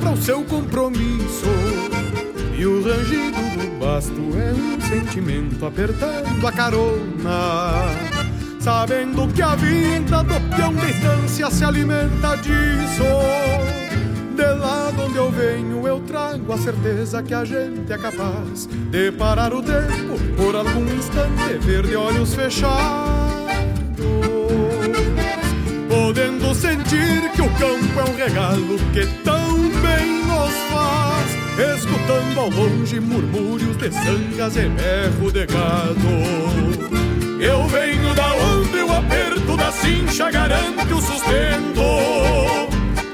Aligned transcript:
para 0.00 0.12
o 0.12 0.16
seu 0.16 0.42
compromisso. 0.44 1.46
E 2.56 2.66
o 2.66 2.82
rangido 2.82 3.40
do 3.56 3.78
basto 3.78 4.20
é 4.36 4.52
um 4.52 4.80
sentimento 4.80 5.64
apertando 5.64 6.46
a 6.46 6.52
carona. 6.52 7.84
Sabendo 8.58 9.28
que 9.32 9.42
a 9.42 9.54
vida 9.54 10.22
do 10.22 10.56
peão 10.56 10.74
de 10.74 10.90
estância 10.90 11.50
se 11.50 11.64
alimenta 11.64 12.36
disso. 12.36 13.04
De 14.36 14.54
lá 14.58 14.90
de 14.90 15.02
onde 15.02 15.16
eu 15.16 15.30
venho, 15.30 15.86
eu 15.86 16.00
trago 16.00 16.52
a 16.52 16.58
certeza 16.58 17.22
que 17.22 17.34
a 17.34 17.44
gente 17.44 17.92
é 17.92 17.98
capaz 17.98 18.66
de 18.66 19.12
parar 19.12 19.52
o 19.52 19.62
tempo 19.62 20.18
por 20.36 20.56
algum 20.56 20.84
instante, 20.94 21.58
ver 21.60 21.86
de 21.86 21.96
olhos 21.96 22.34
fechados, 22.34 23.29
sentir 26.60 27.30
que 27.32 27.40
o 27.40 27.48
campo 27.54 28.00
é 28.00 28.04
um 28.04 28.16
regalo 28.16 28.76
que 28.92 29.06
tão 29.24 29.56
bem 29.80 30.24
nos 30.26 30.52
faz, 30.70 31.78
escutando 31.78 32.38
ao 32.38 32.50
longe 32.50 33.00
murmúrios 33.00 33.76
de 33.78 33.90
sangas 33.90 34.56
e 34.56 34.68
berro 34.68 35.32
de 35.32 35.46
gado. 35.46 37.40
Eu 37.40 37.66
venho 37.68 38.14
da 38.14 38.34
onde 38.34 38.78
o 38.78 38.92
aperto 38.92 39.56
da 39.56 39.72
cincha 39.72 40.30
garante 40.30 40.92
o 40.92 41.00
sustento 41.00 41.80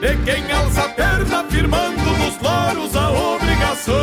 de 0.00 0.16
quem 0.24 0.50
alça 0.50 0.82
a 0.82 0.88
perna 0.88 1.44
firmando 1.44 2.02
nos 2.18 2.40
loros 2.42 2.96
a 2.96 3.10
obrigação. 3.10 3.94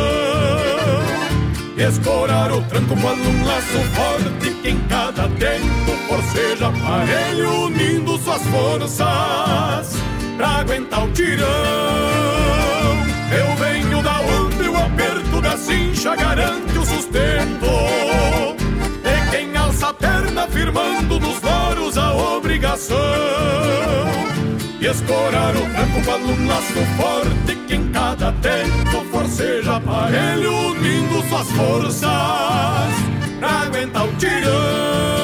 Escorar 1.76 2.50
o 2.50 2.62
tranco 2.62 2.96
quando 2.98 3.28
um 3.28 3.44
laço 3.44 3.78
forte 3.92 4.54
que 4.62 4.70
em 4.70 4.78
cada 4.88 5.28
tempo 5.28 5.83
forceja 6.06 6.68
aparelho 6.68 7.64
unindo 7.64 8.18
suas 8.18 8.42
forças 8.42 9.96
pra 10.36 10.48
aguentar 10.60 11.04
o 11.04 11.10
tirão. 11.12 11.46
Eu 13.30 13.56
venho 13.56 14.02
da 14.02 14.20
onde 14.20 14.68
o 14.68 14.76
aperto 14.76 15.40
da 15.40 15.56
cincha 15.56 16.14
garante 16.14 16.78
o 16.78 16.84
sustento. 16.84 17.66
De 19.02 19.30
quem 19.30 19.56
alça 19.56 19.88
a 19.88 19.94
perna 19.94 20.46
firmando 20.48 21.18
nos 21.20 21.40
loros 21.40 21.98
a 21.98 22.14
obrigação 22.14 22.96
e 24.80 24.86
escorar 24.86 25.56
o 25.56 25.60
tranco 25.70 26.00
vale 26.02 26.24
um 26.24 26.46
laço 26.46 26.74
forte 26.96 27.56
que 27.66 27.74
em 27.74 27.90
cada 27.90 28.32
tempo 28.32 29.04
forceja 29.10 29.76
aparelho 29.76 30.52
unindo 30.52 31.22
suas 31.28 31.50
forças 31.52 32.04
pra 33.38 33.62
aguentar 33.62 34.06
o 34.06 34.12
tirão. 34.16 35.23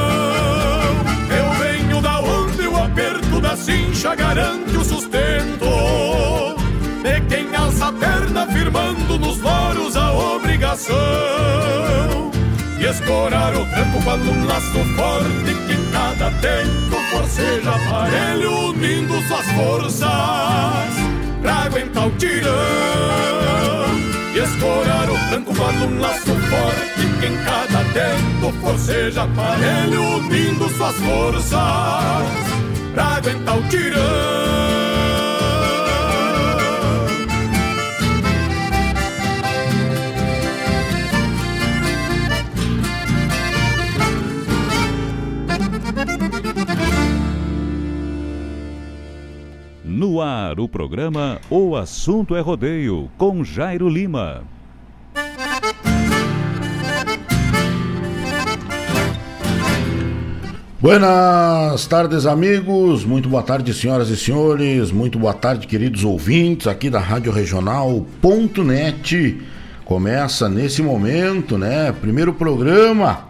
Da 4.01 4.09
cincha 4.09 4.15
garante 4.15 4.77
o 4.77 4.83
sustento. 4.83 5.65
De 7.03 7.21
quem 7.29 7.55
alça 7.55 7.87
a 7.87 7.93
perna 7.93 8.47
firmando 8.47 9.19
nos 9.19 9.39
loros 9.39 9.95
a 9.95 10.11
obrigação. 10.11 10.95
E 12.79 12.85
escorar 12.85 13.55
o 13.55 13.65
tranco 13.65 14.03
quando 14.03 14.31
um 14.31 14.45
laço 14.45 14.83
forte 14.95 15.53
que 15.67 15.91
cada 15.91 16.31
tempo 16.39 16.97
forceja 17.11 17.69
aparelho 17.69 18.69
unindo 18.69 19.21
suas 19.27 19.45
forças 19.51 20.09
pra 21.41 21.53
aguentar 21.65 22.07
o 22.07 22.11
tirão. 22.11 22.51
E 24.33 24.39
escorar 24.39 25.09
o 25.09 25.29
tranco 25.29 25.53
quando 25.55 25.85
um 25.85 25.99
laço 25.99 26.25
forte 26.25 27.07
que 27.19 27.27
em 27.27 27.37
cada 27.43 27.83
tempo 27.93 28.51
forceja 28.61 29.23
aparelho 29.23 30.17
unindo 30.17 30.69
suas 30.69 30.95
forças 30.95 32.70
pra 32.93 33.05
aguentar 33.17 33.57
o 33.57 33.67
tirão 33.69 34.51
No 49.83 50.19
ar, 50.19 50.59
o 50.59 50.67
programa 50.67 51.39
O 51.49 51.75
Assunto 51.75 52.35
é 52.35 52.39
Rodeio, 52.39 53.09
com 53.17 53.43
Jairo 53.43 53.87
Lima. 53.87 54.43
Buenas 60.81 61.85
tardes, 61.85 62.25
amigos. 62.25 63.05
Muito 63.05 63.29
boa 63.29 63.43
tarde, 63.43 63.71
senhoras 63.71 64.09
e 64.09 64.17
senhores. 64.17 64.91
Muito 64.91 65.19
boa 65.19 65.31
tarde, 65.31 65.67
queridos 65.67 66.03
ouvintes 66.03 66.65
aqui 66.65 66.89
da 66.89 66.99
Rádio 66.99 67.31
Regional.net 67.31 69.39
Começa 69.85 70.49
nesse 70.49 70.81
momento, 70.81 71.55
né? 71.55 71.91
Primeiro 71.91 72.33
programa 72.33 73.27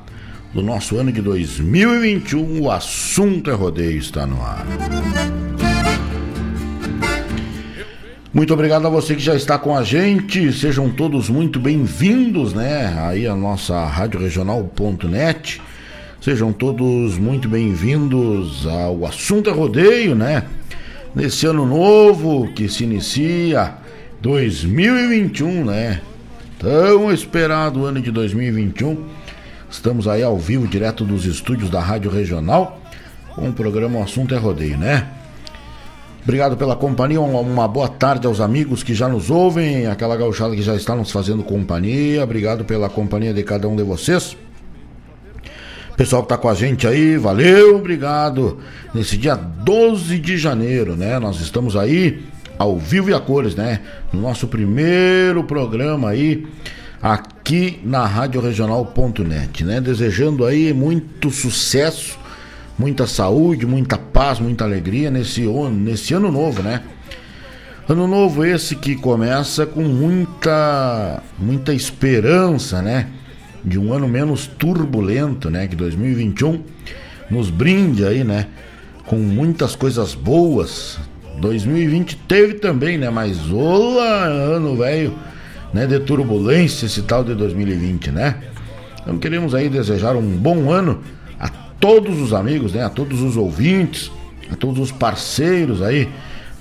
do 0.54 0.62
nosso 0.62 0.98
ano 0.98 1.12
de 1.12 1.22
2021. 1.22 2.62
O 2.62 2.72
assunto 2.72 3.50
é 3.50 3.54
rodeio 3.54 3.98
está 3.98 4.26
no 4.26 4.42
ar. 4.42 4.66
Muito 8.34 8.54
obrigado 8.54 8.88
a 8.88 8.90
você 8.90 9.14
que 9.14 9.22
já 9.22 9.36
está 9.36 9.60
com 9.60 9.76
a 9.76 9.84
gente. 9.84 10.54
Sejam 10.54 10.90
todos 10.90 11.28
muito 11.28 11.60
bem-vindos, 11.60 12.54
né? 12.54 12.96
Aí 12.98 13.28
a 13.28 13.36
nossa 13.36 13.86
Rádio 13.88 14.22
Regional.net. 14.22 15.62
Sejam 16.22 16.54
todos 16.54 17.18
muito 17.18 17.50
bem-vindos 17.50 18.68
ao 18.68 19.08
assunto 19.08 19.50
é 19.50 19.54
rodeio, 19.54 20.14
né? 20.14 20.44
Nesse 21.16 21.48
ano 21.48 21.66
novo 21.66 22.54
que 22.54 22.70
se 22.70 22.84
inicia 22.84 23.74
2021, 24.22 25.66
né? 25.66 26.00
Tão 26.60 27.12
esperado 27.12 27.86
ano 27.86 28.00
de 28.00 28.12
2021. 28.12 29.04
Estamos 29.68 30.08
aí 30.08 30.22
ao 30.22 30.38
vivo, 30.38 30.68
direto 30.68 31.04
dos 31.04 31.26
estúdios 31.26 31.72
da 31.72 31.80
Rádio 31.80 32.12
Regional, 32.12 32.80
com 33.34 33.50
o 33.50 33.54
programa 33.54 34.04
Assunto 34.04 34.36
é 34.36 34.38
Rodeio, 34.38 34.78
né? 34.78 35.08
Obrigado 36.22 36.56
pela 36.56 36.76
companhia, 36.76 37.20
uma 37.20 37.68
boa 37.68 37.88
tarde 37.88 38.28
aos 38.28 38.40
amigos 38.40 38.84
que 38.84 38.94
já 38.94 39.10
nos 39.10 39.32
ouvem, 39.32 39.88
aquela 39.88 40.16
gauchada 40.16 40.56
que 40.56 40.62
já 40.62 40.76
está 40.76 40.96
nos 40.96 41.10
fazendo 41.10 41.42
companhia. 41.42 42.24
Obrigado 42.24 42.64
pela 42.64 42.88
companhia 42.90 43.34
de 43.34 43.42
cada 43.42 43.68
um 43.68 43.76
de 43.76 43.82
vocês. 43.82 44.38
Pessoal 46.02 46.24
que 46.24 46.34
está 46.34 46.38
com 46.38 46.50
a 46.50 46.56
gente 46.56 46.88
aí, 46.88 47.16
valeu, 47.16 47.76
obrigado. 47.76 48.58
Nesse 48.92 49.16
dia 49.16 49.36
12 49.36 50.18
de 50.18 50.36
janeiro, 50.36 50.96
né? 50.96 51.20
Nós 51.20 51.40
estamos 51.40 51.76
aí 51.76 52.24
ao 52.58 52.76
vivo 52.76 53.12
e 53.12 53.14
a 53.14 53.20
cores, 53.20 53.54
né? 53.54 53.82
No 54.12 54.20
nosso 54.20 54.48
primeiro 54.48 55.44
programa 55.44 56.10
aí 56.10 56.48
aqui 57.00 57.80
na 57.86 58.04
Rádio 58.08 58.42
Regional.net, 58.42 59.64
né? 59.64 59.80
Desejando 59.80 60.44
aí 60.44 60.74
muito 60.74 61.30
sucesso 61.30 62.18
muita 62.80 63.06
saúde, 63.06 63.68
muita 63.68 63.96
paz, 63.96 64.40
muita 64.40 64.64
alegria 64.64 65.12
nesse, 65.12 65.42
nesse 65.72 66.16
ano 66.16 66.32
novo, 66.32 66.64
né? 66.64 66.82
Ano 67.88 68.08
novo 68.08 68.44
esse 68.44 68.76
que 68.76 68.96
começa 68.96 69.68
com 69.68 69.84
muita 69.84 71.22
muita 71.38 71.72
esperança, 71.76 72.82
né? 72.82 73.08
De 73.64 73.80
um 73.80 73.94
ano 73.94 74.08
menos 74.08 74.48
turbulento, 74.48 75.50
né? 75.50 75.68
Que 75.68 75.76
2021 75.76 76.62
nos 77.30 77.50
brinde 77.50 78.06
aí, 78.06 78.24
né? 78.24 78.48
Com 79.06 79.18
muitas 79.18 79.76
coisas 79.76 80.16
boas. 80.16 81.00
2020 81.40 82.16
teve 82.28 82.56
também, 82.56 82.98
né? 82.98 83.10
Mas 83.10 83.52
olá, 83.52 84.26
ano 84.26 84.76
velho, 84.76 85.14
né? 85.74 85.86
De 85.86 86.00
turbulência 86.00 86.86
esse 86.86 87.02
tal 87.04 87.24
de 87.24 87.36
2020, 87.36 88.12
né? 88.12 88.38
Então 89.02 89.18
queremos 89.18 89.56
aí 89.56 89.70
desejar 89.70 90.16
um 90.16 90.38
bom 90.38 90.72
ano 90.72 91.02
todos 91.82 92.22
os 92.22 92.32
amigos, 92.32 92.74
né, 92.74 92.86
a 92.86 92.90
todos 92.90 93.22
os 93.22 93.36
ouvintes, 93.36 94.12
a 94.50 94.56
todos 94.56 94.80
os 94.80 94.92
parceiros 94.92 95.82
aí 95.82 96.08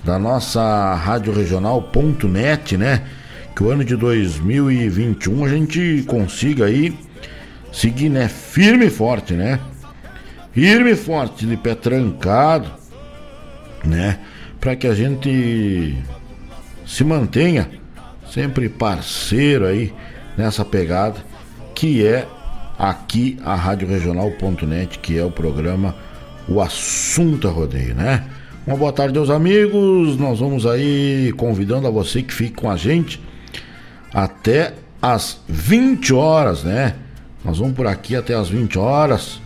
da 0.03 0.19
nossa 0.19 0.95
Rádio 0.95 1.33
Regional.net, 1.35 2.79
né? 2.79 3.03
Que 3.55 3.63
o 3.63 3.71
ano 3.71 3.85
de 3.85 3.97
2021 3.97 5.45
a 5.45 5.49
gente 5.49 6.05
consiga 6.07 6.67
aí 6.67 6.97
seguir, 7.73 8.09
né, 8.09 8.29
firme 8.29 8.87
e 8.87 8.91
forte, 8.91 9.35
né? 9.35 9.61
Firme 10.53 10.93
e 10.93 10.97
forte, 10.97 11.47
de 11.47 11.57
pé 11.57 11.75
trancado, 11.75 12.71
né? 13.85 14.19
Para 14.61 14.77
que 14.77 14.87
a 14.87 14.95
gente 14.95 15.97
se 16.87 17.05
mantenha 17.05 17.71
sempre 18.31 18.69
parceiro 18.69 19.67
aí 19.67 19.93
nessa 20.37 20.65
pegada 20.65 21.17
que 21.75 22.07
é 22.07 22.27
aqui 22.79 23.39
a 23.45 23.55
Rádio 23.55 23.89
Regional.net, 23.89 24.99
que 24.99 25.19
é 25.19 25.25
o 25.25 25.31
programa 25.31 25.95
O 26.49 26.61
Assunto 26.61 27.47
é 27.47 27.51
Rodeio, 27.51 27.95
né? 27.95 28.25
Uma 28.67 28.77
boa 28.77 28.93
tarde 28.93 29.19
aos 29.19 29.31
amigos. 29.31 30.19
Nós 30.19 30.41
vamos 30.41 30.67
aí 30.67 31.33
convidando 31.37 31.87
a 31.87 31.91
você 31.91 32.23
que 32.23 32.35
fique 32.35 32.53
com 32.53 32.71
a 32.71 32.77
gente 32.77 33.21
até 34.13 34.75
às 35.01 35.41
20 35.49 36.13
horas, 36.13 36.65
né? 36.65 36.97
Nós 37.45 37.59
vamos 37.59 37.75
por 37.75 37.87
aqui 37.87 38.15
até 38.15 38.35
às 38.35 38.49
20 38.49 38.79
horas 38.79 39.41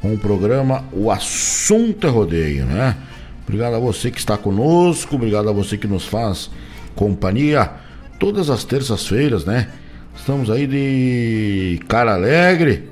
com 0.00 0.14
o 0.14 0.18
programa 0.18 0.84
O 0.92 1.10
Assunto 1.10 2.06
é 2.06 2.10
Rodeio, 2.10 2.66
né? 2.66 2.96
Obrigado 3.44 3.74
a 3.74 3.78
você 3.78 4.10
que 4.10 4.18
está 4.18 4.36
conosco, 4.36 5.16
obrigado 5.16 5.48
a 5.48 5.52
você 5.52 5.76
que 5.76 5.86
nos 5.86 6.06
faz 6.06 6.50
companhia 6.94 7.70
todas 8.18 8.50
as 8.50 8.64
terças-feiras, 8.64 9.44
né? 9.44 9.68
Estamos 10.14 10.50
aí 10.50 10.66
de 10.66 11.80
cara 11.88 12.14
alegre, 12.14 12.88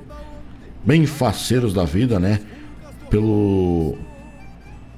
bem 0.85 1.07
faceiros 1.07 1.73
da 1.73 1.85
vida, 1.85 2.19
né? 2.19 2.41
Pelo 3.09 3.97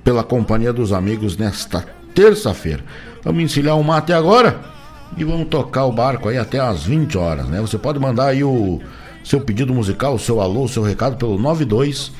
pela 0.05 0.25
companhia 0.25 0.73
dos 0.73 0.93
amigos 0.93 1.37
nesta 1.37 1.85
terça-feira. 2.15 2.83
Vamos 3.23 3.43
encilhar 3.43 3.77
um 3.77 3.83
mate 3.83 4.13
agora 4.13 4.72
e 5.17 5.25
vamos 5.25 5.49
tocar 5.49 5.85
o 5.85 5.93
barco 5.93 6.29
aí 6.29 6.39
até 6.39 6.59
às 6.59 6.85
20 6.85 7.19
horas, 7.19 7.47
né? 7.47 7.61
Você 7.61 7.79
pode 7.79 7.99
mandar 7.99 8.29
aí 8.29 8.43
o 8.43 8.81
seu 9.25 9.41
pedido 9.41 9.75
musical, 9.75 10.15
o 10.15 10.19
seu 10.19 10.41
alô, 10.41 10.65
o 10.65 10.69
seu 10.69 10.83
recado 10.83 11.17
pelo 11.17 11.39
92 11.39 12.13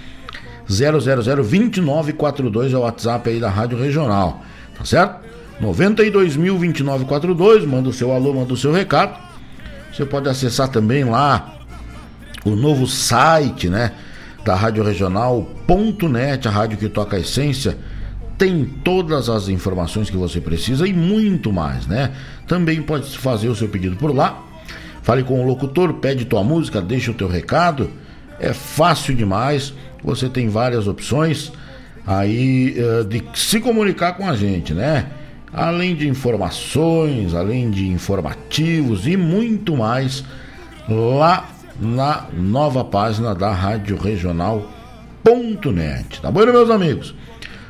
0002942 0.69 2.73
é 2.73 2.77
o 2.77 2.81
WhatsApp 2.81 3.29
aí 3.29 3.41
da 3.41 3.51
Rádio 3.51 3.77
Regional, 3.79 4.43
tá 4.77 4.85
certo? 4.85 5.23
92.02942, 5.61 7.67
manda 7.67 7.89
o 7.89 7.93
seu 7.93 8.13
alô, 8.13 8.35
manda 8.35 8.53
o 8.53 8.57
seu 8.57 8.73
recado. 8.73 9.17
Você 9.93 10.05
pode 10.05 10.29
acessar 10.29 10.69
também 10.69 11.05
lá 11.05 11.59
o 12.45 12.57
novo 12.57 12.85
site, 12.87 13.69
né? 13.69 13.93
Da 14.45 14.57
Rádio 14.57 14.83
Regional.net, 14.83 16.49
a 16.49 16.51
rádio 16.51 16.79
que 16.79 16.89
toca 16.89 17.17
a 17.17 17.21
essência. 17.21 17.79
Tem 18.43 18.65
todas 18.65 19.29
as 19.29 19.49
informações 19.49 20.11
que 20.11 20.17
você 20.17 20.41
precisa 20.41 20.85
e 20.85 20.93
muito 20.93 21.53
mais, 21.53 21.87
né? 21.87 22.11
Também 22.49 22.83
pode 22.83 23.17
fazer 23.17 23.49
o 23.49 23.55
seu 23.55 23.69
pedido 23.69 23.95
por 23.95 24.13
lá. 24.13 24.43
Fale 25.01 25.23
com 25.23 25.41
o 25.41 25.47
locutor, 25.47 25.95
pede 25.95 26.25
tua 26.25 26.43
música, 26.43 26.81
deixa 26.81 27.13
o 27.13 27.15
teu 27.15 27.29
recado. 27.29 27.89
É 28.41 28.53
fácil 28.53 29.15
demais. 29.15 29.73
Você 30.03 30.29
tem 30.29 30.49
várias 30.49 30.89
opções 30.89 31.53
aí 32.05 32.75
uh, 32.81 33.05
de 33.05 33.23
se 33.33 33.61
comunicar 33.61 34.15
com 34.15 34.29
a 34.29 34.35
gente, 34.35 34.75
né? 34.75 35.07
além 35.53 35.95
de 35.95 36.09
informações, 36.09 37.35
além 37.35 37.71
de 37.71 37.87
informativos 37.87 39.07
e 39.07 39.17
muito 39.17 39.77
mais 39.77 40.25
lá 40.89 41.49
na 41.81 42.27
nova 42.37 42.83
página 42.83 43.37
da 43.37 43.53
Rádio 43.53 43.97
Regional.net. 43.97 44.81
Tá 46.21 46.29
bom, 46.29 46.45
meus 46.45 46.71
amigos? 46.71 47.15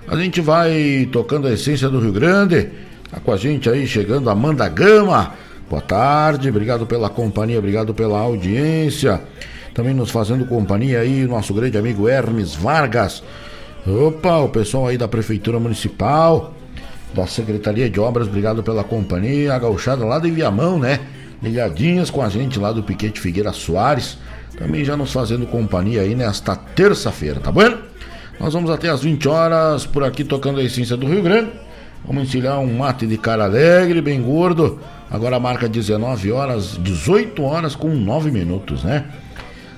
A 0.08 0.16
gente 0.16 0.40
vai 0.40 1.08
tocando 1.12 1.46
a 1.46 1.52
essência 1.52 1.88
do 1.88 2.00
Rio 2.00 2.12
Grande. 2.12 2.68
Tá 3.10 3.20
com 3.20 3.32
a 3.32 3.36
gente 3.36 3.68
aí 3.70 3.86
chegando 3.86 4.28
Amanda 4.28 4.68
Gama. 4.68 5.34
Boa 5.70 5.82
tarde, 5.82 6.48
obrigado 6.48 6.86
pela 6.86 7.08
companhia, 7.08 7.58
obrigado 7.58 7.94
pela 7.94 8.18
audiência. 8.18 9.20
Também 9.72 9.94
nos 9.94 10.10
fazendo 10.10 10.44
companhia 10.44 11.00
aí, 11.00 11.26
nosso 11.26 11.54
grande 11.54 11.78
amigo 11.78 12.08
Hermes 12.08 12.54
Vargas. 12.54 13.22
Opa, 13.86 14.38
o 14.38 14.48
pessoal 14.48 14.88
aí 14.88 14.98
da 14.98 15.08
Prefeitura 15.08 15.58
Municipal 15.58 16.54
da 17.14 17.26
Secretaria 17.26 17.90
de 17.90 18.00
Obras, 18.00 18.26
obrigado 18.26 18.62
pela 18.62 18.82
companhia, 18.82 19.54
a 19.54 19.58
gauchada 19.58 20.04
lá 20.04 20.18
de 20.18 20.30
Viamão, 20.30 20.78
né? 20.78 21.00
Ligadinhas 21.42 22.10
com 22.10 22.22
a 22.22 22.28
gente 22.28 22.58
lá 22.58 22.72
do 22.72 22.82
Piquete 22.82 23.20
Figueira 23.20 23.52
Soares, 23.52 24.16
também 24.56 24.84
já 24.84 24.96
nos 24.96 25.12
fazendo 25.12 25.46
companhia 25.46 26.02
aí 26.02 26.14
nesta 26.14 26.56
terça-feira, 26.56 27.40
tá 27.40 27.50
bom? 27.52 27.91
Nós 28.42 28.52
vamos 28.54 28.70
até 28.72 28.88
às 28.88 29.02
20 29.04 29.28
horas 29.28 29.86
por 29.86 30.02
aqui 30.02 30.24
tocando 30.24 30.58
a 30.58 30.64
essência 30.64 30.96
do 30.96 31.06
Rio 31.06 31.22
Grande. 31.22 31.52
Vamos 32.04 32.24
encilhar 32.24 32.58
um 32.58 32.76
mate 32.76 33.06
de 33.06 33.16
cara 33.16 33.44
alegre, 33.44 34.02
bem 34.02 34.20
gordo. 34.20 34.80
Agora 35.08 35.38
marca 35.38 35.68
19 35.68 36.32
horas, 36.32 36.76
18 36.80 37.40
horas 37.40 37.76
com 37.76 37.94
9 37.94 38.32
minutos, 38.32 38.82
né? 38.82 39.04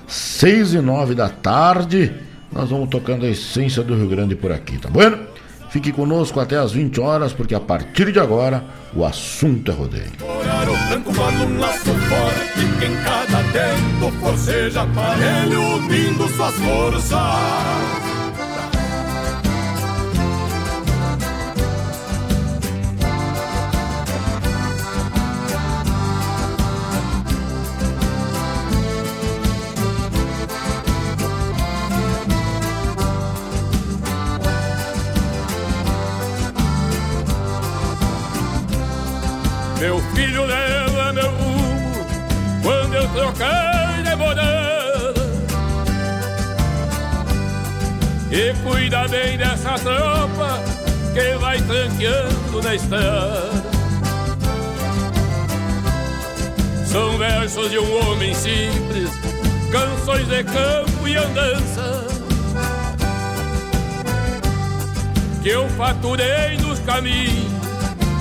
6 0.07 0.73
e 0.73 0.81
9 0.81 1.13
da 1.13 1.29
tarde. 1.29 2.11
Nós 2.51 2.71
vamos 2.71 2.89
tocando 2.89 3.27
a 3.27 3.29
essência 3.29 3.83
do 3.83 3.95
Rio 3.95 4.09
Grande 4.09 4.35
por 4.35 4.51
aqui, 4.51 4.79
tá 4.79 4.89
bom? 4.89 5.15
Fique 5.69 5.91
conosco 5.91 6.39
até 6.39 6.57
às 6.57 6.71
20 6.71 6.99
horas, 6.99 7.33
porque 7.33 7.53
a 7.53 7.59
partir 7.59 8.11
de 8.11 8.19
agora 8.19 8.63
o 8.95 9.05
assunto 9.05 9.69
é 9.69 9.75
rodeio. 9.75 10.11
branco 10.89 11.11
Meu 39.85 39.99
filho 40.15 40.43
leva 40.45 41.13
meu 41.13 41.29
rumo 41.29 42.05
trocar 43.13 44.01
de 44.01 44.15
morada 44.15 45.13
E 48.31 48.51
cuida 48.63 49.07
bem 49.07 49.37
dessa 49.37 49.75
tropa 49.77 50.59
que 51.13 51.37
vai 51.37 51.61
tranqueando 51.61 52.63
na 52.63 52.73
estrada. 52.73 53.51
São 56.87 57.15
versos 57.19 57.69
de 57.69 57.77
um 57.77 58.09
homem 58.09 58.33
simples, 58.33 59.11
canções 59.71 60.27
de 60.27 60.43
campo 60.45 61.07
e 61.07 61.15
andança 61.15 62.07
Que 65.43 65.49
eu 65.49 65.69
faturei 65.69 66.57
nos 66.57 66.79
caminhos, 66.79 67.54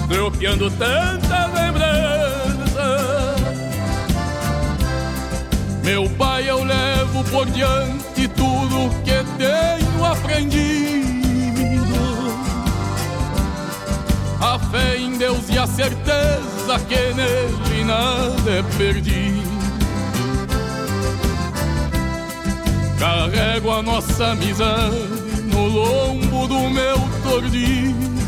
tropeando 0.09 0.71
tanta 0.71 1.47
lembrança 1.47 3.35
Meu 5.83 6.09
pai 6.11 6.49
eu 6.49 6.65
levo 6.65 7.25
por 7.25 7.47
diante 7.51 8.29
tudo 8.29 8.91
que 9.05 9.25
tenho 9.39 10.05
aprendido 10.05 10.95
a 14.45 14.59
fé 14.59 14.99
em 14.99 15.17
Deus 15.17 15.49
e 15.49 15.59
a 15.59 15.67
certeza 15.67 16.79
que 16.87 17.15
nele 17.15 17.85
nada 17.85 18.51
é 18.51 18.63
perdido. 18.77 19.55
Carrego 22.99 23.71
a 23.71 23.83
nossa 23.83 24.33
amizade 24.33 25.43
no 25.45 25.67
lombo 25.67 26.47
do 26.47 26.69
meu 26.69 26.99
tordilho. 27.23 28.24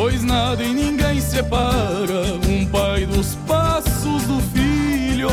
Pois 0.00 0.22
nada 0.22 0.62
e 0.62 0.72
ninguém 0.72 1.20
separa 1.20 2.22
um 2.48 2.64
pai 2.66 3.04
dos 3.04 3.34
passos 3.48 4.22
do 4.28 4.40
filho. 4.54 5.28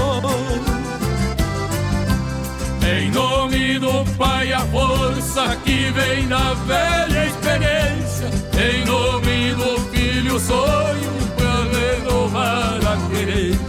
Em 2.84 3.12
nome 3.12 3.78
do 3.78 4.04
Pai, 4.18 4.52
a 4.54 4.62
força 4.62 5.56
que 5.64 5.92
vem 5.92 6.28
da 6.28 6.56
velha 6.66 7.28
experiência. 7.28 8.28
Em 8.58 8.84
nome 8.86 9.54
do 9.54 9.80
Filho, 9.92 10.40
sonho 10.40 11.12
para 11.38 11.62
renovar 11.78 12.80
a 12.88 12.98
querência. 13.14 13.62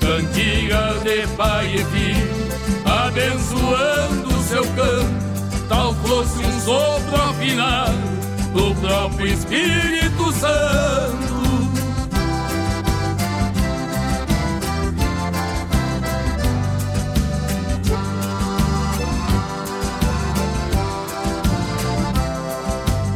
Cantigas 0.00 1.02
de 1.04 1.24
pai 1.36 1.72
e 1.72 1.84
filho, 1.84 2.48
abençoando 2.84 4.42
seu 4.42 4.64
canto, 4.74 5.68
tal 5.68 5.94
fosse 5.94 6.44
um 6.44 6.60
sopro 6.62 7.22
afinado 7.30 8.21
do 8.52 8.74
próprio 8.76 9.26
Espírito 9.26 10.32
Santo. 10.32 11.32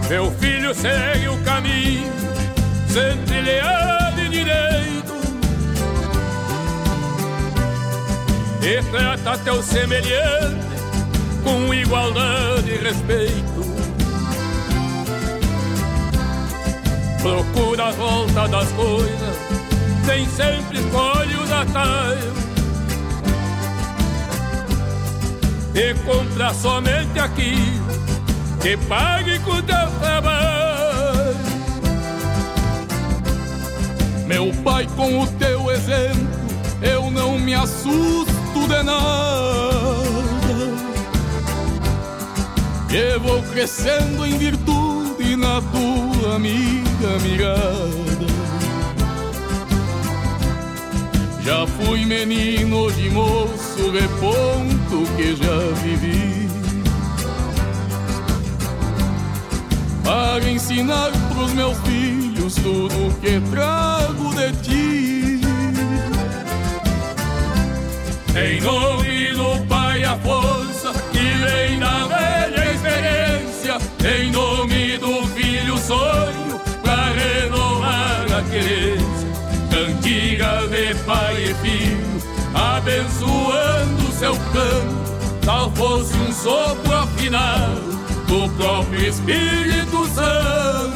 Meu 0.09 0.31
filho 0.33 0.73
segue 0.75 1.29
o 1.29 1.37
caminho, 1.43 2.13
sempre 2.89 3.41
leal 3.41 4.13
e 4.19 4.29
direito. 4.29 5.15
E 8.63 8.83
trata 8.91 9.39
teu 9.39 9.63
semelhante 9.63 10.67
com 11.43 11.75
igualdade 11.75 12.71
e 12.71 12.77
respeito. 12.77 13.56
Procura 17.27 17.89
a 17.89 17.91
volta 17.91 18.47
das 18.47 18.69
coisas, 18.71 19.37
nem 20.07 20.29
sempre 20.29 20.79
escolhe 20.79 21.35
os 21.35 21.51
atalhos. 21.51 22.37
E 25.75 25.95
compra 26.05 26.55
somente 26.55 27.19
aquilo 27.19 27.85
que 28.63 28.77
pague 28.87 29.41
com 29.41 29.61
teu 29.61 29.91
trabalho. 30.01 31.37
Meu 34.29 34.53
pai, 34.63 34.87
com 34.95 35.23
o 35.23 35.27
teu 35.27 35.69
exemplo, 35.73 36.29
eu 36.81 37.11
não 37.11 37.41
me 37.41 37.55
assusto 37.55 38.69
de 38.69 38.83
nada. 38.85 40.07
Que 42.89 43.19
vou 43.19 43.43
crescendo 43.51 44.25
em 44.25 44.39
virtude 44.39 45.35
na 45.35 45.61
tua 45.61 46.37
amiga 46.37 46.86
mirada. 47.23 48.27
Já 51.43 51.67
fui 51.67 52.05
menino 52.05 52.91
de 52.93 53.11
moço, 53.11 53.91
reponto 53.91 55.07
que 55.17 55.37
já 55.37 55.59
vivi. 55.83 56.47
para 60.07 60.49
ensinar 60.49 61.11
pros 61.35 61.53
meus 61.53 61.77
filhos 61.79 62.55
tudo 62.55 63.13
que 63.21 63.41
trago 63.51 64.35
de 64.37 64.53
ti. 64.63 65.41
Em 68.37 68.61
nome 68.61 69.33
do 69.33 69.67
Pai, 69.67 70.05
a 70.05 70.17
força 70.19 70.93
que 71.11 71.19
vem 71.19 71.81
da 71.81 72.07
velha 72.07 72.73
experiência. 72.73 73.79
Em 74.09 74.31
nome 74.31 74.97
do 74.99 75.27
Filho, 75.35 75.77
sonho 75.79 76.46
querência. 78.57 79.27
Cantiga 79.71 80.67
de 80.69 80.95
pai 81.05 81.51
e 81.51 81.55
filho, 81.55 82.23
abençoando 82.55 84.11
seu 84.13 84.33
canto, 84.35 85.41
tal 85.45 85.71
fosse 85.73 86.17
um 86.17 86.33
sopro 86.33 86.95
afinado 86.95 87.83
do 88.27 88.49
próprio 88.57 89.09
Espírito 89.09 90.07
Santo. 90.09 90.96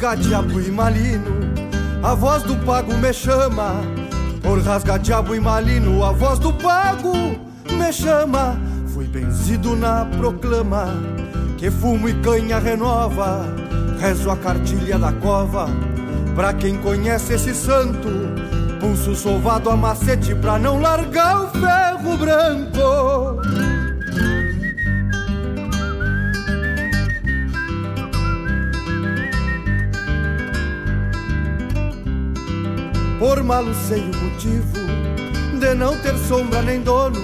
Rasga 0.00 0.16
diabo 0.16 0.58
e 0.58 0.70
malino, 0.70 1.30
a 2.02 2.14
voz 2.14 2.42
do 2.44 2.56
pago 2.64 2.96
me 2.96 3.12
chama 3.12 3.74
por 4.42 4.58
rasga 4.62 4.98
diabo 4.98 5.34
e 5.34 5.40
malino, 5.40 6.02
a 6.02 6.10
voz 6.10 6.38
do 6.38 6.54
pago 6.54 7.12
me 7.70 7.92
chama. 7.92 8.58
Fui 8.94 9.06
benzido 9.06 9.76
na 9.76 10.06
proclama, 10.06 10.86
que 11.58 11.70
fumo 11.70 12.08
e 12.08 12.14
canha 12.22 12.58
renova. 12.58 13.44
Rezo 14.00 14.30
a 14.30 14.36
cartilha 14.38 14.98
da 14.98 15.12
cova, 15.12 15.68
pra 16.34 16.54
quem 16.54 16.78
conhece 16.78 17.34
esse 17.34 17.54
santo. 17.54 18.08
Pulso 18.80 19.14
sovado 19.14 19.68
a 19.68 19.76
macete 19.76 20.34
pra 20.34 20.58
não 20.58 20.80
largar 20.80 21.42
o 21.42 21.48
ferro 21.48 22.16
branco. 22.16 23.79
Por 33.20 33.42
malo 33.42 33.74
sei 33.74 34.00
o 34.00 34.16
motivo 34.16 34.80
de 35.60 35.74
não 35.74 35.94
ter 35.98 36.16
sombra 36.16 36.62
nem 36.62 36.80
dono. 36.80 37.20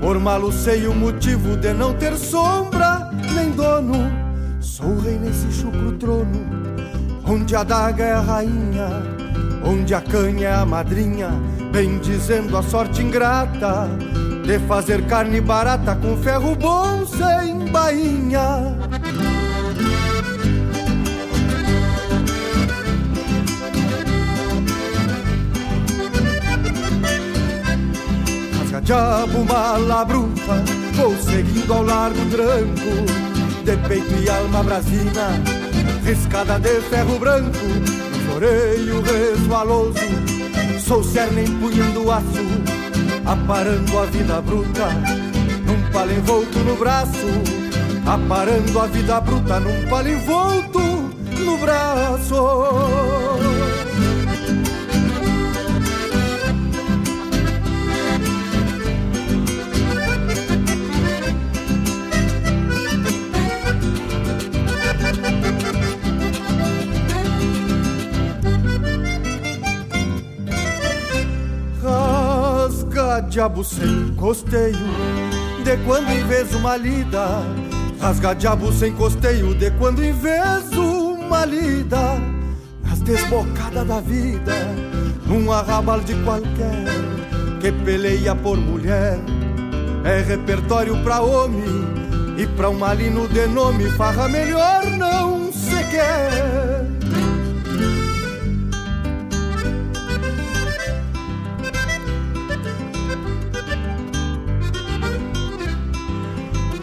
Por 0.00 0.18
malo 0.18 0.50
sei 0.50 0.86
o 0.86 0.94
motivo 0.94 1.58
de 1.58 1.74
não 1.74 1.92
ter 1.92 2.16
sombra 2.16 3.10
nem 3.34 3.50
dono. 3.50 4.10
Sou 4.60 4.98
rei 4.98 5.18
nesse 5.18 5.52
chucro 5.52 5.92
trono, 5.92 6.46
onde 7.28 7.54
a 7.54 7.62
daga 7.62 8.02
é 8.02 8.12
a 8.12 8.20
rainha, 8.20 8.88
onde 9.62 9.94
a 9.94 10.00
canha 10.00 10.48
é 10.48 10.54
a 10.54 10.64
madrinha, 10.64 11.28
bem 11.70 11.98
dizendo 11.98 12.56
a 12.56 12.62
sorte 12.62 13.02
ingrata 13.02 13.90
de 14.46 14.58
fazer 14.60 15.06
carne 15.06 15.38
barata 15.38 15.94
com 15.96 16.16
ferro 16.16 16.56
bom 16.56 17.04
sem 17.04 17.70
bainha. 17.70 18.74
Diabo 28.90 29.44
mala 29.44 30.04
bruta, 30.04 30.64
vou 30.94 31.16
seguindo 31.22 31.72
ao 31.72 31.84
largo 31.84 32.28
tranco, 32.28 33.62
de 33.64 33.76
peito 33.86 34.20
e 34.20 34.28
alma 34.28 34.64
brasina, 34.64 35.40
riscada 36.04 36.58
de 36.58 36.80
ferro 36.80 37.16
branco, 37.20 37.56
floreio 38.26 39.00
resvaloso, 39.00 39.94
sou 40.84 41.04
cerne 41.04 41.44
empunhando 41.44 42.10
aço, 42.10 42.44
aparando 43.26 43.96
a 43.96 44.06
vida 44.06 44.40
bruta, 44.42 44.88
num 45.66 45.92
palo 45.92 46.10
envolto 46.10 46.58
no 46.58 46.74
braço, 46.74 47.28
aparando 48.04 48.80
a 48.80 48.86
vida 48.88 49.20
bruta 49.20 49.60
num 49.60 49.88
palo 49.88 50.08
envolto 50.08 50.80
no 51.38 51.58
braço. 51.58 52.34
Diabo 73.20 73.62
sem 73.62 74.14
costeio, 74.16 74.76
de 75.64 75.76
quando 75.84 76.10
em 76.10 76.24
vez 76.26 76.54
uma 76.54 76.76
lida. 76.76 77.26
Rasga 78.00 78.34
diabo 78.34 78.72
sem 78.72 78.92
costeio, 78.92 79.54
de 79.54 79.70
quando 79.72 80.02
em 80.02 80.12
vez 80.12 80.72
uma 80.72 81.44
lida. 81.44 82.18
Nas 82.82 83.00
desbocadas 83.00 83.86
da 83.86 84.00
vida, 84.00 84.52
num 85.26 85.52
arrabal 85.52 86.00
de 86.00 86.14
qualquer, 86.22 86.86
que 87.60 87.70
peleia 87.84 88.34
por 88.34 88.56
mulher. 88.56 89.18
É 90.04 90.22
repertório 90.22 90.96
pra 91.02 91.20
homem, 91.20 91.84
e 92.38 92.46
pra 92.46 92.70
um 92.70 92.78
malino 92.78 93.28
de 93.28 93.46
nome, 93.46 93.90
farra 93.90 94.28
melhor 94.28 94.86
não 94.86 95.52
se 95.52 95.76
quer. 95.90 96.79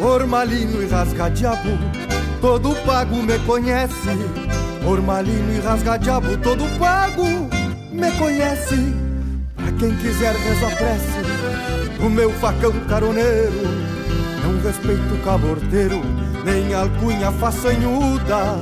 Ormalino 0.07 0.81
e 0.81 0.87
rasga-diabo, 0.87 1.77
todo 2.39 2.73
pago 2.85 3.21
me 3.21 3.37
conhece. 3.39 4.17
Ormalino 4.87 5.53
e 5.53 5.59
rasga-diabo, 5.59 6.37
todo 6.37 6.63
pago 6.79 7.25
me 7.91 8.09
conhece. 8.13 8.95
Pra 9.53 9.69
quem 9.73 9.93
quiser 9.97 10.33
reza 10.33 10.75
prece, 10.77 11.99
o 11.99 12.09
meu 12.09 12.31
facão 12.39 12.71
caroneiro. 12.87 13.51
Não 14.43 14.61
respeito 14.61 15.23
caborteiro, 15.25 16.01
nem 16.45 16.73
alcunha 16.73 17.29
façanhuda. 17.33 18.55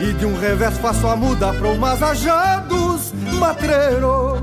E 0.00 0.12
de 0.14 0.26
um 0.26 0.36
revés 0.40 0.76
faço 0.78 1.06
a 1.06 1.14
muda 1.14 1.52
pra 1.52 1.68
umas 1.68 2.02
ajados 2.02 3.12
matreiro. 3.38 4.42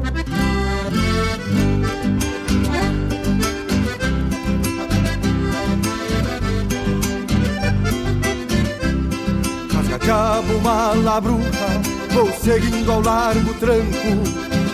Cabo 10.08 10.58
mala 10.62 11.20
bruta, 11.20 11.68
vou 12.14 12.32
seguindo 12.32 12.90
ao 12.90 13.02
largo 13.02 13.54
tranco, 13.56 14.24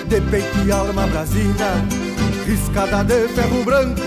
de 0.07 0.21
peito 0.29 0.59
e 0.63 0.71
alma 0.71 1.07
brasina, 1.07 1.83
riscada 2.45 3.03
de 3.03 3.27
ferro 3.29 3.63
branco, 3.63 3.99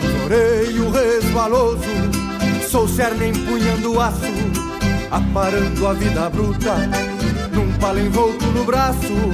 floreio 0.00 0.88
resvaloso, 0.92 1.82
sou 2.70 2.86
cerne 2.86 3.30
empunhando 3.30 4.00
aço, 4.00 4.22
aparando 5.10 5.84
a 5.84 5.94
vida 5.94 6.30
bruta, 6.30 6.76
num 7.52 7.72
palo 7.80 7.98
envolto 7.98 8.46
no 8.46 8.62
braço, 8.62 9.32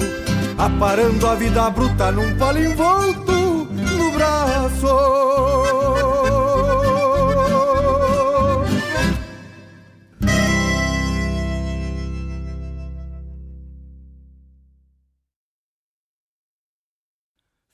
aparando 0.56 1.26
a 1.26 1.34
vida 1.34 1.68
bruta 1.68 2.10
num 2.10 2.38
palo 2.38 2.58
envolto 2.58 3.68
no 3.68 4.12
braço. 4.12 5.83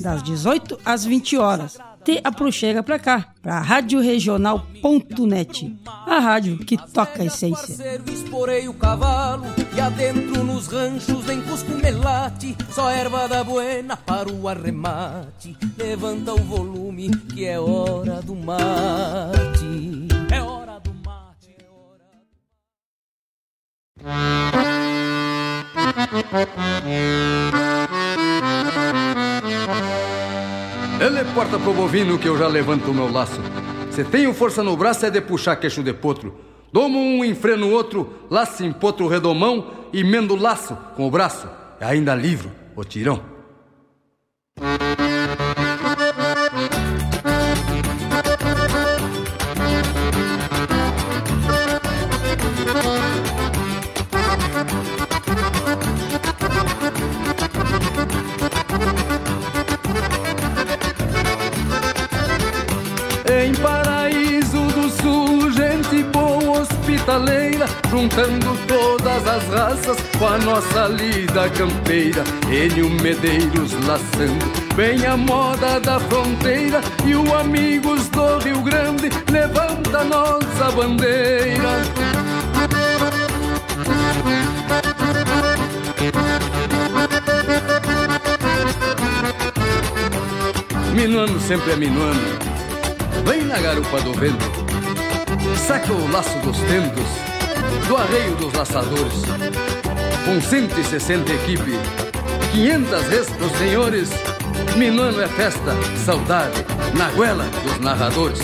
das 0.00 0.22
18 0.22 0.78
às 0.84 1.04
20 1.04 1.36
horas. 1.36 1.76
Te 2.04 2.20
aproxega 2.22 2.84
pra 2.84 3.00
cá, 3.00 3.32
pra 3.42 3.60
radioregional.net, 3.60 5.76
a 5.84 6.20
rádio 6.20 6.58
que 6.58 6.76
toca 6.76 7.22
a 7.22 7.26
essência. 7.26 8.00
Esporei 8.06 8.68
o 8.68 8.74
cavalo 8.74 9.46
e 9.74 9.80
adentro 9.80 10.44
nos 10.44 10.68
ranchos 10.68 11.24
vem 11.24 11.42
cusco 11.42 11.72
melate, 11.72 12.56
só 12.70 12.88
erva 12.88 13.26
da 13.26 13.42
buena 13.42 13.96
para 13.96 14.32
o 14.32 14.48
arremate. 14.48 15.56
Levanta 15.76 16.32
o 16.32 16.38
volume 16.38 17.10
que 17.34 17.44
é 17.44 17.58
hora 17.58 18.22
do 18.22 18.36
mate. 18.36 20.06
É 20.32 20.40
hora 20.40 20.78
do 20.78 20.94
mate, 21.04 21.56
é 21.58 21.64
Ele 26.88 28.05
porta 31.32 31.56
pro 31.58 31.72
bovino 31.72 32.18
que 32.18 32.28
eu 32.28 32.36
já 32.36 32.48
levanto 32.48 32.90
o 32.90 32.94
meu 32.94 33.10
laço. 33.10 33.40
Se 33.90 34.02
tenho 34.02 34.34
força 34.34 34.62
no 34.62 34.76
braço 34.76 35.06
é 35.06 35.10
de 35.10 35.20
puxar 35.20 35.54
queixo 35.54 35.82
de 35.82 35.92
potro. 35.92 36.34
Domo 36.72 36.98
um, 36.98 37.24
enfreno 37.24 37.70
outro, 37.70 38.12
laço 38.28 38.64
em 38.64 38.72
potro 38.72 39.06
redomão 39.06 39.70
e 39.92 40.02
mendo 40.02 40.34
o 40.34 40.36
laço 40.36 40.76
com 40.96 41.06
o 41.06 41.10
braço. 41.10 41.48
E 41.80 41.84
ainda 41.84 42.12
livro 42.14 42.50
o 42.74 42.84
tirão. 42.84 43.22
Juntando 68.06 68.56
todas 68.68 69.26
as 69.26 69.48
raças 69.48 69.96
com 70.16 70.26
a 70.26 70.38
nossa 70.38 70.86
lida 70.86 71.50
campeira. 71.50 72.22
Enio 72.50 72.88
Medeiros 72.88 73.72
laçando 73.84 74.44
bem 74.76 75.04
a 75.04 75.16
moda 75.16 75.80
da 75.80 75.98
fronteira 75.98 76.80
e 77.04 77.16
o 77.16 77.34
Amigos 77.34 78.08
do 78.10 78.38
Rio 78.38 78.62
Grande 78.62 79.10
levanta 79.30 80.04
nossa 80.04 80.70
bandeira. 80.70 81.82
Minuano 90.94 91.40
sempre 91.40 91.72
é 91.72 91.76
minuano. 91.76 92.20
Vem 93.26 93.42
na 93.42 93.58
garupa 93.58 94.00
do 94.00 94.12
vento, 94.12 94.44
saca 95.66 95.92
o 95.92 96.12
laço 96.12 96.38
dos 96.38 96.56
tentos, 96.58 97.35
do 97.88 97.96
arreio 97.96 98.34
dos 98.36 98.52
laçadores. 98.52 99.22
Com 100.24 100.40
160 100.40 101.32
equipe, 101.32 101.72
500 102.52 103.06
res 103.08 103.30
pros 103.30 103.52
senhores, 103.52 104.10
Minuano 104.76 105.22
é 105.22 105.28
festa, 105.28 105.72
saudade, 106.04 106.64
na 106.94 107.08
goela 107.10 107.44
dos 107.64 107.78
narradores. 107.80 108.40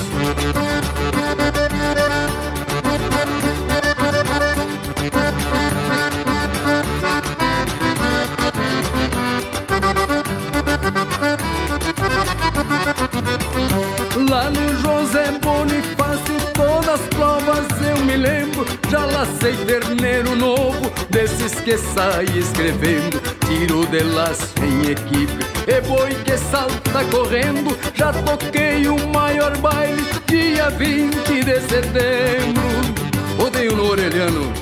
Já 18.92 19.06
lacei 19.06 19.56
terneiro 19.64 20.36
novo, 20.36 20.92
desses 21.08 21.54
que 21.62 21.78
sai 21.78 22.26
escrevendo. 22.36 23.22
Tiro 23.46 23.86
de 23.86 24.02
laço 24.02 24.52
em 24.62 24.90
equipe, 24.90 25.32
e 25.66 25.80
boi 25.88 26.14
que 26.26 26.36
salta 26.36 27.02
correndo. 27.10 27.74
Já 27.94 28.12
toquei 28.12 28.86
o 28.88 29.08
maior 29.08 29.56
baile, 29.56 30.04
dia 30.26 30.68
20 30.68 31.10
de 31.42 31.60
setembro. 31.62 33.42
Odeio 33.42 33.74
no 33.74 33.86
Orelhano, 33.86 34.52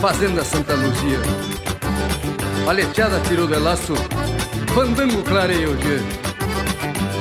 Fazenda 0.00 0.42
Santa 0.42 0.74
Luzia. 0.74 1.20
Paleteada 2.66 3.20
tiro 3.28 3.46
de 3.46 3.60
laço, 3.60 3.94
fandango 4.74 5.22
clareia 5.22 5.70
o 5.70 5.76
dia. 5.76 6.00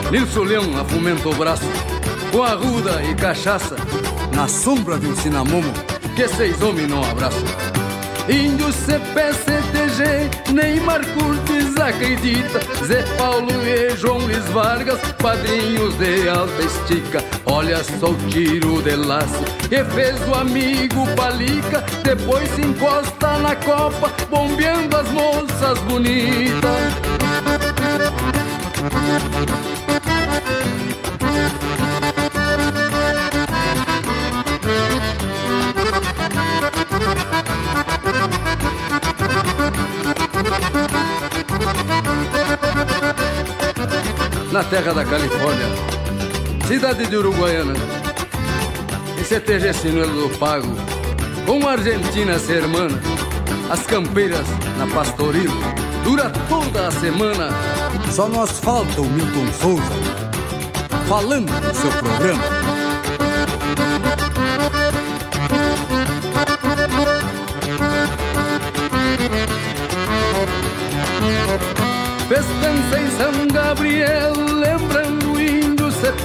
Nilson 0.09 0.41
Leão 0.41 0.79
afumenta 0.79 1.29
o 1.29 1.35
braço 1.35 1.63
Com 2.33 2.43
arruda 2.43 3.01
e 3.01 3.15
cachaça 3.15 3.77
Na 4.35 4.45
sombra 4.45 4.97
de 4.97 5.07
um 5.07 5.15
cinamomo 5.15 5.71
Que 6.15 6.27
seis 6.27 6.61
homens 6.61 6.89
não 6.89 7.03
abraçam. 7.03 7.43
Índio 8.29 8.71
CP, 8.71 9.33
CTG, 9.33 10.53
Neymar 10.53 11.01
Curtis 11.13 11.75
acredita. 11.77 12.59
Zé 12.85 13.03
Paulo 13.17 13.49
e 13.65 13.95
João 13.97 14.19
Luiz 14.19 14.45
Vargas, 14.49 14.99
padrinhos 15.21 15.95
de 15.97 16.29
alta 16.29 16.61
estica 16.61 17.23
Olha 17.45 17.83
só 17.83 18.11
o 18.11 18.15
tiro 18.29 18.81
de 18.81 18.95
laço 18.95 19.43
que 19.67 19.83
fez 19.83 20.15
o 20.27 20.35
amigo 20.35 21.05
Palica. 21.15 21.83
Depois 22.03 22.49
se 22.51 22.61
encosta 22.61 23.37
na 23.39 23.55
copa, 23.55 24.11
bombeando 24.29 24.95
as 24.95 25.09
moças 25.11 25.79
bonitas 25.79 26.61
na 44.51 44.63
terra 44.65 44.93
da 44.93 45.05
Califórnia, 45.05 45.67
cidade 46.67 47.07
de 47.07 47.15
Uruguaiana, 47.15 47.73
em 49.17 49.23
CTG 49.23 49.73
Sinuelo 49.73 50.27
do 50.27 50.37
Pago, 50.37 50.67
com 51.45 51.65
Argentina 51.67 52.37
ser 52.37 52.63
irmã, 52.63 52.87
as 53.69 53.85
campeiras 53.85 54.45
na 54.77 54.87
Pastoril, 54.87 55.51
dura 56.03 56.29
toda 56.49 56.87
a 56.87 56.91
semana. 56.91 57.49
Só 58.11 58.27
nos 58.27 58.59
falta 58.59 59.01
o 59.01 59.05
Milton 59.05 59.47
Souza, 59.53 59.93
falando 61.07 61.49
do 61.61 61.73
seu 61.73 61.91
programa. 61.91 62.60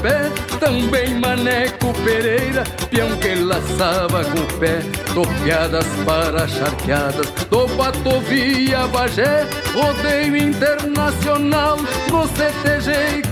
Cepé, 0.07 0.31
também 0.61 1.14
Maneco 1.19 1.92
Pereira, 2.05 2.62
peão 2.90 3.16
que 3.16 3.35
laçava 3.35 4.25
com 4.25 4.38
o 4.38 4.59
pé, 4.59 4.81
topeadas 5.12 5.87
para 6.05 6.47
charqueadas, 6.47 7.27
do 7.51 7.66
Batovia 7.77 8.87
Bagé, 8.87 9.47
rodeio 9.75 10.37
internacional, 10.37 11.77
no 12.11 12.27
CTG 12.29 13.19
e. 13.19 13.27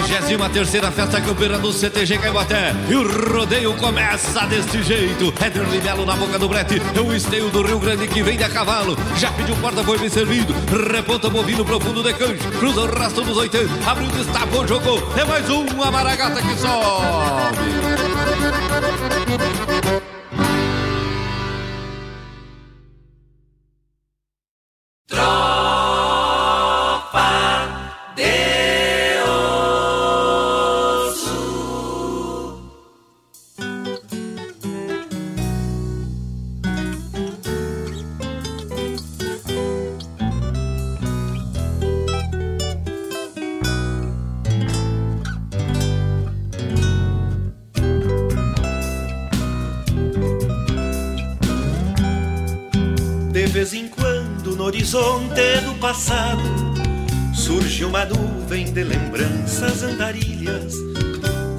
23 0.00 0.94
Festa 0.94 1.20
Campeira 1.20 1.58
do 1.58 1.72
CTG 1.72 2.18
Caibaté. 2.18 2.72
E 2.88 2.94
o 2.94 3.30
rodeio 3.30 3.74
começa 3.74 4.46
deste 4.46 4.82
jeito. 4.82 5.32
Éder 5.40 5.68
Libelo 5.68 6.06
na 6.06 6.16
boca 6.16 6.38
do 6.38 6.48
brete. 6.48 6.80
É 6.96 7.00
o 7.00 7.14
esteio 7.14 7.50
do 7.50 7.62
Rio 7.62 7.78
Grande 7.78 8.08
que 8.08 8.22
vem 8.22 8.36
de 8.36 8.44
a 8.44 8.48
cavalo. 8.48 8.96
Já 9.18 9.30
pediu 9.32 9.54
porta, 9.56 9.84
foi 9.84 9.98
bem 9.98 10.08
servido. 10.08 10.54
Reponta 10.90 11.28
bovino 11.28 11.64
profundo 11.64 12.02
de 12.02 12.14
canjo. 12.14 12.50
Cruza 12.58 12.80
o 12.80 12.98
rastro 12.98 13.24
dos 13.24 13.36
80. 13.36 13.90
Abriu, 13.90 14.08
destapou, 14.08 14.66
jogou. 14.66 15.12
É 15.16 15.24
mais 15.24 15.48
uma 15.50 15.90
maragata 15.90 16.40
que 16.40 16.56
sobe. 16.56 17.62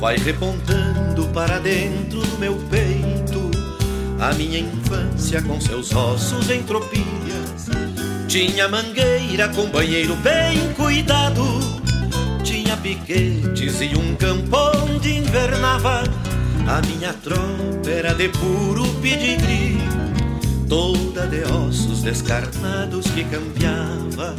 Vai 0.04 0.18
repontando 0.18 1.26
para 1.34 1.60
dentro 1.60 2.20
do 2.20 2.38
meu 2.38 2.56
peito 2.70 3.50
a 4.20 4.34
minha 4.34 4.60
infância 4.60 5.42
com 5.42 5.62
seus 5.62 5.96
ossos 5.96 6.50
em 6.50 6.62
tropilhas. 6.62 7.70
Tinha 8.28 8.68
mangueira 8.68 9.48
com 9.48 9.70
banheiro 9.70 10.18
bem 10.18 10.74
cuidado, 10.74 11.42
tinha 12.44 12.76
piquetes 12.76 13.80
e 13.80 13.96
um 13.96 14.14
campo 14.16 14.58
onde 14.84 15.20
invernava. 15.20 16.04
A 16.68 16.82
minha 16.82 17.14
tropa 17.14 17.90
era 17.90 18.14
de 18.14 18.28
puro 18.28 18.84
pedigree 19.02 19.78
toda 20.68 21.28
de 21.28 21.44
ossos 21.50 22.04
descarnados 22.04 23.06
que 23.08 23.24
campeava, 23.24 24.36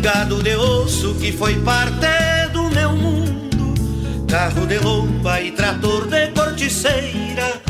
gado 0.00 0.40
de 0.42 0.54
osso 0.54 1.14
que 1.14 1.32
foi 1.32 1.56
parte 1.60 2.31
meu 2.72 2.96
mundo, 2.96 3.74
carro 4.28 4.66
de 4.66 4.78
lomba 4.78 5.40
e 5.40 5.52
trator 5.52 6.08
de 6.08 6.28
corticeira, 6.28 7.60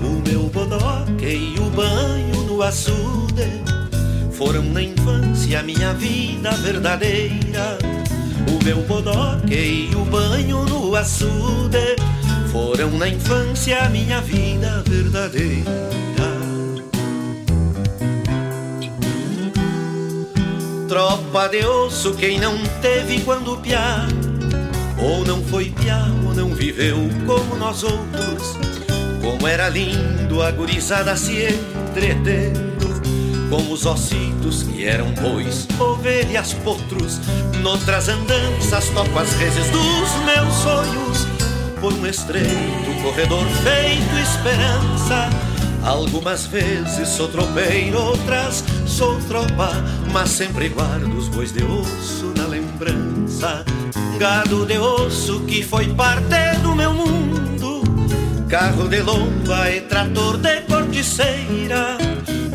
o 0.00 0.28
meu 0.28 0.48
bodoque 0.48 1.26
e 1.26 1.58
o 1.58 1.70
banho 1.70 2.42
no 2.46 2.62
açude. 2.62 3.62
Foram 4.32 4.62
na 4.62 4.82
infância 4.82 5.62
minha 5.62 5.92
vida 5.94 6.50
verdadeira. 6.52 7.78
O 8.48 8.64
meu 8.64 8.82
bodoque 8.82 9.54
e 9.54 9.94
o 9.94 10.04
banho 10.04 10.64
no 10.64 10.94
açude. 10.94 11.96
Foram 12.50 12.90
na 12.98 13.08
infância 13.08 13.88
minha 13.88 14.20
vida 14.20 14.82
verdadeira. 14.86 15.84
tropa 20.94 21.48
de 21.48 21.66
osso 21.66 22.14
quem 22.14 22.38
não 22.38 22.56
teve 22.80 23.20
quando 23.22 23.56
piá 23.56 24.06
Ou 25.04 25.22
não 25.22 25.44
foi 25.44 25.66
piá 25.66 26.06
ou 26.26 26.34
não 26.34 26.54
viveu 26.54 26.96
como 27.26 27.56
nós 27.56 27.82
outros. 27.82 28.56
Como 29.20 29.46
era 29.46 29.68
lindo 29.68 30.42
a 30.42 30.50
gurizada 30.50 31.14
se 31.14 31.44
entretendo. 31.44 32.64
Com 33.50 33.70
os 33.70 33.84
ossitos 33.84 34.62
que 34.62 34.86
eram 34.86 35.10
bois, 35.12 35.68
ovelhas, 35.78 36.54
potros. 36.54 37.20
Noutras 37.60 38.08
andanças 38.08 38.88
toco 38.94 39.18
as 39.18 39.30
reses 39.34 39.68
dos 39.68 40.10
meus 40.24 40.54
sonhos. 40.54 41.26
Por 41.82 41.92
um 41.92 42.06
estreito 42.06 43.02
corredor 43.02 43.44
feito 43.62 44.16
esperança. 44.22 45.28
Algumas 45.84 46.46
vezes 46.46 47.08
sou 47.10 47.28
tropeiro, 47.28 48.00
outras 48.00 48.64
sou 48.86 49.20
tropa, 49.28 49.70
mas 50.10 50.30
sempre 50.30 50.70
guardo 50.70 51.14
os 51.14 51.28
bois 51.28 51.52
de 51.52 51.62
osso 51.62 52.33
Gado 54.18 54.64
de 54.64 54.78
osso 54.78 55.40
que 55.40 55.62
foi 55.62 55.92
parte 55.94 56.56
do 56.62 56.74
meu 56.74 56.94
mundo, 56.94 57.82
carro 58.48 58.88
de 58.88 59.02
lomba 59.02 59.70
e 59.70 59.80
trator 59.82 60.38
de 60.38 60.60
corticeira. 60.62 61.98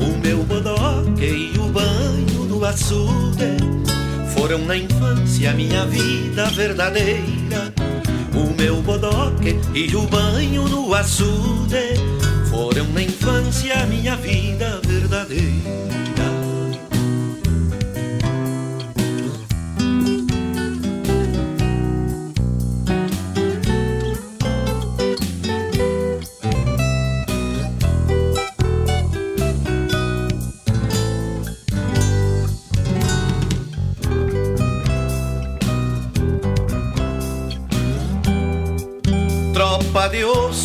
O 0.02 0.18
meu 0.26 0.44
bodoque 0.44 1.52
e 1.54 1.58
o 1.60 1.68
banho 1.68 2.46
do 2.48 2.66
açude 2.66 3.58
foram 4.34 4.60
na 4.60 4.78
infância 4.78 5.54
minha 5.54 5.86
vida 5.86 6.46
verdadeira. 6.52 7.74
O 8.34 8.56
meu 8.60 8.82
bodoque 8.82 9.60
e 9.76 9.96
o 9.96 10.04
banho 10.04 10.68
no 10.68 10.94
açude 10.94 11.96
foram 12.50 12.88
na 12.94 13.04
infância 13.04 13.86
minha 13.86 14.16
vida 14.16 14.80
verdadeira. 14.88 16.39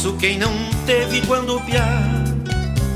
De 0.04 0.08
osso, 0.08 0.12
quem 0.18 0.38
não 0.38 0.52
teve 0.86 1.22
quando 1.26 1.58
piá, 1.62 2.02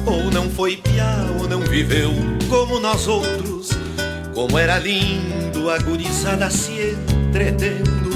ou 0.05 0.31
não 0.31 0.51
foi 0.51 0.77
piá, 0.77 1.27
ou 1.39 1.49
não 1.49 1.61
viveu 1.61 2.13
como 2.49 2.79
nós 2.79 3.09
outros. 3.09 3.71
Como 4.35 4.59
era 4.59 4.79
lindo 4.79 5.71
a 5.71 5.79
gurizada 5.79 6.51
se 6.51 6.97
entretendo 7.11 8.11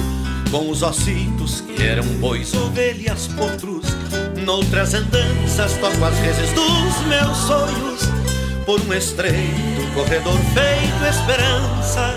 com 0.50 0.70
os 0.70 0.82
ossitos 0.82 1.62
que 1.62 1.82
eram 1.82 2.04
bois, 2.20 2.54
ovelhas, 2.54 3.28
potros. 3.28 3.86
Noutras 4.44 4.94
andanças 4.94 5.72
toco 5.78 6.04
as 6.04 6.18
vezes 6.18 6.52
dos 6.52 7.06
meus 7.06 7.36
sonhos 7.38 8.02
por 8.64 8.80
um 8.80 8.92
estreito 8.92 9.94
corredor 9.94 10.38
feito 10.54 11.04
esperança. 11.08 12.16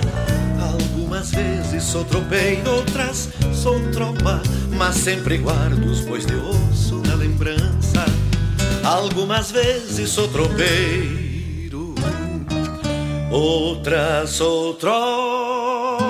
Algumas 0.62 1.32
vezes 1.32 1.84
sou 1.84 2.04
tropeiro, 2.06 2.70
outras 2.70 3.30
sou 3.54 3.80
tropa, 3.92 4.42
mas 4.78 4.96
sempre 4.96 5.38
guardo 5.38 5.86
os 5.86 6.02
bois 6.02 6.26
de 6.26 6.36
osso 6.36 7.02
na 7.08 7.16
lembrança. 7.16 8.06
Algumas 8.84 9.52
vezes 9.52 10.10
sou 10.10 10.28
tropeiro, 10.28 11.96
outras 13.32 14.32
sou 14.32 14.74
tropa, 14.76 16.06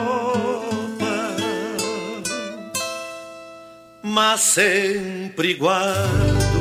mas 4.01 4.41
sempre 4.41 5.53
guardo 5.53 6.55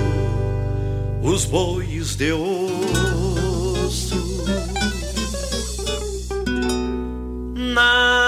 os 1.22 1.44
bois 1.44 2.14
de 2.16 2.32
osso 2.32 3.34
na 7.54 8.23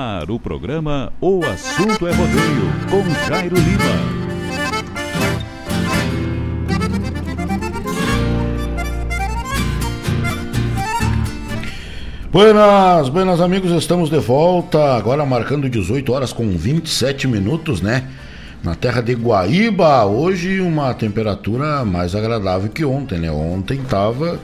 ar, 0.00 0.30
o 0.30 0.40
programa 0.40 1.12
O 1.20 1.44
Assunto 1.44 2.06
é 2.06 2.12
Rodeio, 2.12 2.72
com 2.88 3.28
Jairo 3.28 3.56
Lima. 3.56 4.20
Buenas, 12.32 13.08
buenas 13.08 13.40
amigos, 13.40 13.72
estamos 13.72 14.08
de 14.08 14.18
volta, 14.18 14.94
agora 14.94 15.26
marcando 15.26 15.68
18 15.68 16.12
horas 16.12 16.32
com 16.32 16.48
27 16.48 17.28
minutos, 17.28 17.82
né? 17.82 18.04
Na 18.62 18.74
terra 18.74 19.02
de 19.02 19.14
Guaíba, 19.14 20.04
hoje 20.04 20.60
uma 20.60 20.94
temperatura 20.94 21.84
mais 21.84 22.14
agradável 22.14 22.70
que 22.70 22.84
ontem, 22.84 23.18
né? 23.18 23.30
Ontem 23.30 23.78
tava 23.82 24.38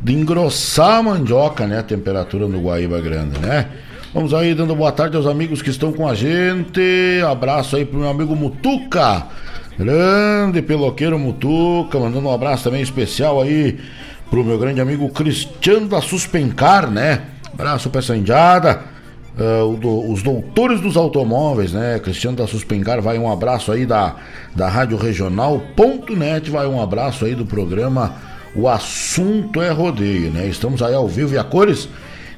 de 0.00 0.12
engrossar 0.12 0.98
a 0.98 1.02
mandioca, 1.02 1.66
né? 1.66 1.78
A 1.78 1.82
temperatura 1.82 2.46
no 2.46 2.60
Guaíba 2.60 3.00
Grande, 3.00 3.38
né? 3.38 3.68
Vamos 4.14 4.34
aí 4.34 4.54
dando 4.54 4.76
boa 4.76 4.92
tarde 4.92 5.16
aos 5.16 5.26
amigos 5.26 5.62
que 5.62 5.70
estão 5.70 5.90
com 5.90 6.06
a 6.06 6.14
gente. 6.14 6.82
Abraço 7.26 7.76
aí 7.76 7.86
pro 7.86 7.98
meu 7.98 8.10
amigo 8.10 8.36
Mutuca. 8.36 9.26
Grande 9.78 10.60
peloqueiro 10.60 11.18
Mutuca, 11.18 11.98
mandando 11.98 12.28
um 12.28 12.30
abraço 12.30 12.64
também 12.64 12.82
especial 12.82 13.40
aí 13.40 13.80
pro 14.28 14.44
meu 14.44 14.58
grande 14.58 14.82
amigo 14.82 15.08
Cristiano 15.08 15.88
da 15.88 16.02
Suspencar, 16.02 16.90
né? 16.90 17.22
Abraço 17.54 17.88
pra 17.88 18.00
essa 18.00 18.14
indiada. 18.14 18.82
Uh, 19.34 19.78
do, 19.78 20.12
os 20.12 20.22
doutores 20.22 20.82
dos 20.82 20.94
automóveis, 20.98 21.72
né? 21.72 21.98
Cristiano 21.98 22.36
da 22.36 22.46
Suspencar, 22.46 23.00
vai 23.00 23.18
um 23.18 23.32
abraço 23.32 23.72
aí 23.72 23.86
da, 23.86 24.16
da 24.54 24.68
Rádio 24.68 24.98
Regional.net, 24.98 26.50
vai 26.50 26.66
um 26.66 26.82
abraço 26.82 27.24
aí 27.24 27.34
do 27.34 27.46
programa 27.46 28.14
O 28.54 28.68
Assunto 28.68 29.62
é 29.62 29.70
Rodeio, 29.70 30.30
né? 30.30 30.46
Estamos 30.48 30.82
aí 30.82 30.92
ao 30.92 31.08
vivo 31.08 31.32
e 31.32 31.38
a 31.38 31.44
cores 31.44 31.88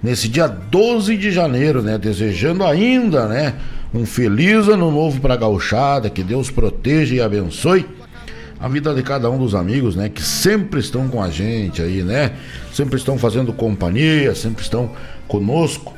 nesse 0.03 0.29
dia 0.29 0.47
12 0.47 1.17
de 1.17 1.31
janeiro, 1.31 1.83
né? 1.83 1.99
Desejando 1.99 2.65
ainda, 2.65 3.27
né? 3.27 3.55
Um 3.93 4.05
feliz 4.05 4.69
ano 4.69 4.91
novo 4.91 5.21
pra 5.21 5.37
gauchada, 5.37 6.11
que 6.11 6.23
Deus 6.23 6.51
proteja 6.51 7.15
e 7.15 7.21
abençoe 7.21 7.87
a 8.65 8.69
vida 8.69 8.95
de 8.95 9.03
cada 9.03 9.31
um 9.31 9.37
dos 9.37 9.55
amigos, 9.55 9.95
né? 9.95 10.09
Que 10.09 10.23
sempre 10.23 10.81
estão 10.81 11.07
com 11.07 11.23
a 11.23 11.29
gente 11.29 11.83
aí, 11.83 12.03
né? 12.03 12.33
Sempre 12.73 12.97
estão 12.97 13.19
fazendo 13.19 13.53
companhia, 13.53 14.35
sempre 14.35 14.63
estão 14.63 14.91
conosco, 15.29 15.93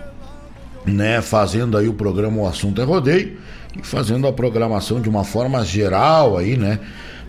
né? 0.84 1.22
Fazendo 1.22 1.78
aí 1.78 1.86
o 1.86 1.94
programa 1.94 2.42
O 2.42 2.46
Assunto 2.46 2.80
é 2.80 2.84
Rodeio 2.84 3.36
e 3.78 3.86
fazendo 3.86 4.26
a 4.26 4.32
programação 4.32 5.00
de 5.00 5.08
uma 5.08 5.22
forma 5.22 5.64
geral 5.64 6.36
aí, 6.36 6.56
né? 6.56 6.80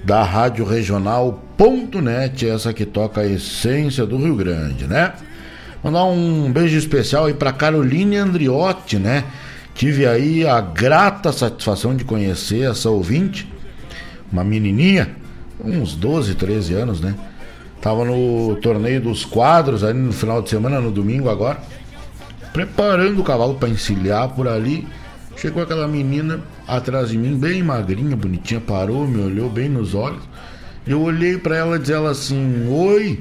Da 0.03 0.23
Rádio 0.23 0.65
Regional.net, 0.65 2.47
essa 2.47 2.73
que 2.73 2.85
toca 2.85 3.21
a 3.21 3.27
essência 3.27 4.07
do 4.07 4.17
Rio 4.17 4.35
Grande, 4.35 4.87
né? 4.87 5.13
Mandar 5.83 6.05
um 6.05 6.51
beijo 6.51 6.77
especial 6.77 7.25
aí 7.25 7.33
para 7.33 7.53
Caroline 7.53 8.17
Andriotti, 8.17 8.97
né? 8.97 9.25
Tive 9.75 10.07
aí 10.07 10.45
a 10.45 10.59
grata 10.59 11.31
satisfação 11.31 11.95
de 11.95 12.03
conhecer 12.03 12.69
essa 12.69 12.89
ouvinte, 12.89 13.47
uma 14.31 14.43
menininha, 14.43 15.15
uns 15.63 15.95
12, 15.95 16.33
13 16.33 16.73
anos, 16.73 16.99
né? 16.99 17.15
Tava 17.79 18.03
no 18.03 18.55
torneio 18.55 18.99
dos 18.99 19.23
quadros 19.23 19.83
aí 19.83 19.93
no 19.93 20.11
final 20.11 20.41
de 20.41 20.49
semana, 20.49 20.81
no 20.81 20.91
domingo 20.91 21.29
agora, 21.29 21.59
preparando 22.51 23.21
o 23.21 23.23
cavalo 23.23 23.53
para 23.53 23.69
encilhar 23.69 24.29
por 24.29 24.47
ali. 24.47 24.87
Chegou 25.35 25.61
aquela 25.61 25.87
menina 25.87 26.41
atrás 26.67 27.09
de 27.09 27.17
mim, 27.17 27.37
bem 27.37 27.61
magrinha, 27.61 28.15
bonitinha, 28.15 28.59
parou, 28.59 29.07
me 29.07 29.21
olhou 29.21 29.47
bem 29.47 29.69
nos 29.69 29.93
olhos. 29.93 30.23
Eu 30.87 31.01
olhei 31.01 31.37
para 31.37 31.55
ela 31.55 31.75
e 31.75 31.79
disse 31.79 31.93
ela 31.93 32.09
assim: 32.09 32.67
Oi, 32.67 33.19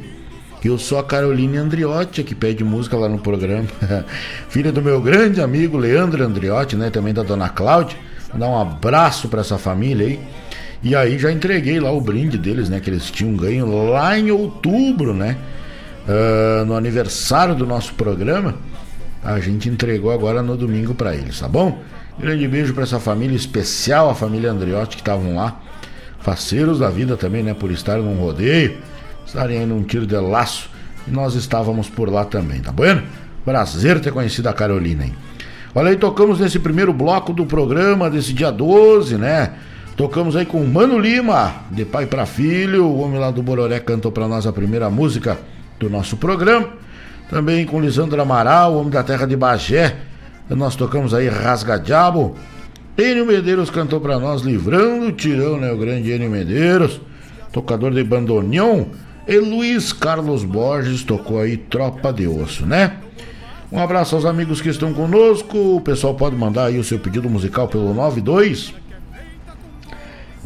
eu 0.64 0.78
sou 0.78 0.98
a 0.98 1.04
Caroline 1.04 1.58
Andriotti, 1.58 2.22
que 2.22 2.34
pede 2.34 2.64
música 2.64 2.96
lá 2.96 3.08
no 3.08 3.18
programa. 3.18 3.66
Filha 4.48 4.72
do 4.72 4.82
meu 4.82 5.00
grande 5.00 5.40
amigo 5.40 5.76
Leandro 5.76 6.22
Andriotti, 6.24 6.76
né? 6.76 6.90
Também 6.90 7.12
da 7.12 7.22
dona 7.22 7.48
Cláudia. 7.48 7.96
Dar 8.34 8.48
um 8.48 8.60
abraço 8.60 9.28
para 9.28 9.40
essa 9.40 9.58
família 9.58 10.06
aí. 10.06 10.20
E 10.82 10.94
aí 10.94 11.18
já 11.18 11.32
entreguei 11.32 11.80
lá 11.80 11.90
o 11.90 12.00
brinde 12.00 12.38
deles, 12.38 12.68
né? 12.68 12.80
Que 12.80 12.90
eles 12.90 13.10
tinham 13.10 13.34
ganho 13.36 13.90
lá 13.90 14.18
em 14.18 14.30
outubro, 14.30 15.14
né? 15.14 15.36
Uh, 16.06 16.64
no 16.64 16.74
aniversário 16.74 17.54
do 17.54 17.66
nosso 17.66 17.94
programa. 17.94 18.54
A 19.22 19.40
gente 19.40 19.68
entregou 19.68 20.12
agora 20.12 20.42
no 20.42 20.56
domingo 20.56 20.94
para 20.94 21.14
eles, 21.14 21.40
tá 21.40 21.48
bom? 21.48 21.82
Grande 22.18 22.46
beijo 22.46 22.72
para 22.72 22.84
essa 22.84 23.00
família 23.00 23.36
especial, 23.36 24.08
a 24.08 24.14
família 24.14 24.50
Andriotti 24.50 24.96
que 24.96 25.02
estavam 25.02 25.34
lá. 25.34 25.60
Faceiros 26.20 26.78
da 26.78 26.88
vida 26.88 27.16
também, 27.16 27.42
né? 27.42 27.54
Por 27.54 27.70
estar 27.70 27.98
num 27.98 28.14
rodeio, 28.14 28.78
estarem 29.26 29.58
aí 29.58 29.66
num 29.66 29.82
tiro 29.82 30.06
de 30.06 30.16
laço. 30.16 30.70
E 31.06 31.10
nós 31.10 31.34
estávamos 31.34 31.88
por 31.88 32.10
lá 32.10 32.24
também, 32.24 32.60
tá 32.60 32.72
bueno? 32.72 33.02
Prazer 33.44 34.00
ter 34.00 34.12
conhecido 34.12 34.48
a 34.48 34.52
Carolina, 34.52 35.04
hein? 35.04 35.14
Olha 35.74 35.90
aí, 35.90 35.96
tocamos 35.96 36.40
nesse 36.40 36.58
primeiro 36.58 36.92
bloco 36.92 37.32
do 37.32 37.44
programa 37.44 38.08
desse 38.08 38.32
dia 38.32 38.50
12, 38.50 39.18
né? 39.18 39.52
Tocamos 39.96 40.34
aí 40.34 40.44
com 40.44 40.64
Mano 40.64 40.98
Lima, 40.98 41.54
de 41.70 41.84
pai 41.84 42.06
para 42.06 42.26
filho. 42.26 42.86
O 42.86 43.00
homem 43.00 43.18
lá 43.18 43.30
do 43.30 43.42
Bororé 43.42 43.78
cantou 43.80 44.10
para 44.10 44.26
nós 44.26 44.46
a 44.46 44.52
primeira 44.52 44.90
música 44.90 45.38
do 45.78 45.88
nosso 45.88 46.16
programa. 46.16 46.68
Também 47.28 47.66
com 47.66 47.80
Lisandro 47.80 48.20
Amaral, 48.20 48.74
homem 48.74 48.90
da 48.90 49.02
terra 49.02 49.26
de 49.26 49.36
Bagé. 49.36 49.96
Nós 50.48 50.76
tocamos 50.76 51.12
aí 51.12 51.28
Rasga 51.28 51.78
Diabo. 51.78 52.36
Enio 52.96 53.26
Medeiros 53.26 53.68
cantou 53.68 54.00
para 54.00 54.18
nós 54.18 54.42
Livrando 54.42 55.06
o 55.06 55.12
Tirão, 55.12 55.58
né? 55.58 55.70
O 55.72 55.76
grande 55.76 56.10
Enio 56.10 56.30
Medeiros, 56.30 57.00
tocador 57.52 57.92
de 57.92 58.02
bandoneon. 58.02 58.84
E 59.26 59.38
Luiz 59.38 59.92
Carlos 59.92 60.44
Borges 60.44 61.02
tocou 61.02 61.40
aí 61.40 61.56
Tropa 61.56 62.12
de 62.12 62.28
Osso, 62.28 62.64
né? 62.64 62.98
Um 63.72 63.80
abraço 63.80 64.14
aos 64.14 64.24
amigos 64.24 64.60
que 64.60 64.68
estão 64.68 64.94
conosco. 64.94 65.76
O 65.76 65.80
pessoal 65.80 66.14
pode 66.14 66.36
mandar 66.36 66.66
aí 66.66 66.78
o 66.78 66.84
seu 66.84 66.98
pedido 66.98 67.28
musical 67.28 67.66
pelo 67.66 67.92
92 67.92 68.72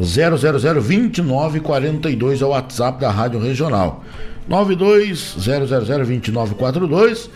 0002942 0.00 2.40
é 2.40 2.44
o 2.44 2.48
WhatsApp 2.48 3.00
da 3.00 3.10
Rádio 3.10 3.38
Regional. 3.38 4.02
92 4.48 5.36
0002942 5.38 7.28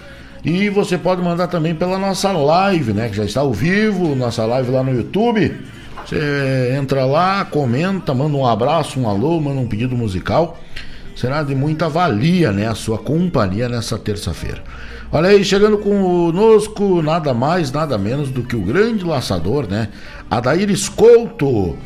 e 0.45 0.69
você 0.69 0.99
pode 0.99 1.23
mandar 1.23 1.47
também 1.49 1.75
pela 1.75 1.99
nossa 1.99 2.31
live, 2.33 2.93
né? 2.93 3.09
Que 3.09 3.17
já 3.17 3.25
está 3.25 3.41
ao 3.41 3.53
vivo, 3.53 4.15
nossa 4.15 4.45
live 4.47 4.71
lá 4.71 4.83
no 4.83 4.95
YouTube. 4.95 5.57
Você 6.05 6.77
entra 6.79 7.07
lá, 7.07 7.45
comenta, 7.45 8.15
manda 8.15 8.37
um 8.37 8.47
abraço, 8.47 9.01
um 9.01 9.09
alô, 9.09 9.41
manda 9.41 9.61
um 9.61 9.67
pedido 9.67 9.97
musical. 9.97 10.61
Será 11.15 11.43
de 11.43 11.55
muita 11.55 11.89
valia, 11.89 12.51
né? 12.51 12.67
A 12.67 12.75
sua 12.75 12.99
companhia 12.99 13.69
nessa 13.69 13.99
terça-feira. 13.99 14.63
Olha 15.13 15.29
aí, 15.29 15.45
chegando 15.45 15.79
conosco, 15.79 17.01
nada 17.01 17.33
mais, 17.33 17.71
nada 17.71 17.97
menos 17.97 18.31
do 18.31 18.43
que 18.43 18.57
o 18.57 18.63
grande 18.63 19.05
laçador, 19.05 19.69
né? 19.69 19.89
Adair 20.29 20.71
Escolto. 20.71 21.77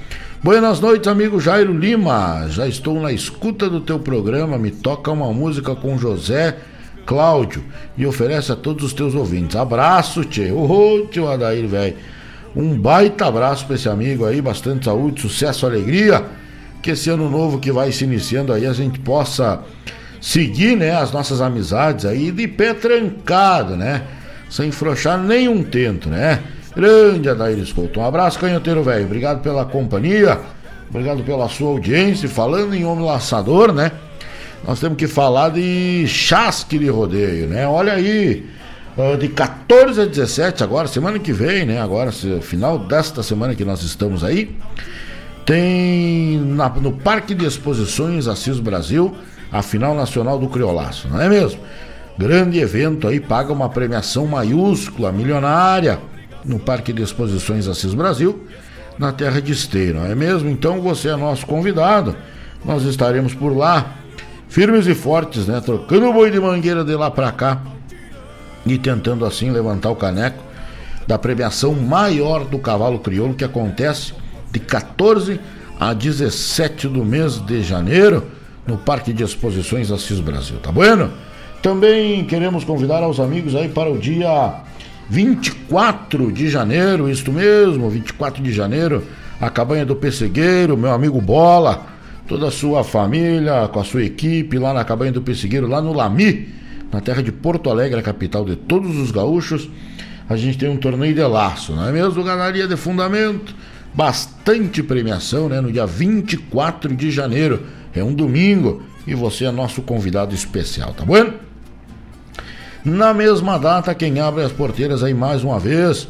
Buenas 0.42 0.80
noites, 0.80 1.08
amigo 1.08 1.38
Jairo 1.38 1.76
Lima. 1.76 2.46
Já 2.48 2.66
estou 2.66 2.98
na 3.00 3.12
escuta 3.12 3.68
do 3.68 3.80
teu 3.80 3.98
programa. 3.98 4.56
Me 4.56 4.70
toca 4.70 5.10
uma 5.10 5.32
música 5.32 5.74
com 5.74 5.98
José 5.98 6.56
Cláudio 7.04 7.64
e 7.98 8.06
oferece 8.06 8.52
a 8.52 8.56
todos 8.56 8.84
os 8.84 8.92
teus 8.94 9.14
ouvintes. 9.14 9.56
Abraço, 9.56 10.24
tio. 10.24 10.58
Ô, 10.58 11.06
tio 11.10 11.28
Adair, 11.28 11.66
velho. 11.66 11.96
Um 12.56 12.78
baita 12.78 13.26
abraço 13.26 13.66
para 13.66 13.74
esse 13.76 13.88
amigo 13.88 14.24
aí, 14.24 14.40
bastante 14.40 14.86
saúde, 14.86 15.20
sucesso, 15.20 15.66
alegria. 15.66 16.24
Que 16.82 16.92
esse 16.92 17.10
ano 17.10 17.28
novo 17.28 17.58
que 17.58 17.72
vai 17.72 17.92
se 17.92 18.04
iniciando 18.04 18.52
aí 18.52 18.66
a 18.66 18.72
gente 18.72 18.98
possa 19.00 19.60
seguir, 20.20 20.76
né, 20.76 20.96
as 20.96 21.12
nossas 21.12 21.40
amizades 21.40 22.04
aí 22.04 22.30
de 22.32 22.48
pé 22.48 22.74
trancado, 22.74 23.76
né? 23.76 24.02
Sem 24.50 24.70
frouxar 24.70 25.18
nenhum 25.18 25.62
tento, 25.62 26.08
né? 26.08 26.42
Grande 26.74 27.28
Adair 27.28 27.58
Escolto. 27.58 28.00
Um 28.00 28.04
abraço, 28.04 28.38
canhoteiro 28.38 28.82
velho. 28.82 29.04
Obrigado 29.04 29.42
pela 29.42 29.64
companhia. 29.64 30.40
Obrigado 30.88 31.22
pela 31.22 31.48
sua 31.48 31.70
audiência. 31.70 32.28
Falando 32.28 32.74
em 32.74 32.84
homem 32.84 33.04
laçador, 33.04 33.72
né? 33.72 33.92
nós 34.66 34.80
temos 34.80 34.98
que 34.98 35.06
falar 35.06 35.50
de 35.50 36.06
chasque 36.06 36.78
de 36.78 36.88
rodeio, 36.88 37.46
né? 37.46 37.66
Olha 37.66 37.94
aí, 37.94 38.46
ah, 38.96 39.16
de 39.16 39.28
14 39.28 40.02
a 40.02 40.04
17 40.04 40.62
agora, 40.62 40.88
semana 40.88 41.18
que 41.18 41.32
vem, 41.32 41.64
né? 41.66 41.80
Agora, 41.80 42.10
final 42.12 42.78
desta 42.78 43.22
semana 43.22 43.54
que 43.54 43.64
nós 43.64 43.82
estamos 43.82 44.24
aí, 44.24 44.54
tem 45.48 46.36
na, 46.44 46.68
no 46.68 46.92
Parque 46.92 47.34
de 47.34 47.46
Exposições 47.46 48.28
Assis 48.28 48.60
Brasil 48.60 49.16
a 49.50 49.62
final 49.62 49.94
nacional 49.94 50.38
do 50.38 50.46
Criolaço, 50.46 51.08
não 51.08 51.18
é 51.18 51.26
mesmo? 51.26 51.58
Grande 52.18 52.58
evento 52.58 53.08
aí, 53.08 53.18
paga 53.18 53.50
uma 53.50 53.70
premiação 53.70 54.26
maiúscula, 54.26 55.10
milionária, 55.10 55.98
no 56.44 56.58
Parque 56.58 56.92
de 56.92 57.02
Exposições 57.02 57.66
Assis 57.66 57.94
Brasil, 57.94 58.46
na 58.98 59.10
terra 59.10 59.40
de 59.40 59.50
Esteiro, 59.50 60.00
não 60.00 60.06
é 60.06 60.14
mesmo? 60.14 60.50
Então 60.50 60.82
você 60.82 61.08
é 61.08 61.16
nosso 61.16 61.46
convidado, 61.46 62.14
nós 62.62 62.82
estaremos 62.82 63.32
por 63.32 63.56
lá 63.56 63.94
firmes 64.50 64.86
e 64.86 64.94
fortes, 64.94 65.46
né? 65.46 65.62
Trocando 65.62 66.10
o 66.10 66.12
boi 66.12 66.30
de 66.30 66.38
mangueira 66.38 66.84
de 66.84 66.94
lá 66.94 67.10
para 67.10 67.32
cá 67.32 67.62
e 68.66 68.76
tentando 68.76 69.24
assim 69.24 69.50
levantar 69.50 69.88
o 69.88 69.96
caneco 69.96 70.44
da 71.06 71.16
premiação 71.16 71.72
maior 71.72 72.44
do 72.44 72.58
cavalo 72.58 72.98
crioulo 72.98 73.32
que 73.32 73.44
acontece 73.44 74.12
de 74.50 74.60
14 74.60 75.40
a 75.78 75.92
17 75.92 76.88
do 76.88 77.04
mês 77.04 77.38
de 77.38 77.62
janeiro 77.62 78.24
no 78.66 78.76
Parque 78.76 79.12
de 79.12 79.22
Exposições 79.22 79.90
Assis 79.90 80.20
Brasil, 80.20 80.58
tá 80.58 80.70
bueno? 80.70 81.10
Também 81.62 82.24
queremos 82.24 82.64
convidar 82.64 83.02
aos 83.02 83.18
amigos 83.18 83.54
aí 83.54 83.68
para 83.68 83.90
o 83.90 83.98
dia 83.98 84.62
24 85.08 86.30
de 86.30 86.48
janeiro, 86.48 87.08
isto 87.08 87.32
mesmo, 87.32 87.88
24 87.88 88.42
de 88.42 88.52
janeiro, 88.52 89.02
a 89.40 89.48
cabanha 89.48 89.86
do 89.86 89.96
Pessegueiro, 89.96 90.76
meu 90.76 90.92
amigo 90.92 91.20
Bola, 91.20 91.86
toda 92.28 92.48
a 92.48 92.50
sua 92.50 92.84
família, 92.84 93.66
com 93.68 93.80
a 93.80 93.84
sua 93.84 94.04
equipe 94.04 94.58
lá 94.58 94.74
na 94.74 94.84
Cabanha 94.84 95.10
do 95.10 95.22
Pessegueiro, 95.22 95.66
lá 95.66 95.80
no 95.80 95.94
Lami, 95.94 96.48
na 96.92 97.00
terra 97.00 97.22
de 97.22 97.32
Porto 97.32 97.70
Alegre, 97.70 97.98
a 97.98 98.02
capital 98.02 98.44
de 98.44 98.54
todos 98.54 98.96
os 98.98 99.10
gaúchos. 99.10 99.68
A 100.28 100.36
gente 100.36 100.58
tem 100.58 100.68
um 100.68 100.76
torneio 100.76 101.14
de 101.14 101.22
laço, 101.22 101.72
não 101.72 101.88
é 101.88 101.92
mesmo? 101.92 102.22
Ganaria 102.22 102.68
de 102.68 102.76
fundamento, 102.76 103.54
bastante 103.94 104.82
premiação, 104.82 105.48
né? 105.48 105.60
No 105.60 105.72
dia 105.72 105.86
24 105.86 106.94
de 106.94 107.10
janeiro, 107.10 107.66
é 107.94 108.02
um 108.02 108.12
domingo, 108.12 108.82
e 109.06 109.14
você 109.14 109.44
é 109.44 109.50
nosso 109.50 109.82
convidado 109.82 110.34
especial, 110.34 110.92
tá 110.94 111.04
bom? 111.04 111.32
Na 112.84 113.12
mesma 113.12 113.58
data, 113.58 113.94
quem 113.94 114.20
abre 114.20 114.44
as 114.44 114.52
porteiras 114.52 115.02
aí 115.02 115.12
mais 115.12 115.42
uma 115.42 115.58
vez 115.58 116.08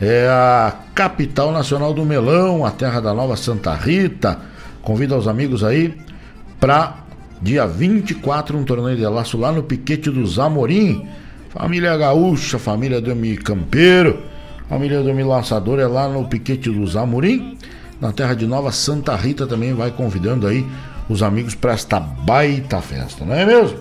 é 0.00 0.28
a 0.28 0.74
capital 0.94 1.52
nacional 1.52 1.92
do 1.92 2.04
melão, 2.04 2.64
a 2.64 2.70
terra 2.70 3.00
da 3.00 3.12
nova 3.14 3.36
Santa 3.36 3.74
Rita 3.74 4.38
Convido 4.88 5.16
os 5.16 5.28
amigos 5.28 5.62
aí 5.62 5.94
para 6.58 7.04
dia 7.42 7.66
24 7.66 8.56
um 8.56 8.64
torneio 8.64 8.96
de 8.96 9.06
laço 9.06 9.36
lá 9.36 9.52
no 9.52 9.62
Piquete 9.62 10.10
dos 10.10 10.38
Amorim. 10.38 11.06
Família 11.50 11.94
Gaúcha, 11.94 12.58
família 12.58 12.98
do 12.98 13.14
Campeiro, 13.42 14.22
família 14.68 15.02
do 15.02 15.14
Mi 15.14 15.22
Laçador 15.22 15.78
é 15.78 15.86
lá 15.86 16.08
no 16.08 16.26
Piquete 16.26 16.70
dos 16.70 16.96
Amorim. 16.96 17.56
Na 18.00 18.12
terra 18.12 18.34
de 18.34 18.46
Nova 18.46 18.70
Santa 18.70 19.16
Rita 19.16 19.46
também 19.46 19.74
vai 19.74 19.90
convidando 19.90 20.46
aí 20.46 20.64
os 21.08 21.22
amigos 21.22 21.54
para 21.54 21.72
esta 21.72 21.98
baita 21.98 22.80
festa, 22.80 23.24
não 23.24 23.34
é 23.34 23.44
mesmo? 23.44 23.78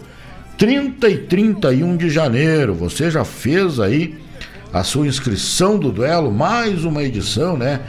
30 0.58 1.10
e 1.10 1.18
31 1.18 1.98
de 1.98 2.10
janeiro, 2.10 2.74
você 2.74 3.12
já 3.12 3.24
fez 3.24 3.80
aí 3.80 4.18
a 4.74 4.84
sua 4.84 5.06
inscrição 5.06 5.78
do 5.78 5.92
duelo, 5.92 6.32
mais 6.32 6.84
uma 6.84 7.04
edição, 7.04 7.56
né? 7.56 7.82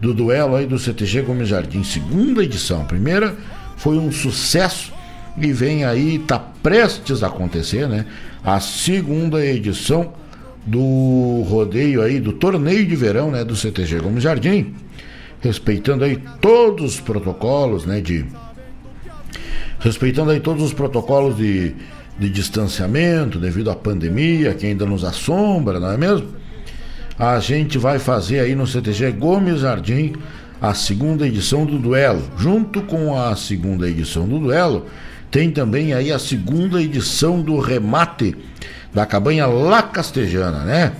do 0.00 0.14
duelo 0.14 0.56
aí 0.56 0.66
do 0.66 0.78
CTG 0.78 1.22
Gomes 1.22 1.48
Jardim, 1.48 1.84
segunda 1.84 2.42
edição. 2.42 2.80
A 2.80 2.84
primeira 2.84 3.36
foi 3.76 3.98
um 3.98 4.10
sucesso 4.10 4.92
e 5.36 5.52
vem 5.52 5.84
aí, 5.84 6.16
está 6.16 6.38
prestes 6.38 7.22
a 7.22 7.26
acontecer, 7.26 7.86
né? 7.86 8.06
A 8.42 8.58
segunda 8.60 9.44
edição 9.44 10.12
do 10.66 11.42
rodeio 11.48 12.02
aí, 12.02 12.20
do 12.20 12.32
torneio 12.32 12.86
de 12.86 12.96
verão, 12.96 13.30
né? 13.30 13.44
Do 13.44 13.56
CTG 13.56 14.00
Gomes 14.00 14.22
Jardim, 14.22 14.74
respeitando 15.40 16.04
aí 16.04 16.18
todos 16.40 16.94
os 16.94 17.00
protocolos, 17.00 17.86
né? 17.86 18.00
De 18.00 18.24
respeitando 19.78 20.30
aí 20.30 20.40
todos 20.40 20.62
os 20.62 20.72
protocolos 20.74 21.36
de, 21.36 21.74
de 22.18 22.28
distanciamento 22.28 23.38
devido 23.38 23.70
à 23.70 23.74
pandemia 23.74 24.52
que 24.52 24.66
ainda 24.66 24.84
nos 24.84 25.04
assombra, 25.04 25.80
não 25.80 25.90
é 25.90 25.96
mesmo? 25.96 26.40
a 27.20 27.38
gente 27.38 27.76
vai 27.76 27.98
fazer 27.98 28.40
aí 28.40 28.54
no 28.54 28.66
CTG 28.66 29.12
Gomes 29.12 29.60
Jardim 29.60 30.14
a 30.58 30.72
segunda 30.72 31.26
edição 31.26 31.66
do 31.66 31.78
duelo. 31.78 32.22
Junto 32.38 32.80
com 32.80 33.14
a 33.14 33.36
segunda 33.36 33.86
edição 33.86 34.26
do 34.26 34.38
duelo, 34.38 34.86
tem 35.30 35.50
também 35.50 35.92
aí 35.92 36.10
a 36.10 36.18
segunda 36.18 36.82
edição 36.82 37.42
do 37.42 37.58
remate 37.58 38.34
da 38.92 39.06
cabanha 39.06 39.46
La 39.46 39.82
Castejana, 39.82 40.64
né? 40.64 40.92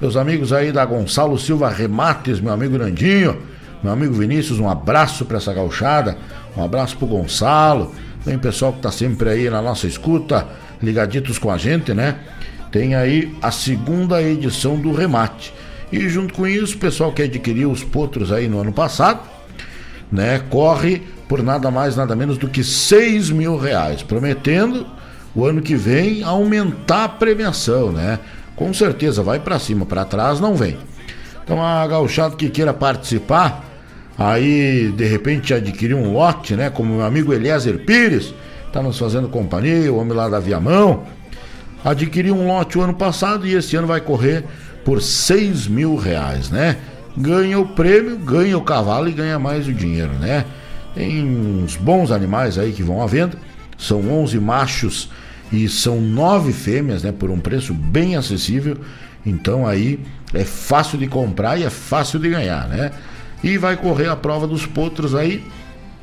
Meus 0.00 0.16
amigos 0.16 0.52
aí 0.52 0.72
da 0.72 0.84
Gonçalo 0.84 1.38
Silva 1.38 1.70
Remates, 1.70 2.40
meu 2.40 2.52
amigo 2.52 2.76
Nandinho, 2.76 3.40
meu 3.82 3.92
amigo 3.92 4.14
Vinícius, 4.14 4.58
um 4.58 4.68
abraço 4.68 5.24
para 5.24 5.38
essa 5.38 5.52
gauchada, 5.52 6.16
um 6.56 6.62
abraço 6.62 6.96
pro 6.96 7.06
Gonçalo, 7.06 7.94
tem 8.24 8.38
pessoal 8.38 8.72
que 8.72 8.80
tá 8.80 8.90
sempre 8.90 9.30
aí 9.30 9.48
na 9.48 9.62
nossa 9.62 9.86
escuta, 9.86 10.46
ligaditos 10.82 11.38
com 11.38 11.50
a 11.50 11.56
gente, 11.56 11.94
né? 11.94 12.16
tem 12.76 12.94
aí 12.94 13.34
a 13.40 13.50
segunda 13.50 14.22
edição 14.22 14.76
do 14.76 14.92
remate. 14.92 15.50
E 15.90 16.08
junto 16.10 16.34
com 16.34 16.46
isso, 16.46 16.76
o 16.76 16.78
pessoal 16.78 17.10
que 17.10 17.22
adquiriu 17.22 17.70
os 17.70 17.82
potros 17.82 18.30
aí 18.30 18.48
no 18.48 18.60
ano 18.60 18.70
passado, 18.70 19.20
né, 20.12 20.42
corre 20.50 21.02
por 21.26 21.42
nada 21.42 21.70
mais, 21.70 21.96
nada 21.96 22.14
menos 22.14 22.36
do 22.36 22.48
que 22.48 22.62
6 22.62 23.30
mil 23.30 23.56
reais, 23.56 24.02
prometendo 24.02 24.86
o 25.36 25.44
ano 25.44 25.60
que 25.60 25.76
vem 25.76 26.22
aumentar 26.22 27.04
a 27.04 27.08
premiação, 27.08 27.92
né? 27.92 28.18
Com 28.56 28.72
certeza 28.72 29.22
vai 29.22 29.38
para 29.38 29.58
cima, 29.58 29.84
para 29.84 30.02
trás 30.06 30.40
não 30.40 30.54
vem. 30.54 30.78
Então 31.44 31.62
a 31.62 31.86
gauchada 31.86 32.34
que 32.34 32.48
queira 32.48 32.72
participar, 32.72 33.62
aí 34.18 34.90
de 34.96 35.04
repente 35.04 35.52
adquirir 35.52 35.94
um 35.94 36.10
lote, 36.10 36.56
né? 36.56 36.70
Como 36.70 36.94
meu 36.94 37.04
amigo 37.04 37.34
Eliezer 37.34 37.80
Pires, 37.80 38.34
tá 38.72 38.82
nos 38.82 38.98
fazendo 38.98 39.28
companhia, 39.28 39.92
o 39.92 39.98
homem 39.98 40.16
lá 40.16 40.26
da 40.26 40.40
Viamão, 40.40 41.04
adquiriu 41.84 42.34
um 42.34 42.46
lote 42.46 42.78
o 42.78 42.80
ano 42.80 42.94
passado 42.94 43.46
e 43.46 43.54
esse 43.54 43.76
ano 43.76 43.86
vai 43.86 44.00
correr 44.00 44.42
por 44.86 45.02
6 45.02 45.68
mil 45.68 45.96
reais, 45.96 46.48
né? 46.48 46.78
Ganha 47.14 47.58
o 47.58 47.68
prêmio, 47.68 48.16
ganha 48.16 48.56
o 48.56 48.62
cavalo 48.62 49.06
e 49.06 49.12
ganha 49.12 49.38
mais 49.38 49.68
o 49.68 49.72
dinheiro, 49.72 50.14
né? 50.14 50.46
Tem 50.94 51.22
uns 51.22 51.76
bons 51.76 52.10
animais 52.10 52.58
aí 52.58 52.72
que 52.72 52.82
vão 52.82 53.02
à 53.02 53.06
venda, 53.06 53.36
são 53.76 54.00
11 54.00 54.40
machos 54.40 55.10
e 55.52 55.68
são 55.68 56.00
nove 56.00 56.52
fêmeas, 56.52 57.02
né? 57.02 57.12
Por 57.12 57.30
um 57.30 57.38
preço 57.38 57.72
bem 57.72 58.16
acessível, 58.16 58.78
então 59.24 59.66
aí 59.66 60.00
é 60.34 60.44
fácil 60.44 60.98
de 60.98 61.06
comprar 61.06 61.58
e 61.58 61.64
é 61.64 61.70
fácil 61.70 62.18
de 62.18 62.28
ganhar, 62.28 62.68
né? 62.68 62.90
E 63.42 63.58
vai 63.58 63.76
correr 63.76 64.08
a 64.08 64.16
prova 64.16 64.46
dos 64.46 64.66
potros 64.66 65.14
aí, 65.14 65.44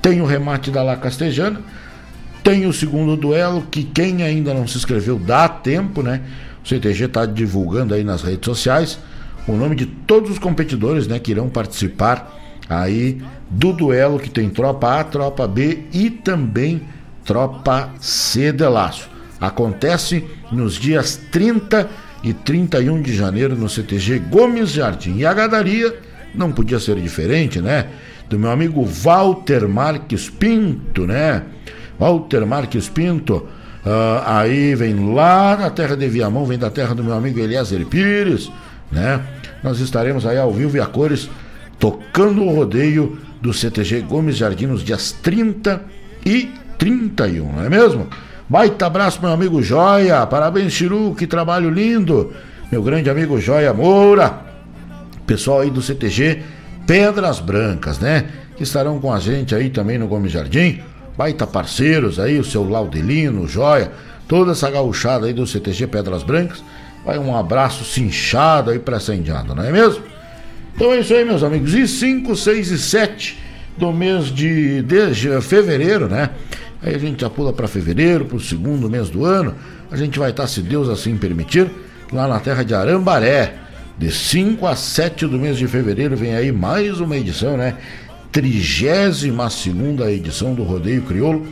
tem 0.02 0.22
o 0.22 0.26
remate 0.26 0.72
da 0.72 0.84
La 0.84 0.96
Castejana, 0.96 1.62
Tem 2.44 2.66
o 2.66 2.74
segundo 2.74 3.16
duelo, 3.16 3.66
que 3.72 3.86
quem 3.86 4.22
ainda 4.22 4.54
não 4.54 4.68
se 4.68 4.78
inscreveu 4.78 5.18
dá 5.18 5.48
tempo, 5.48 6.04
né? 6.04 6.22
O 6.62 6.68
CTG 6.68 7.06
está 7.06 7.26
divulgando 7.26 7.94
aí 7.94 8.04
nas 8.04 8.22
redes 8.22 8.46
sociais 8.46 9.00
o 9.48 9.54
nome 9.54 9.76
de 9.76 9.86
todos 9.86 10.32
os 10.32 10.40
competidores, 10.40 11.08
né, 11.08 11.20
que 11.20 11.32
irão 11.32 11.50
participar 11.50 12.34
aí 12.70 13.22
do 13.50 13.74
duelo 13.74 14.20
que 14.20 14.30
tem 14.30 14.50
tropa 14.50 15.00
A, 15.00 15.04
tropa 15.04 15.48
B 15.48 15.84
e 15.92 16.10
também 16.10 16.82
tropa 17.26 17.90
C 18.00 18.52
de 18.52 18.68
laço. 18.68 19.10
Acontece 19.44 20.24
nos 20.54 20.76
dias 20.76 21.20
30 21.30 21.90
e 22.24 22.32
31 22.32 23.02
de 23.02 23.14
janeiro 23.14 23.58
no 23.58 23.68
CTG 23.68 24.20
Gomes 24.20 24.70
Jardim. 24.70 25.18
E 25.18 25.26
a 25.26 25.34
gadaria 25.34 25.94
não 26.34 26.50
podia 26.50 26.80
ser 26.80 26.96
diferente, 26.96 27.60
né? 27.60 27.88
Do 28.30 28.40
meu 28.40 28.50
amigo 28.50 28.86
Walter 28.86 29.68
Marques 29.68 30.30
Pinto, 30.30 31.06
né? 31.06 31.44
Walter 32.00 32.46
Marques 32.46 32.88
Pinto, 32.88 33.36
uh, 33.86 34.24
aí 34.26 34.76
vem 34.76 35.14
lá 35.14 35.58
na 35.58 35.70
terra 35.70 35.98
de 35.98 36.08
Viamão, 36.08 36.46
vem 36.46 36.58
da 36.58 36.70
terra 36.70 36.96
do 36.96 37.04
meu 37.04 37.14
amigo 37.14 37.38
Eliezer 37.38 37.86
Pires, 37.88 38.50
né? 38.90 39.20
Nós 39.62 39.82
estaremos 39.82 40.26
aí 40.26 40.38
ao 40.38 40.54
vivo 40.54 40.78
e 40.78 40.80
a 40.80 40.86
cores 40.86 41.30
tocando 41.78 42.44
o 42.44 42.56
rodeio 42.56 43.20
do 43.42 43.54
CTG 43.54 44.04
Gomes 44.04 44.38
Jardim 44.38 44.68
nos 44.68 44.86
dias 44.86 45.12
30 45.12 45.82
e 46.26 46.50
31, 46.78 47.52
não 47.52 47.66
é 47.66 47.68
mesmo? 47.68 48.08
Baita 48.48 48.86
abraço, 48.86 49.20
meu 49.22 49.32
amigo 49.32 49.62
Joia. 49.62 50.26
Parabéns, 50.26 50.74
Chiru, 50.74 51.16
que 51.16 51.26
trabalho 51.26 51.70
lindo. 51.70 52.34
Meu 52.72 52.84
grande 52.84 53.10
amigo 53.10 53.40
Joia 53.40 53.74
Moura. 53.74 54.42
Pessoal 55.26 55.62
aí 55.62 55.70
do 55.70 55.82
CTG 55.82 56.44
Pedras 56.86 57.40
Brancas, 57.40 58.00
né? 58.00 58.26
Que 58.58 58.64
estarão 58.64 59.00
com 59.00 59.12
a 59.12 59.20
gente 59.20 59.56
aí 59.56 59.70
também 59.70 59.98
no 59.98 60.08
Gomes 60.08 60.32
Jardim. 60.32 60.82
Baita 61.18 61.48
parceiros 61.48 62.20
aí, 62.20 62.38
o 62.40 62.44
seu 62.44 62.68
Laudelino, 62.68 63.48
Joia, 63.48 63.92
toda 64.28 64.52
essa 64.52 64.70
gauchada 64.70 65.28
aí 65.28 65.34
do 65.34 65.48
CTG 65.48 65.88
Pedras 65.88 66.24
Brancas. 66.24 66.64
Vai 67.06 67.18
um 67.18 67.36
abraço 67.36 67.86
cinchado 67.86 68.72
aí 68.72 68.80
pra 68.80 68.98
essa 68.98 69.16
indiada, 69.16 69.54
não 69.56 69.64
é 69.64 69.72
mesmo? 69.72 70.04
Então 70.76 70.92
é 70.92 71.00
isso 71.00 71.14
aí, 71.14 71.24
meus 71.24 71.44
amigos. 71.44 71.74
E 71.74 71.88
5, 71.88 72.36
6 72.36 72.72
e 72.72 72.78
7 72.78 73.40
do 73.78 73.92
mês 73.92 74.26
de, 74.26 74.82
de 74.82 75.42
fevereiro, 75.42 76.08
né? 76.08 76.30
Aí 76.84 76.94
a 76.94 76.98
gente 76.98 77.22
já 77.22 77.30
pula 77.30 77.54
para 77.54 77.68
fevereiro, 77.68 78.26
para 78.26 78.36
o 78.36 78.40
segundo 78.40 78.90
mês 78.90 79.10
do 79.10 79.24
ano. 79.24 79.56
A 79.90 79.96
gente 79.96 80.20
vai 80.20 80.32
estar, 80.32 80.48
se 80.48 80.62
Deus 80.62 80.90
assim 80.90 81.18
permitir, 81.18 81.72
lá 82.12 82.28
na 82.28 82.40
terra 82.40 82.64
de 82.64 82.76
Arambaré. 82.76 83.56
De 83.98 84.12
5 84.12 84.66
a 84.66 84.76
7 84.76 85.28
do 85.28 85.38
mês 85.38 85.58
de 85.58 85.68
fevereiro 85.68 86.18
vem 86.18 86.36
aí 86.36 86.52
mais 86.52 87.00
uma 87.00 87.16
edição, 87.16 87.56
né? 87.56 87.78
32 88.32 89.24
edição 90.10 90.56
do 90.56 90.64
Rodeio 90.64 91.04
Crioulo, 91.04 91.48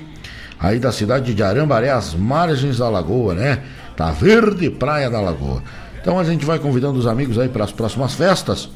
aí 0.60 0.80
da 0.80 0.92
cidade 0.92 1.36
de 1.36 1.44
Arambaré, 1.44 1.92
às 1.92 2.16
margens 2.16 2.80
da 2.80 2.90
Lagoa, 2.90 3.36
né? 3.36 3.60
Tá 3.96 4.12
verde 4.12 4.72
praia 4.72 5.10
da 5.10 5.22
Lagoa. 5.22 5.62
Então 6.02 6.18
a 6.20 6.24
gente 6.24 6.44
vai 6.44 6.58
convidando 6.58 6.98
os 6.98 7.06
amigos 7.06 7.38
aí 7.38 7.48
para 7.48 7.64
as 7.64 7.72
próximas 7.72 8.16
festas. 8.16 8.70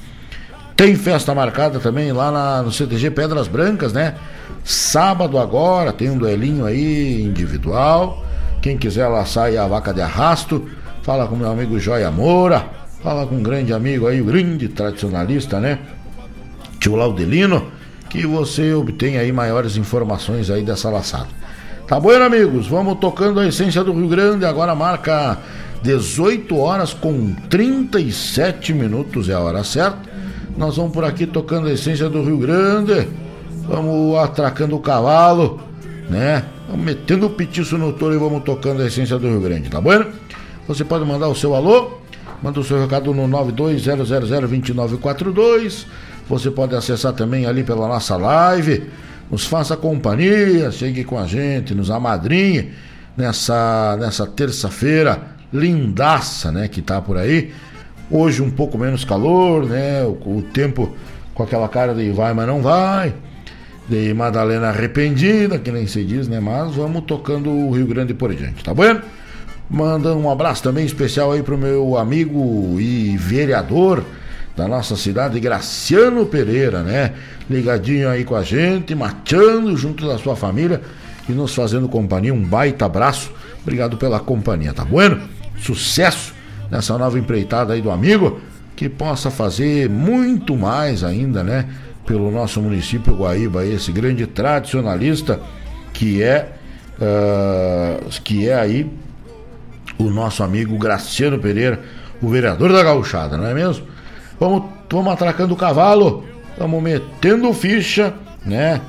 Tem 0.76 0.96
festa 0.96 1.34
marcada 1.34 1.80
também 1.80 2.12
lá 2.12 2.32
na, 2.32 2.64
no 2.64 2.72
CTG 2.72 3.12
Pedras 3.12 3.48
Brancas, 3.48 3.94
né? 3.94 4.16
Sábado 4.64 5.38
agora 5.40 5.94
tem 5.94 6.10
um 6.10 6.18
duelinho 6.18 6.66
aí 6.66 7.22
individual. 7.22 8.26
Quem 8.62 8.78
quiser 8.78 9.08
lá 9.08 9.26
sai 9.26 9.56
a 9.56 9.68
vaca 9.68 9.94
de 9.94 10.02
arrasto. 10.02 10.68
Fala 11.02 11.28
com 11.28 11.36
meu 11.36 11.50
amigo 11.50 11.80
Joia 11.80 12.12
Moura. 12.12 12.66
Fala 13.02 13.26
com 13.26 13.36
um 13.36 13.44
grande 13.44 13.72
amigo 13.72 14.08
aí, 14.08 14.20
o 14.20 14.26
grande 14.26 14.68
tradicionalista, 14.68 15.60
né? 15.60 15.80
Tio 16.80 16.96
Laudelino. 16.96 17.72
Que 18.10 18.26
você 18.26 18.74
obtém 18.74 19.18
aí 19.18 19.32
maiores 19.32 19.78
informações 19.78 20.50
aí 20.50 20.64
dessa 20.64 20.90
laçada. 20.90 21.28
Tá 21.88 22.00
bom, 22.00 22.12
amigos? 22.12 22.68
Vamos 22.68 22.98
tocando 23.00 23.40
a 23.40 23.48
essência 23.48 23.84
do 23.84 23.94
Rio 23.94 24.08
Grande. 24.08 24.44
Agora 24.44 24.74
marca 24.74 25.38
18 25.84 26.58
horas 26.58 26.94
com 26.94 27.34
37 27.50 28.74
minutos, 28.74 29.30
é 29.30 29.34
a 29.34 29.40
hora 29.40 29.64
certa. 29.64 30.15
Nós 30.58 30.78
vamos 30.78 30.92
por 30.92 31.04
aqui 31.04 31.26
tocando 31.26 31.68
a 31.68 31.74
essência 31.74 32.10
do 32.10 32.24
Rio 32.24 32.38
Grande 32.38 33.08
vamos 33.68 34.18
atracando 34.18 34.76
o 34.76 34.80
cavalo, 34.80 35.62
né? 36.10 36.44
Vamos 36.70 36.86
metendo 36.86 37.26
o 37.28 37.30
petiço 37.30 37.78
no 37.78 37.94
touro 37.94 38.16
e 38.16 38.18
vamos 38.18 38.44
tocando 38.44 38.82
a 38.82 38.88
essência 38.88 39.18
do 39.18 39.28
Rio 39.28 39.40
Grande, 39.42 39.70
tá 39.70 39.80
bom? 39.82 40.04
Você 40.68 40.84
pode 40.84 41.06
mandar 41.06 41.28
o 41.28 41.36
seu 41.36 41.54
alô, 41.56 42.00
manda 42.42 42.60
o 42.60 42.64
seu 42.64 42.82
recado 42.82 43.14
no 43.14 43.28
920002942. 43.28 45.86
Você 46.28 46.50
pode 46.50 46.76
acessar 46.76 47.14
também 47.14 47.46
ali 47.46 47.64
pela 47.64 47.88
nossa 47.88 48.18
live. 48.18 48.90
Nos 49.30 49.46
faça 49.46 49.78
companhia, 49.78 50.72
chegue 50.72 51.04
com 51.04 51.20
a 51.20 51.28
gente, 51.28 51.76
nos 51.76 51.92
amadrinhe 51.92 52.72
nessa, 53.16 53.96
nessa 54.00 54.26
terça-feira 54.26 55.36
lindaça, 55.54 56.52
né? 56.52 56.68
Que 56.68 56.82
tá 56.82 57.00
por 57.02 57.18
aí. 57.18 57.54
Hoje 58.10 58.42
um 58.42 58.52
pouco 58.52 58.78
menos 58.78 59.04
calor, 59.04 59.66
né? 59.66 60.04
O, 60.04 60.38
o 60.38 60.42
tempo 60.54 60.96
com 61.34 61.44
aquela 61.44 61.68
cara 61.68 61.94
de 61.94 62.10
vai, 62.12 62.34
mas 62.34 62.48
não 62.48 62.62
vai 62.62 63.14
de 63.88 64.14
Madalena 64.14 64.70
arrependida, 64.70 65.60
que 65.60 65.72
nem 65.72 65.88
se 65.88 66.04
diz, 66.04 66.28
né? 66.28 66.40
Mas 66.40 66.76
vamos 66.76 67.04
tocando 67.04 67.50
o 67.52 67.72
Rio 67.72 67.86
Grande 67.86 68.14
por 68.14 68.34
diante, 68.34 68.64
tá 68.64 68.74
bom? 68.74 69.00
Mandando 69.70 70.20
um 70.20 70.30
abraço 70.30 70.64
também 70.64 70.86
especial 70.86 71.32
aí 71.32 71.42
pro 71.44 71.58
meu 71.58 71.98
amigo 71.98 72.80
e 72.80 73.16
vereador 73.18 74.04
da 74.56 74.68
nossa 74.68 74.96
cidade, 74.96 75.40
Graciano 75.40 76.26
Pereira, 76.26 76.82
né? 76.82 77.14
Ligadinho 77.50 78.10
aí 78.10 78.24
com 78.24 78.36
a 78.36 78.44
gente, 78.44 78.96
machando 78.96 79.76
junto 79.76 80.08
da 80.08 80.18
sua 80.18 80.36
família 80.36 80.82
e 81.28 81.32
nos 81.32 81.54
fazendo 81.54 81.90
companhia. 81.90 82.34
Um 82.34 82.44
baita 82.44 82.86
abraço. 82.86 83.32
Obrigado 83.62 83.98
pela 83.98 84.20
companhia, 84.20 84.74
tá 84.74 84.86
bueno? 84.86 85.22
Sucesso 85.60 86.34
nessa 86.70 86.98
nova 86.98 87.18
empreitada 87.18 87.74
aí 87.74 87.82
do 87.82 87.92
amigo, 87.92 88.40
que 88.76 88.90
possa 88.90 89.32
fazer 89.32 89.90
muito 89.90 90.56
mais 90.56 91.04
ainda, 91.04 91.44
né? 91.44 91.66
pelo 92.06 92.32
nosso 92.32 92.62
município 92.62 93.16
Guaíba, 93.16 93.66
esse 93.66 93.92
grande 93.92 94.28
tradicionalista 94.28 95.40
que 95.92 96.22
é 96.22 96.50
uh, 97.00 98.22
que 98.22 98.48
é 98.48 98.54
aí 98.54 98.90
o 99.98 100.10
nosso 100.10 100.44
amigo 100.44 100.78
Graciano 100.78 101.40
Pereira, 101.40 101.80
o 102.22 102.30
vereador 102.30 102.72
da 102.72 102.84
gauchada, 102.84 103.38
não 103.38 103.48
é 103.48 103.54
mesmo? 103.54 103.88
Vamos, 104.40 104.64
vamos 104.92 105.14
atracando 105.14 105.54
o 105.54 105.58
cavalo, 105.58 106.26
vamos 106.58 106.84
metendo 106.84 107.52
ficha, 107.54 108.14
né? 108.46 108.82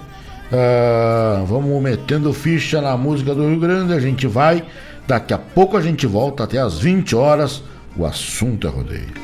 Uh, 0.51 1.45
vamos 1.47 1.83
metendo 1.83 2.33
ficha 2.33 2.81
na 2.81 2.97
música 2.97 3.35
do 3.35 3.49
Rio 3.49 3.61
Grande, 3.61 3.93
a 3.93 4.01
gente 4.01 4.27
vai, 4.27 4.65
daqui 5.07 5.33
a 5.33 5.39
pouco 5.39 5.77
a 5.77 5.81
gente 5.81 6.07
volta 6.07 6.45
até 6.45 6.59
as 6.59 6.79
20 6.79 7.15
horas, 7.15 7.63
o 7.97 8.05
assunto 8.05 8.67
é 8.67 8.71
rodeio. 8.71 9.15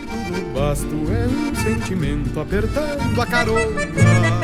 Tudo 0.88 1.12
é 1.12 1.26
um 1.26 1.54
sentimento 1.54 2.40
apertando 2.40 3.20
a 3.20 3.26
carona. 3.26 4.41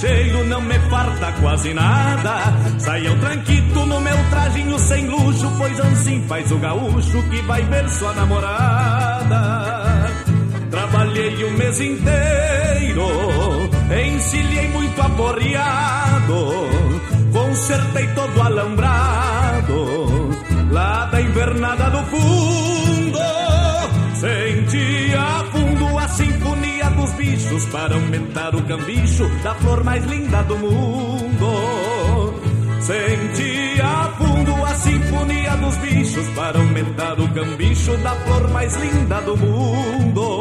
Cheiro 0.00 0.44
não 0.44 0.60
me 0.60 0.78
farta 0.90 1.32
quase 1.40 1.74
nada. 1.74 2.54
Saia 2.78 3.12
o 3.12 3.18
tranquito 3.18 3.86
no 3.86 4.00
meu 4.00 4.16
trajinho 4.30 4.78
sem 4.78 5.06
luxo, 5.06 5.50
pois 5.58 5.80
assim 5.80 6.22
faz 6.26 6.50
o 6.52 6.58
gaúcho 6.58 7.22
que 7.30 7.42
vai 7.42 7.62
ver 7.64 7.88
sua 7.88 8.12
namorada. 8.14 10.06
Trabalhei 10.70 11.44
o 11.44 11.50
mês 11.52 11.80
inteiro, 11.80 13.08
encilhei 14.06 14.68
muito 14.68 15.00
aporreado, 15.00 16.68
consertei 17.32 18.06
todo 18.08 18.42
alambrado, 18.42 20.30
lá 20.70 21.06
da 21.06 21.20
invernada 21.20 21.90
do 21.90 22.02
fundo, 22.04 22.67
para 27.66 27.94
aumentar 27.94 28.54
o 28.54 28.62
cambicho 28.62 29.28
da 29.42 29.54
flor 29.56 29.82
mais 29.84 30.04
linda 30.04 30.42
do 30.44 30.56
mundo. 30.58 31.46
Senti 32.80 33.80
a 33.80 34.14
fundo 34.16 34.64
a 34.64 34.74
sinfonia 34.74 35.56
dos 35.56 35.76
bichos 35.78 36.28
para 36.30 36.58
aumentar 36.58 37.20
o 37.20 37.28
cambicho 37.34 37.96
da 37.98 38.14
flor 38.14 38.48
mais 38.50 38.76
linda 38.76 39.20
do 39.22 39.36
mundo. 39.36 40.40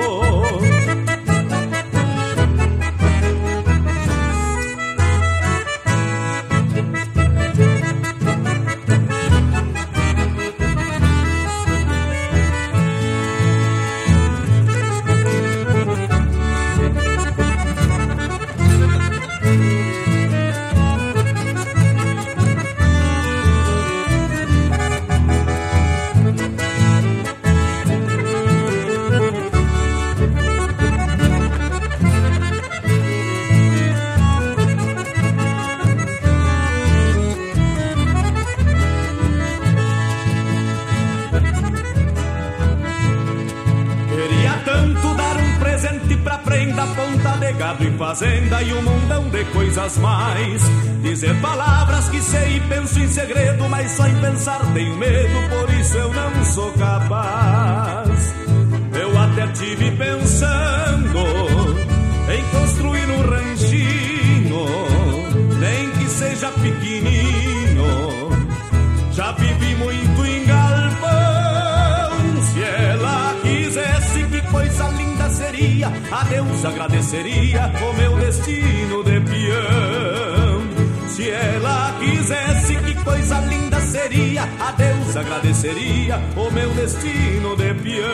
Coisas 49.88 49.98
mais. 49.98 50.62
Dizer 51.02 51.34
palavras 51.42 52.10
que 52.10 52.22
sei 52.22 52.58
e 52.58 52.60
penso 52.62 53.00
em 53.00 53.08
segredo, 53.08 53.70
mas 53.70 53.92
só 53.92 54.08
em 54.08 54.16
pensar 54.20 54.60
tenho 54.74 54.98
medo, 54.98 55.50
por 55.50 55.74
isso 55.74 55.98
eu 55.98 56.14
não 56.14 56.44
sou 56.44 56.72
capaz. 56.74 58.36
Eu 59.00 59.18
até 59.18 59.48
tive 59.48 59.92
pensando 59.92 61.20
em 62.30 62.44
construir 62.52 63.10
um 63.10 63.22
ranchinho, 63.22 64.66
nem 65.60 65.90
que 65.92 66.10
seja 66.10 66.52
pequenininho. 66.52 67.88
Já 69.14 69.32
vivi 69.32 69.76
muito 69.76 70.26
em 70.26 70.46
galpão, 70.46 72.42
se 72.44 72.64
ela 72.64 73.36
quisesse, 73.42 74.24
que 74.26 74.42
coisa 74.52 74.90
linda 74.90 75.30
seria, 75.30 75.88
a 76.12 76.24
Deus 76.26 76.66
agradeceria 76.66 77.72
o 77.82 77.94
meu 77.98 78.18
destino 78.18 78.77
quisesse, 82.28 82.76
que 82.78 82.94
coisa 83.04 83.40
linda 83.42 83.80
seria, 83.80 84.44
a 84.60 84.72
Deus 84.72 85.16
agradeceria 85.16 86.20
o 86.36 86.52
meu 86.52 86.70
destino 86.72 87.56
de 87.56 87.74
peão. 87.76 88.08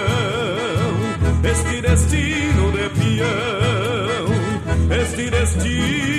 Este 1.44 1.82
destino 1.82 2.72
de 2.72 2.90
peão, 2.90 4.28
este 5.02 5.30
destino 5.30 6.14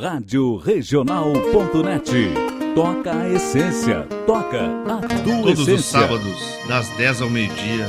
Rádio 0.00 0.56
Regional.net. 0.58 2.12
Toca 2.74 3.12
a 3.12 3.28
essência, 3.28 4.06
toca 4.26 4.66
a 4.86 5.00
tua 5.00 5.42
Todos 5.42 5.60
essência. 5.60 5.74
os 5.74 5.84
sábados, 5.84 6.58
das 6.68 6.88
10 6.90 7.22
ao 7.22 7.30
meio-dia, 7.30 7.88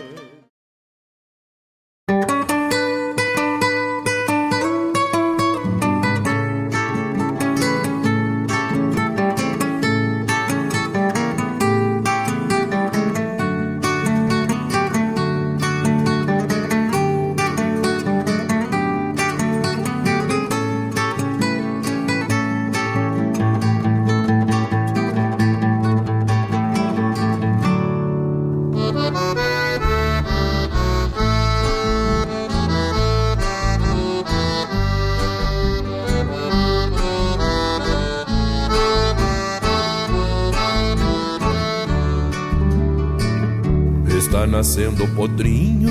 Nascendo 45.01 45.07
podrinho, 45.15 45.89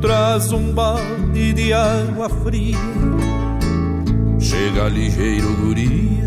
traz 0.00 0.52
um 0.52 0.72
balde 0.72 1.52
de 1.52 1.72
água 1.72 2.28
fria. 2.28 2.78
Chega 4.38 4.88
ligeiro 4.88 5.54
guria, 5.56 6.26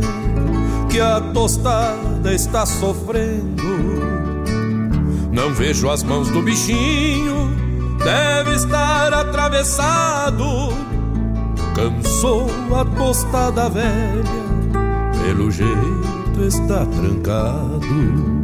que 0.89 0.99
a 0.99 1.19
tostada 1.33 2.33
está 2.33 2.65
sofrendo. 2.65 3.63
Não 5.31 5.53
vejo 5.53 5.89
as 5.89 6.03
mãos 6.03 6.29
do 6.29 6.41
bichinho, 6.41 7.51
deve 8.03 8.55
estar 8.55 9.13
atravessado. 9.13 10.45
Cansou 11.75 12.47
a 12.73 12.85
tostada 12.85 13.69
velha, 13.69 14.23
pelo 15.25 15.51
jeito 15.51 16.41
está 16.47 16.85
trancado. 16.85 18.35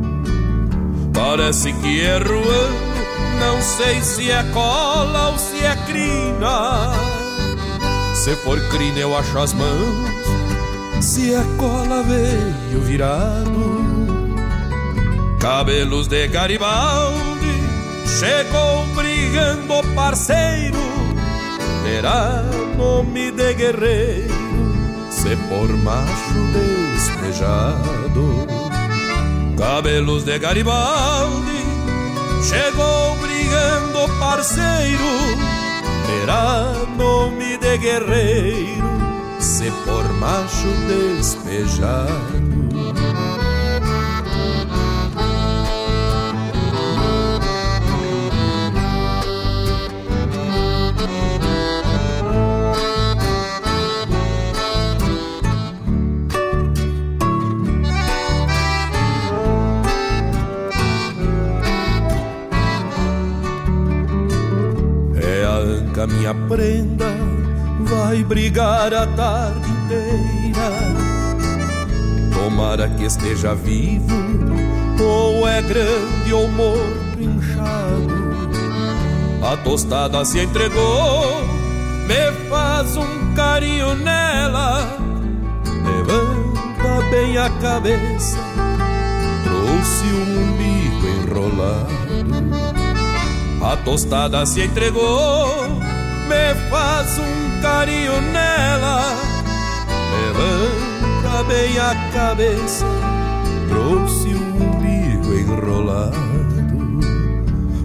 Parece 1.14 1.72
que 1.74 2.02
é 2.02 2.18
ruando 2.18 2.91
não 3.42 3.60
sei 3.60 4.02
se 4.04 4.30
é 4.30 4.44
cola 4.54 5.30
ou 5.30 5.38
se 5.38 5.58
é 5.64 5.76
crina. 5.88 6.92
Se 8.14 8.36
for 8.36 8.60
crina, 8.70 9.00
eu 9.00 9.18
acho 9.18 9.38
as 9.40 9.52
mãos. 9.54 10.12
Se 11.02 11.34
é 11.34 11.44
cola, 11.58 12.04
veio 12.04 12.82
virado. 12.82 13.82
Cabelos 15.40 16.08
de 16.08 16.28
Garibaldi, 16.28 17.64
chegou 18.20 18.86
brigando 18.96 19.84
parceiro. 19.96 20.78
Terá 21.84 22.44
nome 22.78 23.32
de 23.32 23.54
guerreiro, 23.56 24.72
se 25.10 25.36
por 25.50 25.68
macho 25.78 26.42
despejado. 26.94 28.48
Cabelos 29.58 30.24
de 30.26 30.38
Garibaldi, 30.38 31.66
chegou 32.44 33.16
brigando 33.16 33.31
brigando 33.52 34.08
parceiro 34.18 35.04
terá 36.08 36.74
nome 36.96 37.58
de 37.58 37.78
guerreiro 37.78 38.90
se 39.40 39.70
por 39.84 40.08
macho 40.14 40.68
despejado. 40.88 42.51
Minha 66.08 66.34
minha 66.34 66.34
prenda 66.48 67.14
vai 67.82 68.24
brigar 68.24 68.94
a 68.94 69.06
tarde 69.08 69.70
inteira. 69.70 70.72
Tomara 72.34 72.88
que 72.90 73.04
esteja 73.04 73.54
vivo, 73.54 74.14
ou 75.00 75.48
é 75.48 75.62
grande 75.62 76.34
ou 76.34 76.48
morto 76.48 77.20
inchado. 77.20 78.22
A 79.44 79.58
tostada 79.58 80.24
se 80.24 80.40
entregou, 80.40 81.44
me 82.08 82.50
faz 82.50 82.96
um 82.98 83.34
carinho 83.34 83.96
nela. 83.96 84.98
Levanta 85.66 87.10
bem 87.10 87.38
a 87.38 87.50
cabeça, 87.50 88.38
trouxe 89.44 90.06
um 90.06 90.42
umbigo 90.44 91.08
enrolado. 91.08 92.02
A 93.64 93.78
tostada 93.78 94.46
se 94.46 94.62
entregou, 94.62 95.81
me 96.32 96.70
faz 96.70 97.20
um 97.20 97.62
carinho 97.62 98.22
nela. 98.22 99.16
Levanta 100.16 101.44
bem 101.44 101.78
a 101.78 101.94
cabeça, 102.14 102.86
trouxe 103.68 104.30
um 104.30 104.70
umbigo 104.70 105.34
enrolado. 105.34 106.32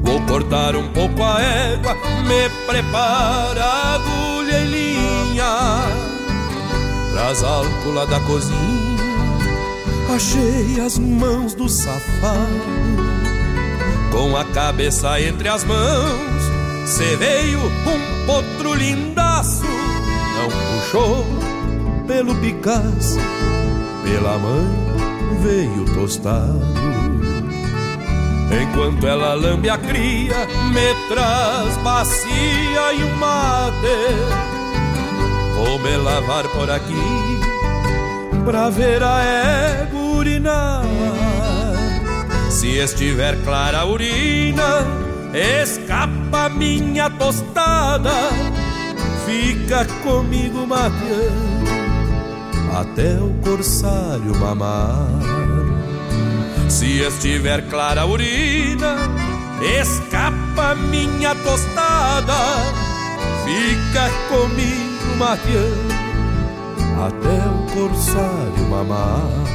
Vou 0.03 0.21
cortar 0.23 0.77
um 0.77 0.89
pouco 0.93 1.23
a 1.23 1.43
égua, 1.43 1.95
me 2.29 2.49
prepara 2.67 3.65
agulha 3.95 4.61
e 4.61 4.67
linha. 4.67 5.83
Traz 7.13 7.43
álcool 7.43 8.07
da 8.07 8.21
cozinha, 8.21 9.01
achei 10.15 10.81
as 10.81 10.99
mãos 10.99 11.55
do 11.55 11.69
safado 11.69 12.97
com 14.17 14.35
a 14.35 14.45
cabeça 14.47 15.21
entre 15.21 15.47
as 15.47 15.63
mãos, 15.65 16.46
cê 16.87 17.17
veio 17.17 17.61
um 17.61 18.27
potro 18.27 18.75
lindaço, 18.75 19.65
não 19.65 20.49
puxou 20.49 21.27
pelo 22.07 22.35
Picasso, 22.37 23.19
pela 24.05 24.39
mãe 24.39 24.87
veio 25.43 25.85
tostado. 25.95 26.61
Enquanto 28.63 29.05
ela 29.05 29.35
lambe 29.35 29.69
a 29.69 29.77
cria, 29.77 30.47
me 30.73 30.95
traz 31.09 31.77
bacia 31.79 32.93
e 32.93 33.03
um 33.03 33.17
mate. 33.17 33.97
Vou 35.57 35.79
me 35.81 35.97
lavar 35.97 36.47
por 36.49 36.71
aqui, 36.71 37.41
pra 38.45 38.71
ver 38.71 39.03
a 39.03 39.23
égua 39.25 40.01
urinar. 40.01 40.83
Se 42.49 42.79
estiver 42.79 43.37
clara 43.43 43.81
a 43.81 43.85
urina, 43.85 44.87
escapa 45.35 46.16
minha 46.51 47.11
tostada, 47.11 48.11
fica 49.25 49.85
comigo 50.03 50.67
mateando 50.67 51.71
até 52.79 53.19
o 53.19 53.33
corsário 53.43 54.35
mamar. 54.39 55.09
Se 56.69 57.01
estiver 57.01 57.69
clara 57.69 58.03
a 58.03 58.07
urina, 58.07 58.97
escapa 59.81 60.75
minha 60.75 61.35
tostada, 61.35 62.35
fica 63.45 64.11
comigo 64.29 65.17
mateando 65.19 65.95
até 67.07 67.39
o 67.49 67.75
corsário 67.75 68.69
mamar. 68.69 69.46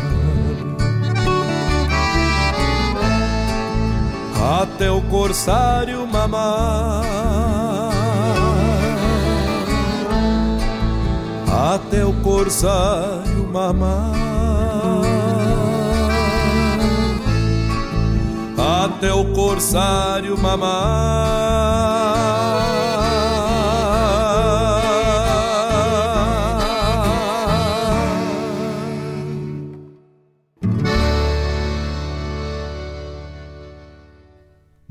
Até 4.41 4.89
o 4.89 5.01
corsário 5.03 6.07
mamar, 6.07 7.05
até 11.47 12.03
o 12.03 12.11
corsário 12.23 13.47
mamar, 13.53 14.15
até 18.57 19.13
o 19.13 19.25
corsário 19.33 20.35
mamar. 20.39 22.40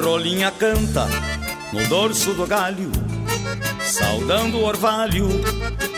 Rolinha 0.00 0.50
canta 0.50 1.06
no 1.72 1.86
dorso 1.86 2.32
do 2.34 2.46
galho, 2.46 2.90
saudando 3.82 4.58
o 4.58 4.64
orvalho 4.64 5.28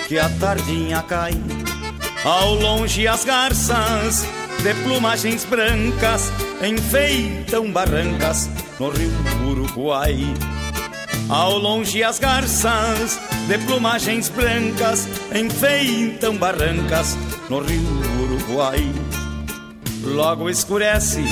que 0.08 0.18
a 0.18 0.28
tardinha 0.28 1.02
cai. 1.02 1.32
Ao 2.24 2.54
longe 2.54 3.06
as 3.06 3.24
garças 3.24 4.26
de 4.62 4.74
plumagens 4.82 5.44
brancas 5.44 6.30
enfeitam 6.62 7.70
barrancas 7.70 8.48
no 8.78 8.90
rio 8.90 9.10
Uruguai. 9.46 10.18
Ao 11.28 11.56
longe 11.56 12.02
as 12.02 12.18
garças 12.18 13.18
de 13.48 13.58
plumagens 13.58 14.28
brancas 14.28 15.08
enfeitam 15.34 16.36
barrancas 16.36 17.16
no 17.48 17.60
rio 17.60 17.82
Uruguai. 18.20 18.92
Logo 20.04 20.50
escurece, 20.50 21.24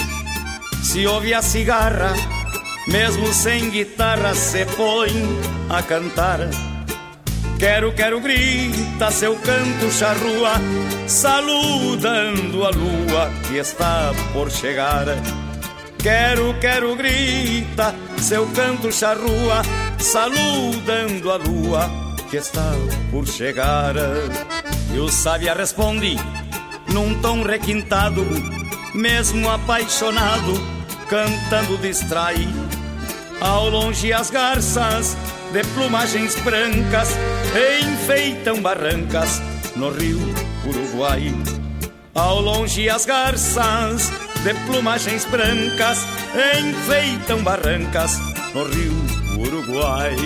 se 0.82 1.06
ouve 1.06 1.34
a 1.34 1.42
cigarra 1.42 2.14
mesmo 2.86 3.32
sem 3.32 3.70
guitarra 3.70 4.34
se 4.34 4.64
põe 4.64 5.10
a 5.68 5.82
cantar. 5.82 6.40
Quero, 7.58 7.92
quero, 7.92 8.20
grita 8.20 9.10
seu 9.10 9.36
canto 9.36 9.90
charrua, 9.90 10.52
saludando 11.06 12.64
a 12.64 12.70
lua 12.70 13.30
que 13.46 13.58
está 13.58 14.12
por 14.32 14.50
chegar. 14.50 15.04
Quero, 15.98 16.58
quero, 16.58 16.96
grita 16.96 17.94
seu 18.18 18.46
canto 18.46 18.90
charrua, 18.90 19.60
saludando 19.98 21.30
a 21.30 21.36
lua 21.36 21.90
que 22.30 22.38
está 22.38 22.72
por 23.10 23.28
chegar. 23.28 23.94
E 24.94 24.98
o 24.98 25.10
sábia 25.10 25.52
responde 25.52 26.16
num 26.88 27.20
tom 27.20 27.42
requintado, 27.42 28.24
mesmo 28.94 29.50
apaixonado, 29.50 30.54
cantando 31.10 31.76
distrai 31.76 32.48
ao 33.40 33.68
longe 33.70 34.12
as 34.12 34.30
garças 34.30 35.16
de 35.52 35.62
plumagens 35.74 36.34
brancas 36.42 37.16
enfeitam 37.82 38.60
barrancas 38.60 39.40
no 39.76 39.90
rio 39.90 40.20
Uruguai. 40.66 41.32
Ao 42.14 42.40
longe 42.40 42.88
as 42.88 43.04
garças 43.04 44.10
de 44.44 44.54
plumagens 44.66 45.24
brancas 45.24 46.06
enfeitam 46.58 47.42
barrancas 47.42 48.18
no 48.54 48.64
rio 48.64 48.94
Uruguai. 49.38 50.16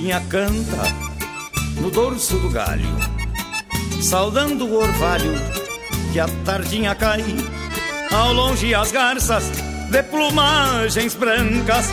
Rolinha 0.00 0.20
canta 0.30 0.82
no 1.78 1.90
dorso 1.90 2.38
do 2.38 2.48
galho, 2.48 2.88
saudando 4.00 4.66
o 4.66 4.78
orvalho 4.78 5.32
que 6.12 6.18
a 6.18 6.26
tardinha 6.44 6.94
cai. 6.94 7.22
Ao 8.10 8.32
longe 8.32 8.74
as 8.74 8.90
garças 8.90 9.44
de 9.90 10.02
plumagens 10.04 11.14
brancas 11.14 11.90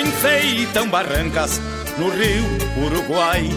enfeitam 0.00 0.88
barrancas 0.88 1.60
no 1.98 2.08
rio 2.10 2.44
Uruguai. 2.86 3.48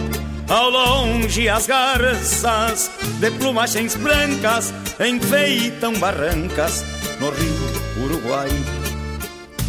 Ao 0.48 0.68
longe 0.68 1.48
as 1.48 1.66
garças 1.66 2.90
de 3.20 3.30
plumagens 3.30 3.94
brancas 3.94 4.74
enfeitam 4.98 5.94
barrancas 5.94 6.84
no 7.20 7.30
rio 7.30 8.04
Uruguai. 8.04 8.50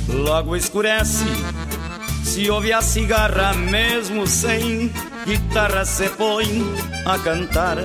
Logo 0.09 0.55
escurece, 0.55 1.23
se 2.33 2.49
ouve 2.49 2.73
a 2.73 2.81
cigarra 2.81 3.53
mesmo 3.53 4.25
sem 4.25 4.91
guitarra 5.23 5.85
se 5.85 6.09
põe 6.09 6.47
a 7.05 7.19
cantar. 7.19 7.77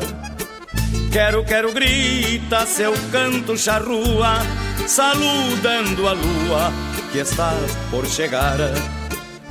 Quero, 1.12 1.44
quero, 1.44 1.70
grita 1.70 2.64
seu 2.64 2.94
canto 3.12 3.58
charrua, 3.58 4.38
saludando 4.86 6.08
a 6.08 6.12
lua 6.12 6.72
que 7.12 7.18
está 7.18 7.52
por 7.90 8.06
chegar. 8.06 8.56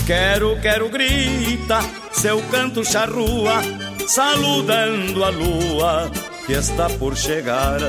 Quero, 0.07 0.59
quero, 0.61 0.89
grita 0.89 1.79
seu 2.11 2.41
canto 2.49 2.83
charrua, 2.83 3.61
saludando 4.07 5.23
a 5.23 5.29
lua 5.29 6.11
que 6.47 6.53
está 6.53 6.89
por 6.89 7.15
chegar. 7.15 7.79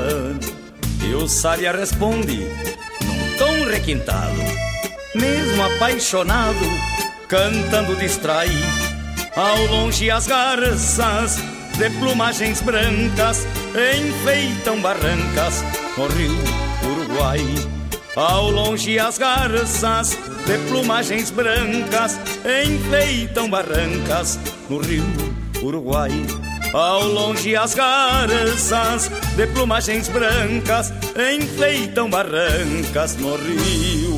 E 1.02 1.14
o 1.14 1.26
Saria 1.26 1.72
responde 1.72 2.36
num 3.02 3.38
tom 3.38 3.64
requintado, 3.64 4.67
mesmo 5.14 5.62
apaixonado, 5.62 6.64
cantando 7.28 7.96
distrai. 7.96 8.48
Ao 9.34 9.66
longe 9.66 10.10
as 10.10 10.26
garças 10.26 11.38
de 11.76 11.90
plumagens 11.98 12.60
brancas 12.60 13.46
enfeitam 13.72 14.80
barrancas 14.80 15.64
no 15.96 16.06
rio 16.08 16.36
Uruguai. 16.84 17.40
Ao 18.16 18.50
longe 18.50 18.98
as 18.98 19.16
garças 19.16 20.18
de 20.44 20.58
plumagens 20.68 21.30
brancas 21.30 22.18
enfeitam 22.64 23.48
barrancas 23.48 24.38
no 24.68 24.78
rio 24.78 25.04
Uruguai. 25.62 26.10
Ao 26.72 27.04
longe 27.04 27.56
as 27.56 27.74
garças 27.74 29.08
de 29.36 29.46
plumagens 29.46 30.08
brancas 30.08 30.92
enfeitam 31.16 32.10
barrancas 32.10 33.16
no 33.16 33.36
rio 33.36 34.17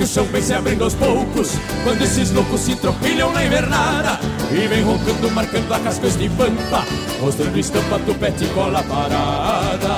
Que 0.00 0.04
o 0.04 0.06
chão 0.06 0.24
vem 0.32 0.40
se 0.40 0.54
abrindo 0.54 0.84
aos 0.84 0.94
poucos 0.94 1.50
Quando 1.84 2.02
esses 2.02 2.30
loucos 2.30 2.60
se 2.62 2.74
tropilham 2.76 3.30
na 3.32 3.44
invernada 3.44 4.18
E 4.50 4.66
vem 4.66 4.82
roncando, 4.82 5.30
marcando 5.30 5.72
a 5.74 5.78
cascas 5.78 6.16
de 6.16 6.28
pampa 6.30 6.86
Mostrando 7.20 7.58
estampa, 7.58 7.98
tupete 7.98 8.44
e 8.44 8.48
cola 8.48 8.82
parada. 8.82 9.88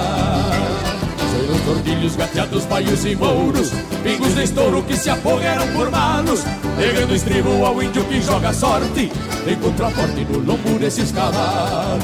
Os 1.54 1.60
tordilhos, 1.62 2.16
gateados, 2.16 2.64
baios 2.64 3.04
e 3.04 3.14
mouros 3.14 3.70
Pingos 4.02 4.34
de 4.34 4.42
estouro 4.42 4.82
que 4.82 4.96
se 4.96 5.08
afogueram 5.08 5.68
por 5.68 5.88
manos 5.88 6.40
Pegando 6.76 7.14
estribo 7.14 7.64
ao 7.64 7.80
índio 7.80 8.04
que 8.06 8.20
joga 8.20 8.52
sorte 8.52 9.12
Encontra 9.46 9.88
forte 9.90 10.24
no 10.24 10.38
lombo 10.38 10.78
desses 10.78 11.10
cavalos. 11.12 12.02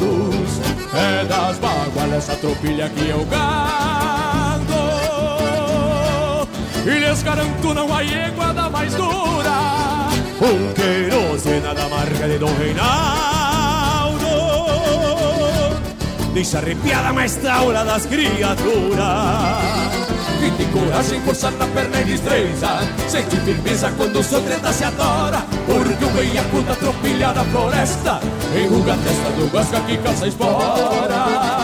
É 0.93 1.25
das 1.25 1.59
bagualas 1.59 2.19
essa 2.19 2.35
tropilha 2.37 2.89
que 2.91 3.09
eu 3.09 3.25
gato 3.27 4.18
e 6.87 6.99
lhes 6.99 7.23
garanto 7.23 7.75
não 7.75 7.95
há 7.95 8.03
iguada 8.05 8.69
mais 8.71 8.95
dura. 8.95 10.09
Um 10.41 10.73
querosena 10.73 11.75
da 11.75 11.89
marca 11.89 12.29
de 12.29 12.39
Dom 12.39 12.53
Reinaldo. 12.55 14.29
Deixa 16.33 16.59
arrepiada 16.59 17.09
a 17.09 17.13
maestraura 17.13 17.85
das 17.85 18.07
criaturas. 18.07 18.99
Que 20.39 20.51
tem 20.53 20.69
coragem, 20.71 21.21
força 21.23 21.51
na 21.51 21.67
perna 21.67 22.01
e 22.01 22.05
destreza. 22.05 22.79
Sente 23.09 23.37
firmeza 23.39 23.93
quando 23.97 24.21
o 24.21 24.41
treta 24.43 24.73
se 24.73 24.85
adora. 24.85 25.45
Porque 25.67 26.05
o 26.05 26.09
veiaco 26.11 26.63
da 26.63 26.77
tropilha 26.77 27.33
da 27.33 27.45
floresta. 27.45 28.21
Enruga 28.57 28.95
a 28.95 28.97
testa 28.97 29.31
do 29.33 29.49
guasca 29.51 29.81
que 29.81 29.97
caça 29.99 30.29
espora 30.29 31.58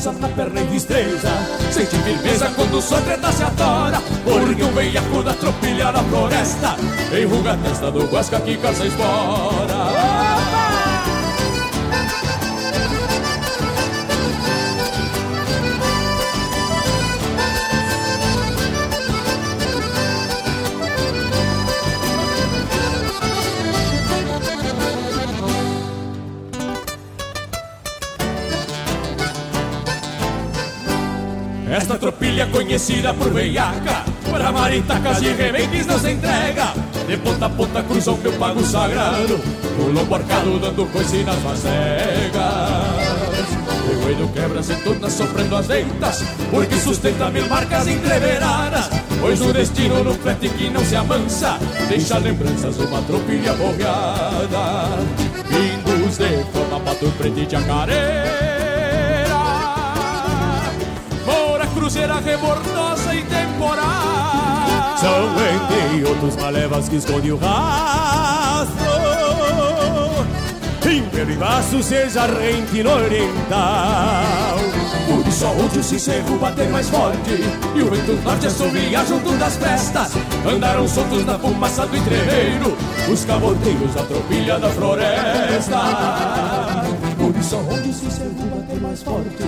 força 0.00 0.12
na 0.12 0.28
perna 0.28 0.60
e 0.62 0.64
destreza. 0.64 1.28
Sente 1.70 1.96
firmeza 1.96 2.50
quando 2.56 2.80
sua 2.80 3.00
treta 3.02 3.30
se 3.32 3.42
atora 3.42 4.00
Porque 4.24 4.62
o 4.62 4.72
veiaco 4.72 5.22
da 5.22 5.34
tropilha 5.34 5.92
na 5.92 6.02
floresta. 6.04 6.76
Enruga 7.12 7.52
a 7.52 7.56
testa 7.58 7.90
do 7.90 8.06
guasca 8.06 8.40
que 8.40 8.56
caça 8.56 8.86
espora 8.86 9.99
Tropilha 32.40 32.46
conhecida 32.46 33.12
por 33.12 33.32
veiaca 33.32 34.04
Para 34.30 34.52
maritacas 34.52 35.20
e 35.20 35.28
rebentes 35.28 35.86
não 35.86 35.98
se 35.98 36.12
entrega. 36.12 36.72
De 37.06 37.16
ponta 37.18 37.46
a 37.46 37.50
ponta 37.50 37.82
cruzou 37.82 38.16
meu 38.18 38.32
pago 38.34 38.64
sagrado 38.64 39.38
O 39.78 39.90
lobo 39.92 40.14
arcado 40.14 40.58
dando 40.58 40.88
nas 41.24 41.38
vacegas 41.40 42.32
O 43.84 44.02
coelho 44.02 44.28
quebra 44.28 44.62
se 44.62 44.74
torna 44.76 45.10
sofrendo 45.10 45.56
as 45.56 45.66
ventas 45.66 46.24
Porque 46.50 46.76
sustenta 46.76 47.30
mil 47.30 47.46
marcas 47.46 47.86
entreveradas. 47.88 48.88
Pois 49.20 49.40
o 49.42 49.52
destino 49.52 50.02
no 50.02 50.14
frete 50.14 50.48
que 50.48 50.70
não 50.70 50.84
se 50.84 50.96
amansa 50.96 51.58
Deixa 51.88 52.18
lembranças 52.18 52.78
uma 52.78 53.02
tropilha 53.02 53.52
borreada. 53.54 54.88
Vindos 55.48 56.16
de 56.16 56.44
forma 56.52 56.80
pato 56.80 57.12
preto 57.18 57.38
e 57.38 57.50
jacaré 57.50 58.59
cruzeira 61.90 62.20
rebordosa 62.20 63.14
e 63.16 63.24
temporal. 63.24 64.96
São 64.96 65.26
entre 65.90 66.08
outros 66.08 66.36
malevas 66.36 66.88
que 66.88 66.96
esconde 66.96 67.32
o 67.32 67.36
rastro. 67.36 68.76
Império 70.88 71.32
e 71.32 71.36
vaso 71.36 71.82
seja 71.82 72.26
rente 72.26 72.82
no 72.84 72.90
oriental. 72.90 74.56
Por 75.08 75.26
isso 75.26 75.46
onde 75.46 75.80
o 75.80 75.82
sincero 75.82 76.38
bater 76.38 76.68
mais 76.68 76.88
forte 76.88 77.30
E 77.74 77.82
o 77.82 77.90
vento 77.90 78.12
norte 78.22 78.46
assovia 78.46 79.04
junto 79.04 79.36
das 79.36 79.56
festas. 79.56 80.12
Andaram 80.46 80.86
soltos 80.86 81.24
na 81.26 81.36
fumaça 81.36 81.84
do 81.86 81.96
entreveiro 81.96 82.76
Os 83.10 83.24
caboteiros 83.24 83.92
da 83.94 84.04
tropilha 84.04 84.58
da 84.60 84.70
floresta. 84.70 85.80
Por 87.18 87.36
isso 87.36 87.56
onde 87.56 87.79
o 87.90 87.94
sincero 87.94 88.30
bater 88.30 88.80
mais 88.80 89.02
forte. 89.02 89.42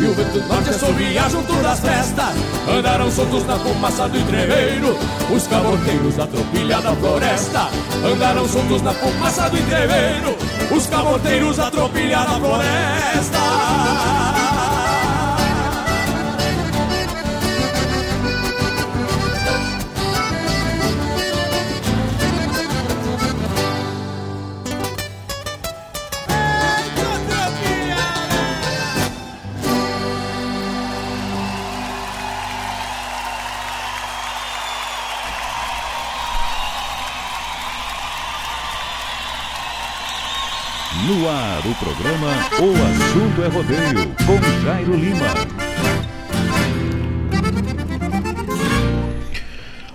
E 0.00 0.04
o 0.04 0.14
vento 0.14 0.40
norte 0.46 0.70
assovia 0.70 1.28
junto 1.28 1.52
das 1.62 1.80
festas. 1.80 2.34
Andaram 2.68 3.10
soltos 3.10 3.46
na 3.46 3.58
fumaça 3.58 4.08
do 4.08 4.18
entreveiro 4.18 4.96
Os 5.34 5.46
caboteiros 5.46 6.16
da 6.16 6.26
tropilha 6.26 6.80
da 6.80 6.94
floresta. 6.94 7.68
Andaram 8.04 8.48
soltos 8.48 8.82
na 8.82 8.92
fumaça 8.92 9.50
do 9.50 9.58
entreveiro 9.58 10.36
Os 10.70 10.86
caboteiros 10.86 11.56
da 11.56 11.70
tropilha 11.70 12.18
da 12.18 12.38
floresta 12.38 14.37
No 41.08 41.26
ar, 41.26 41.60
o 41.66 41.74
programa 41.76 42.28
O 42.60 42.70
Assunto 42.84 43.42
é 43.42 43.48
Rodeio, 43.48 44.14
com 44.26 44.62
Jairo 44.62 44.94
Lima. 44.94 45.26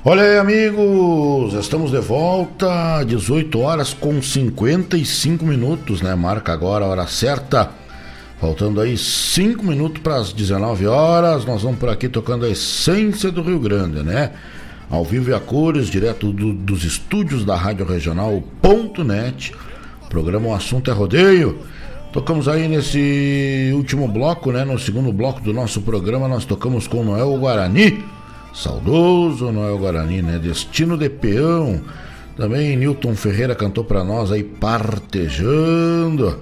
Olha 0.04 0.24
aí, 0.24 0.40
amigos, 0.40 1.54
estamos 1.54 1.92
de 1.92 2.00
volta, 2.00 3.04
18 3.04 3.60
horas 3.60 3.94
com 3.94 4.20
55 4.24 5.46
minutos, 5.46 6.02
né? 6.02 6.16
Marca 6.16 6.52
agora 6.52 6.84
a 6.84 6.88
hora 6.88 7.06
certa. 7.06 7.70
Faltando 8.42 8.82
aí 8.82 8.98
5 8.98 9.64
minutos 9.64 10.02
para 10.02 10.16
as 10.16 10.34
19 10.34 10.88
horas, 10.88 11.46
nós 11.46 11.62
vamos 11.62 11.78
por 11.78 11.90
aqui 11.90 12.10
tocando 12.10 12.44
a 12.44 12.50
essência 12.50 13.32
do 13.32 13.44
Rio 13.44 13.60
Grande, 13.60 14.02
né? 14.02 14.32
Ao 14.90 15.06
vivo 15.06 15.30
e 15.30 15.34
a 15.36 15.40
cores, 15.40 15.92
direto 15.92 16.34
do, 16.34 16.52
dos 16.54 16.84
estúdios 16.84 17.46
da 17.46 17.56
Rádio 17.56 17.86
Regional.net. 17.86 19.54
Programa 20.14 20.50
O 20.50 20.54
Assunto 20.54 20.92
é 20.92 20.94
Rodeio. 20.94 21.58
Tocamos 22.12 22.48
aí 22.48 22.68
nesse 22.68 23.72
último 23.74 24.08
bloco, 24.08 24.52
né? 24.52 24.64
No 24.64 24.78
segundo 24.78 25.12
bloco 25.12 25.42
do 25.42 25.52
nosso 25.52 25.82
programa, 25.82 26.28
nós 26.28 26.46
tocamos 26.46 26.88
com 26.88 27.04
Noel 27.04 27.36
Guarani 27.40 28.04
Saudoso 28.54 29.52
Noel 29.52 29.80
Guarani, 29.80 30.22
né? 30.22 30.38
Destino 30.38 30.96
de 30.96 31.10
Peão. 31.10 31.82
Também 32.38 32.78
Newton 32.78 33.16
Ferreira 33.16 33.56
cantou 33.56 33.84
para 33.84 34.04
nós 34.04 34.32
aí 34.32 34.44
Partejando. 34.44 36.42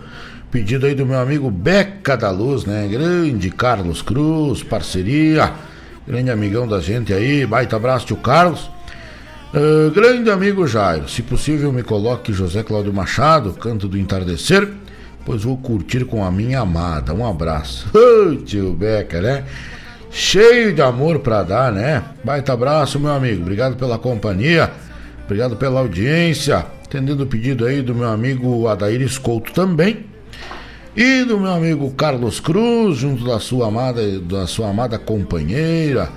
Pedido 0.51 0.85
aí 0.85 0.93
do 0.93 1.05
meu 1.05 1.21
amigo 1.21 1.49
Beca 1.49 2.17
da 2.17 2.29
Luz, 2.29 2.65
né? 2.65 2.89
Grande 2.91 3.49
Carlos 3.51 4.01
Cruz, 4.01 4.63
parceria. 4.63 5.53
Grande 6.05 6.29
amigão 6.29 6.67
da 6.67 6.81
gente 6.81 7.13
aí. 7.13 7.45
Baita 7.45 7.77
abraço, 7.77 8.07
tio 8.07 8.17
Carlos. 8.17 8.69
Uh, 9.53 9.91
grande 9.91 10.29
amigo 10.29 10.65
Jairo, 10.65 11.09
se 11.09 11.21
possível 11.21 11.73
me 11.73 11.83
coloque 11.83 12.31
José 12.31 12.63
Cláudio 12.63 12.93
Machado, 12.93 13.51
Canto 13.53 13.87
do 13.87 13.97
Entardecer, 13.97 14.69
pois 15.25 15.43
vou 15.43 15.57
curtir 15.57 16.05
com 16.05 16.23
a 16.23 16.31
minha 16.31 16.61
amada. 16.61 17.13
Um 17.13 17.27
abraço. 17.27 17.89
Oh, 17.93 18.35
tio 18.35 18.73
Beca, 18.73 19.19
né? 19.19 19.43
cheio 20.11 20.73
de 20.73 20.81
amor 20.81 21.19
para 21.19 21.41
dar, 21.41 21.71
né? 21.71 22.03
Baita 22.23 22.53
abraço, 22.53 22.99
meu 22.99 23.11
amigo. 23.11 23.41
Obrigado 23.41 23.77
pela 23.77 23.97
companhia. 23.97 24.69
Obrigado 25.25 25.55
pela 25.55 25.79
audiência. 25.79 26.65
Atendendo 26.83 27.23
o 27.23 27.27
pedido 27.27 27.65
aí 27.65 27.81
do 27.81 27.95
meu 27.95 28.09
amigo 28.09 28.67
Adair 28.67 29.01
Escolto 29.01 29.53
também. 29.53 30.05
E 30.95 31.23
do 31.23 31.39
meu 31.39 31.51
amigo 31.51 31.89
Carlos 31.91 32.41
Cruz, 32.41 32.97
junto 32.97 33.23
da 33.23 33.39
sua 33.39 33.67
amada, 33.69 34.19
da 34.19 34.45
sua 34.45 34.69
amada 34.69 34.99
companheira. 34.99 36.09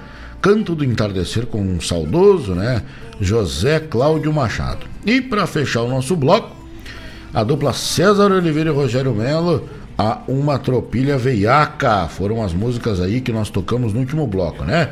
Canto 0.42 0.74
do 0.74 0.84
Entardecer 0.84 1.46
com 1.46 1.60
um 1.60 1.80
saudoso, 1.80 2.54
né? 2.54 2.82
José 3.20 3.80
Cláudio 3.80 4.32
Machado. 4.32 4.86
E 5.04 5.20
para 5.20 5.46
fechar 5.46 5.82
o 5.82 5.88
nosso 5.88 6.16
bloco, 6.16 6.54
a 7.32 7.42
dupla 7.42 7.72
César 7.72 8.30
Oliveira 8.30 8.70
e 8.70 8.72
Rogério 8.72 9.14
Melo 9.14 9.68
a 9.96 10.20
Uma 10.26 10.58
Tropilha 10.58 11.16
Veiaca. 11.16 12.08
Foram 12.08 12.42
as 12.42 12.52
músicas 12.52 13.00
aí 13.00 13.20
que 13.20 13.32
nós 13.32 13.50
tocamos 13.50 13.92
no 13.92 14.00
último 14.00 14.26
bloco, 14.26 14.64
né? 14.64 14.90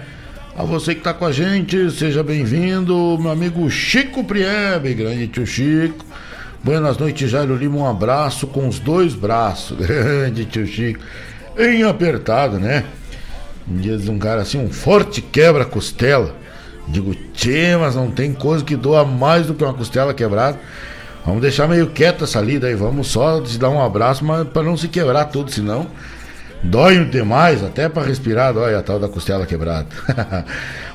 A 0.57 0.65
você 0.65 0.95
que 0.95 1.01
está 1.01 1.15
com 1.15 1.25
a 1.25 1.33
gente, 1.33 1.91
seja 1.91 2.23
bem-vindo, 2.23 3.19
meu 3.19 3.31
amigo 3.31 3.69
Chico 3.71 4.23
Priebe, 4.23 4.95
grande 4.95 5.27
tio 5.27 5.47
Chico. 5.47 6.05
Buenas 6.63 6.99
noites, 6.99 7.31
Jairo 7.31 7.57
Lima, 7.57 7.79
um 7.79 7.87
abraço 7.89 8.47
com 8.47 8.69
os 8.69 8.79
dois 8.79 9.15
braços, 9.15 9.77
grande 9.81 10.45
tio 10.45 10.67
Chico. 10.67 11.01
Bem 11.57 11.83
apertado, 11.83 12.59
né? 12.59 12.85
Diz 13.67 14.09
um 14.09 14.19
cara 14.19 14.43
assim, 14.43 14.59
um 14.59 14.71
forte 14.71 15.23
quebra-costela. 15.23 16.42
Digo, 16.89 17.15
tchê, 17.33 17.77
mas 17.77 17.95
não 17.95 18.11
tem 18.11 18.33
coisa 18.33 18.65
que 18.65 18.77
doa 18.77 19.05
mais 19.05 19.47
do 19.47 19.55
que 19.55 19.65
uma 19.65 19.75
costela 19.75 20.13
quebrada. 20.13 20.59
Vamos 21.25 21.41
deixar 21.41 21.69
meio 21.69 21.89
quieto 21.89 22.25
essa 22.25 22.41
lida 22.41 22.67
aí, 22.67 22.75
vamos 22.75 23.07
só 23.07 23.41
te 23.41 23.57
dar 23.57 23.71
um 23.71 23.81
abraço, 23.81 24.25
mas 24.25 24.47
para 24.49 24.65
não 24.65 24.77
se 24.77 24.89
quebrar 24.89 25.27
tudo, 25.27 25.51
senão 25.53 25.87
dói 26.63 27.05
demais, 27.05 27.63
até 27.63 27.89
para 27.89 28.07
respirar 28.07 28.55
dói 28.55 28.75
a 28.75 28.83
tal 28.83 28.99
da 28.99 29.09
costela 29.09 29.45
quebrada. 29.47 29.89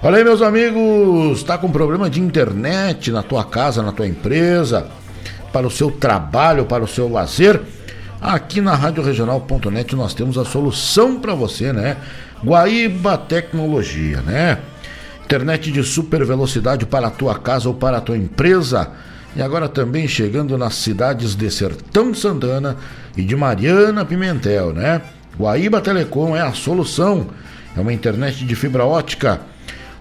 Olha 0.01 0.17
aí, 0.17 0.23
meus 0.23 0.41
amigos, 0.41 1.43
tá 1.43 1.57
com 1.57 1.69
problema 1.71 2.09
de 2.09 2.21
internet 2.21 3.11
na 3.11 3.21
tua 3.21 3.43
casa, 3.43 3.81
na 3.81 3.91
tua 3.91 4.07
empresa, 4.07 4.87
para 5.51 5.67
o 5.67 5.71
seu 5.71 5.91
trabalho, 5.91 6.65
para 6.65 6.83
o 6.83 6.87
seu 6.87 7.09
lazer? 7.09 7.61
Aqui 8.19 8.61
na 8.61 8.75
Rádio 8.75 9.03
Regional.net 9.03 9.95
nós 9.95 10.13
temos 10.13 10.37
a 10.37 10.45
solução 10.45 11.19
para 11.19 11.35
você, 11.35 11.71
né? 11.71 11.97
Guaíba 12.43 13.17
Tecnologia, 13.17 14.21
né? 14.21 14.57
Internet 15.27 15.73
de 15.73 15.83
super 15.83 16.23
velocidade 16.23 16.85
para 16.85 17.07
a 17.07 17.11
tua 17.11 17.37
casa 17.37 17.67
ou 17.67 17.75
para 17.75 17.97
a 17.97 18.01
tua 18.01 18.15
empresa 18.15 18.91
e 19.35 19.41
agora 19.41 19.67
também 19.67 20.07
chegando 20.07 20.57
nas 20.57 20.75
cidades 20.75 21.35
de 21.35 21.51
Sertão 21.51 22.13
Santana 22.13 22.77
e 23.17 23.21
de 23.21 23.35
Mariana 23.35 24.05
Pimentel, 24.05 24.71
né? 24.71 25.01
Guaíba 25.37 25.81
Telecom 25.81 26.33
é 26.33 26.39
a 26.39 26.53
solução. 26.53 27.27
É 27.75 27.81
uma 27.81 27.91
internet 27.91 28.45
de 28.45 28.55
fibra 28.55 28.85
ótica. 28.85 29.41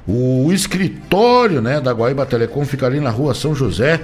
O 0.06 0.52
escritório, 0.52 1.60
né, 1.60 1.80
da 1.80 1.90
Guaíba 1.90 2.24
Telecom 2.24 2.64
fica 2.64 2.86
ali 2.86 3.00
na 3.00 3.10
Rua 3.10 3.34
São 3.34 3.52
José, 3.52 4.00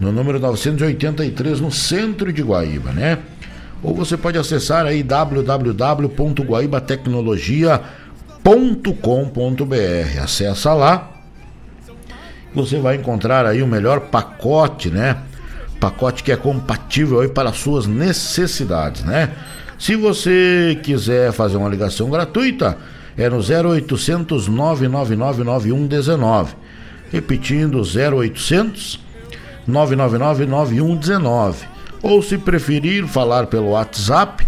no 0.00 0.10
número 0.10 0.40
983, 0.40 1.60
no 1.60 1.70
centro 1.70 2.32
de 2.32 2.40
Guaíba, 2.42 2.92
né? 2.92 3.18
Ou 3.82 3.94
você 3.94 4.16
pode 4.16 4.38
acessar 4.38 4.86
aí 4.86 5.02
www.guaíbatecnologia.com.br. 8.42 10.22
Acessa 10.22 10.74
lá 10.74 11.08
você 12.54 12.78
vai 12.78 12.96
encontrar 12.96 13.46
aí 13.46 13.62
o 13.62 13.66
melhor 13.66 14.00
pacote, 14.00 14.90
né? 14.90 15.16
Pacote 15.80 16.22
que 16.22 16.30
é 16.30 16.36
compatível 16.36 17.20
aí 17.20 17.28
para 17.28 17.48
as 17.48 17.56
suas 17.56 17.86
necessidades, 17.86 19.02
né? 19.04 19.30
Se 19.78 19.96
você 19.96 20.78
quiser 20.82 21.32
fazer 21.32 21.56
uma 21.56 21.68
ligação 21.68 22.10
gratuita, 22.10 22.76
é 23.16 23.28
no 23.28 23.38
0800 23.38 24.48
999 24.48 25.44
9119. 25.44 26.54
Repetindo, 27.10 27.80
0800 27.80 29.00
999 29.66 30.46
9119. 30.46 31.66
Ou 32.02 32.22
se 32.22 32.36
preferir 32.36 33.06
falar 33.06 33.46
pelo 33.46 33.70
WhatsApp, 33.70 34.46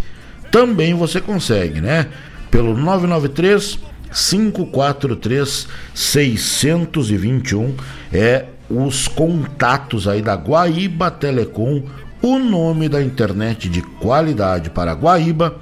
também 0.50 0.94
você 0.94 1.20
consegue, 1.20 1.80
né? 1.80 2.06
Pelo 2.54 2.76
993 2.76 3.80
543 4.12 5.66
621 5.92 7.74
é 8.12 8.44
os 8.70 9.08
contatos 9.08 10.06
aí 10.06 10.22
da 10.22 10.36
Guaíba 10.36 11.10
Telecom, 11.10 11.82
o 12.22 12.38
nome 12.38 12.88
da 12.88 13.02
internet 13.02 13.68
de 13.68 13.82
qualidade 13.82 14.70
para 14.70 14.92
Guaíba, 14.92 15.56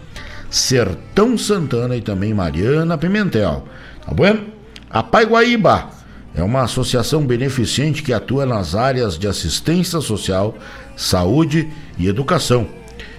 Sertão 0.50 1.38
Santana 1.38 1.96
e 1.96 2.02
também 2.02 2.34
Mariana 2.34 2.98
Pimentel. 2.98 3.66
Tá 4.04 4.12
bom? 4.12 4.36
A 4.90 5.02
Pai 5.02 5.24
Guaíba 5.24 5.88
é 6.34 6.42
uma 6.42 6.60
associação 6.60 7.24
beneficente 7.24 8.02
que 8.02 8.12
atua 8.12 8.44
nas 8.44 8.74
áreas 8.74 9.18
de 9.18 9.26
assistência 9.26 10.02
social, 10.02 10.54
saúde 10.94 11.70
e 11.96 12.06
educação, 12.06 12.68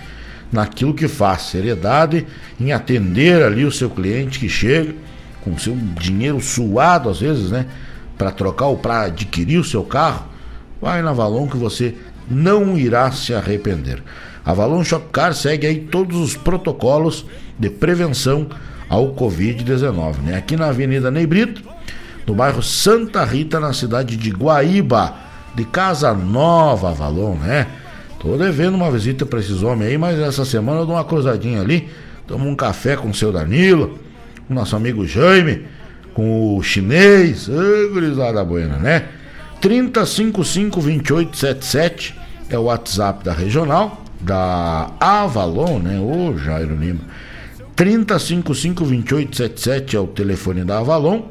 naquilo 0.52 0.94
que 0.94 1.08
faz, 1.08 1.44
seriedade 1.44 2.26
em 2.60 2.72
atender 2.72 3.44
ali 3.44 3.66
o 3.66 3.72
seu 3.72 3.90
cliente 3.90 4.40
que 4.40 4.50
chega 4.50 4.96
com 5.42 5.58
seu 5.58 5.76
dinheiro 5.76 6.42
suado 6.42 7.10
às 7.10 7.20
vezes, 7.20 7.52
né, 7.52 7.66
para 8.18 8.32
trocar 8.32 8.68
ou 8.68 8.78
para 8.78 9.04
adquirir 9.04 9.60
o 9.60 9.64
seu 9.64 9.84
carro, 9.84 10.26
vai 10.82 11.02
na 11.02 11.12
Avalon 11.12 11.48
que 11.48 11.58
você 11.58 11.96
não 12.30 12.78
irá 12.78 13.12
se 13.12 13.34
arrepender. 13.34 14.04
A 14.46 14.52
Avalon 14.52 14.84
Shopcar 14.84 15.34
segue 15.34 15.68
aí 15.68 15.80
todos 15.80 16.18
os 16.18 16.36
protocolos 16.36 17.26
de 17.58 17.70
prevenção 17.70 18.48
ao 18.90 19.14
Covid-19, 19.14 20.18
né? 20.24 20.36
Aqui 20.36 20.58
na 20.58 20.68
Avenida 20.68 21.10
Neibrito, 21.12 21.62
no 22.26 22.34
bairro 22.34 22.64
Santa 22.64 23.24
Rita, 23.24 23.60
na 23.60 23.72
cidade 23.72 24.18
de 24.18 24.32
Guaíba, 24.32 25.14
de 25.56 25.64
Casa 25.64 26.12
Nova 26.14 26.90
Avalon, 26.90 27.36
né? 27.36 27.68
Tô 28.20 28.36
devendo 28.36 28.74
uma 28.76 28.92
visita 28.92 29.26
para 29.26 29.40
esses 29.40 29.64
homens 29.64 29.92
aí, 29.92 29.98
mas 29.98 30.20
essa 30.20 30.44
semana 30.44 30.82
eu 30.82 30.86
dou 30.86 30.96
uma 30.96 31.06
cruzadinha 31.06 31.62
ali, 31.62 31.88
tomo 32.28 32.50
um 32.50 32.56
café 32.56 32.98
com 32.98 33.10
o 33.10 33.14
seu 33.14 33.32
Danilo, 33.32 33.98
com 34.48 34.54
o 34.54 34.56
nosso 34.56 34.76
amigo 34.76 35.06
Jaime, 35.06 35.66
com 36.14 36.58
o 36.58 36.64
chinês, 36.64 37.48
ô, 37.48 37.90
gurizada 37.94 38.44
buena, 38.44 38.78
né? 38.78 39.06
30552877 39.62 42.14
é 42.50 42.58
o 42.58 42.64
WhatsApp 42.64 43.24
da 43.24 43.34
regional, 43.34 44.04
da 44.20 44.90
Avalon, 45.00 45.80
né? 45.80 45.98
Ô 46.00 46.36
Jairo 46.38 46.76
Lima. 46.76 47.02
30552877 47.80 49.94
é 49.94 50.00
o 50.00 50.08
telefone 50.08 50.66
da 50.66 50.80
Avalon. 50.80 51.22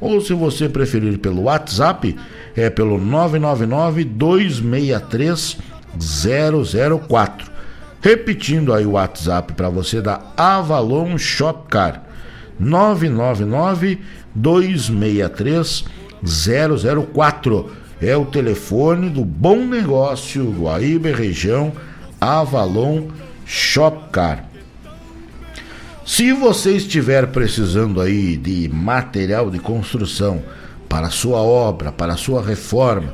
Ou 0.00 0.20
se 0.20 0.32
você 0.34 0.68
preferir 0.68 1.18
pelo 1.18 1.42
WhatsApp, 1.44 2.14
é 2.54 2.68
pelo 2.70 2.96
999 2.96 4.04
263 4.04 5.58
004. 7.08 7.50
Repetindo 8.00 8.72
aí 8.72 8.86
o 8.86 8.92
WhatsApp 8.92 9.54
para 9.54 9.68
você 9.68 10.00
da 10.00 10.20
Avalon 10.36 11.18
Shop 11.18 11.68
Car. 11.68 12.04
999 12.60 13.98
263 14.32 15.86
004. 16.22 17.68
É 18.00 18.16
o 18.16 18.26
telefone 18.26 19.10
do 19.10 19.24
Bom 19.24 19.66
Negócio 19.66 20.44
do 20.44 20.68
Aíba 20.68 21.08
região 21.08 21.72
Avalon 22.20 23.08
Shop 23.44 24.08
Car. 24.12 24.45
Se 26.06 26.32
você 26.32 26.76
estiver 26.76 27.26
precisando 27.26 28.00
aí 28.00 28.36
de 28.36 28.68
material 28.68 29.50
de 29.50 29.58
construção 29.58 30.40
para 30.88 31.10
sua 31.10 31.38
obra, 31.38 31.90
para 31.90 32.16
sua 32.16 32.40
reforma, 32.40 33.12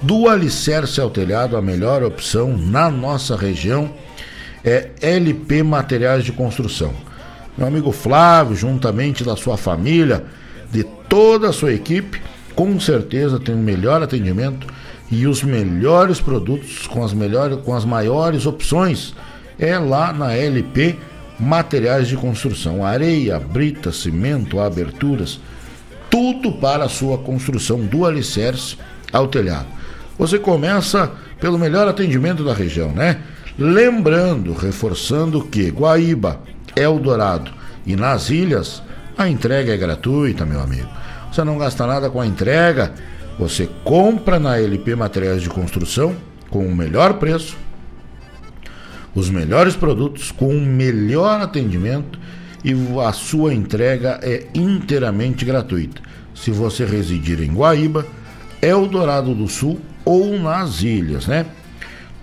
do 0.00 0.26
alicerce 0.26 1.02
ao 1.02 1.10
telhado, 1.10 1.54
a 1.54 1.60
melhor 1.60 2.02
opção 2.02 2.56
na 2.56 2.90
nossa 2.90 3.36
região 3.36 3.92
é 4.64 4.88
LP 5.02 5.62
Materiais 5.62 6.24
de 6.24 6.32
Construção. 6.32 6.94
Meu 7.58 7.66
amigo 7.66 7.92
Flávio, 7.92 8.56
juntamente 8.56 9.22
da 9.22 9.36
sua 9.36 9.58
família, 9.58 10.24
de 10.72 10.84
toda 11.10 11.50
a 11.50 11.52
sua 11.52 11.74
equipe, 11.74 12.22
com 12.54 12.80
certeza 12.80 13.38
tem 13.38 13.54
o 13.54 13.58
um 13.58 13.62
melhor 13.62 14.02
atendimento 14.02 14.66
e 15.10 15.26
os 15.26 15.42
melhores 15.42 16.22
produtos 16.22 16.86
com 16.86 17.04
as 17.04 17.12
melhores, 17.12 17.58
com 17.60 17.74
as 17.74 17.84
maiores 17.84 18.46
opções 18.46 19.14
é 19.58 19.78
lá 19.78 20.10
na 20.10 20.32
LP 20.32 20.96
Materiais 21.38 22.08
de 22.08 22.16
Construção, 22.16 22.84
areia, 22.84 23.38
brita, 23.38 23.92
cimento, 23.92 24.58
aberturas, 24.58 25.40
tudo 26.10 26.52
para 26.52 26.84
a 26.84 26.88
sua 26.88 27.18
construção 27.18 27.80
do 27.80 28.04
alicerce 28.04 28.76
ao 29.12 29.28
telhado. 29.28 29.66
Você 30.18 30.38
começa 30.38 31.12
pelo 31.40 31.58
melhor 31.58 31.86
atendimento 31.86 32.42
da 32.44 32.52
região, 32.52 32.90
né? 32.90 33.20
Lembrando, 33.58 34.52
reforçando 34.52 35.44
que 35.44 35.70
Guaíba, 35.70 36.40
Eldorado 36.74 37.52
e 37.86 37.96
nas 37.96 38.30
ilhas 38.30 38.82
a 39.16 39.28
entrega 39.28 39.72
é 39.72 39.76
gratuita, 39.76 40.44
meu 40.44 40.60
amigo. 40.60 40.88
Você 41.30 41.44
não 41.44 41.58
gasta 41.58 41.86
nada 41.86 42.08
com 42.08 42.20
a 42.20 42.26
entrega, 42.26 42.92
você 43.38 43.68
compra 43.84 44.38
na 44.38 44.58
LP 44.58 44.94
Materiais 44.94 45.42
de 45.42 45.48
Construção 45.48 46.16
com 46.50 46.66
o 46.66 46.74
melhor 46.74 47.14
preço, 47.14 47.56
os 49.14 49.30
melhores 49.30 49.74
produtos, 49.74 50.30
com 50.30 50.56
o 50.56 50.60
melhor 50.60 51.40
atendimento 51.40 52.18
e 52.64 52.72
a 53.00 53.12
sua 53.12 53.54
entrega 53.54 54.18
é 54.22 54.46
inteiramente 54.54 55.44
gratuita. 55.44 56.00
Se 56.34 56.50
você 56.50 56.84
residir 56.84 57.40
em 57.40 57.52
Guaíba, 57.52 58.06
Eldorado 58.60 59.34
do 59.34 59.48
Sul 59.48 59.80
ou 60.04 60.38
nas 60.38 60.82
ilhas, 60.82 61.26
né? 61.26 61.46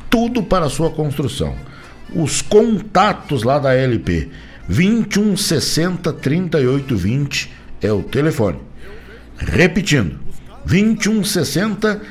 Tudo 0.09 0.43
para 0.43 0.69
sua 0.69 0.89
construção. 0.89 1.55
Os 2.13 2.41
contatos 2.41 3.43
lá 3.43 3.59
da 3.59 3.73
LP 3.73 4.29
21 4.67 5.37
60 5.37 6.13
38 6.13 6.95
20 6.95 7.51
é 7.81 7.91
o 7.91 8.03
telefone. 8.03 8.59
Repetindo, 9.37 10.17
21 10.65 11.23
60 11.23 12.01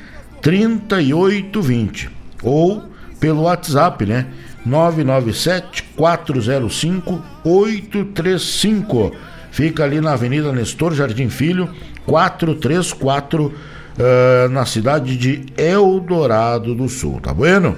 38 0.41 1.63
20 1.63 2.11
ou 2.43 2.85
pelo 3.19 3.43
WhatsApp, 3.43 4.05
né? 4.05 4.27
997 4.65 5.85
405 5.97 7.23
835. 7.45 9.13
Fica 9.51 9.85
ali 9.85 10.01
na 10.01 10.13
Avenida 10.13 10.53
Nestor 10.53 10.95
Jardim 10.95 11.29
Filho, 11.29 11.71
434, 12.07 13.47
uh, 13.47 14.49
na 14.51 14.67
cidade 14.67 15.17
de 15.17 15.45
Eldorado 15.57 16.75
do 16.75 16.89
Sul, 16.89 17.21
tá 17.21 17.33
bueno? 17.33 17.77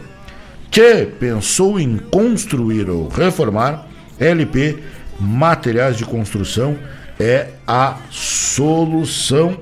Que 0.70 1.07
pensou 1.07 1.78
em 1.78 1.99
construir 1.99 2.89
ou 2.89 3.09
reformar? 3.09 3.87
LP 4.18 4.78
Materiais 5.20 5.97
de 5.97 6.05
Construção 6.05 6.76
é 7.18 7.49
a 7.66 7.97
solução 8.11 9.59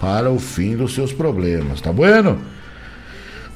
para 0.00 0.30
o 0.30 0.38
fim 0.38 0.76
dos 0.76 0.94
seus 0.94 1.12
problemas, 1.12 1.80
tá 1.80 1.92
bueno? 1.92 2.40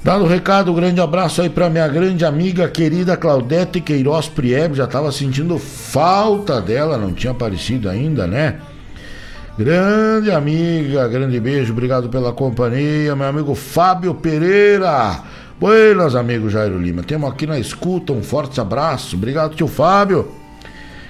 Dado 0.07 0.23
o 0.23 0.29
recado, 0.29 0.71
um 0.71 0.75
grande 0.77 1.01
abraço 1.01 1.43
aí 1.43 1.51
para 1.51 1.69
minha 1.69 1.89
grande 1.89 2.25
amiga 2.25 2.69
querida 2.69 3.17
Claudete 3.17 3.81
Queiroz 3.81 4.29
Prieb, 4.29 4.77
já 4.77 4.85
estava 4.85 5.11
sentindo 5.11 5.59
falta 5.59 6.61
dela, 6.61 6.97
não 6.97 7.13
tinha 7.13 7.33
aparecido 7.33 7.89
ainda, 7.89 8.25
né? 8.25 8.61
Grande 9.59 10.31
amiga, 10.31 11.09
grande 11.09 11.41
beijo, 11.41 11.73
obrigado 11.73 12.09
pela 12.09 12.33
companhia, 12.33 13.17
meu 13.17 13.27
amigo 13.27 13.53
Fábio 13.57 14.15
Pereira. 14.15 15.25
Buenas, 15.59 16.15
amigo 16.15 16.49
Jairo 16.49 16.79
Lima. 16.81 17.03
Temos 17.03 17.29
aqui 17.29 17.45
na 17.45 17.59
escuta 17.59 18.13
um 18.13 18.23
forte 18.23 18.61
abraço. 18.61 19.17
Obrigado, 19.17 19.57
tio 19.57 19.67
Fábio 19.67 20.29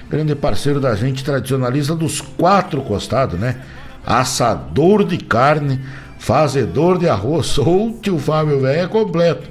grande 0.09 0.33
parceiro 0.33 0.79
da 0.79 0.95
gente, 0.95 1.23
tradicionalista 1.23 1.93
dos 1.93 2.19
quatro 2.19 2.81
costados, 2.81 3.39
né? 3.39 3.57
Assador 4.03 5.03
de 5.03 5.17
carne, 5.17 5.81
fazedor 6.19 6.97
de 6.97 7.07
arroz. 7.07 7.57
Ou 7.59 7.99
tio 8.01 8.17
Fábio 8.17 8.65
é 8.65 8.87
completo. 8.87 9.49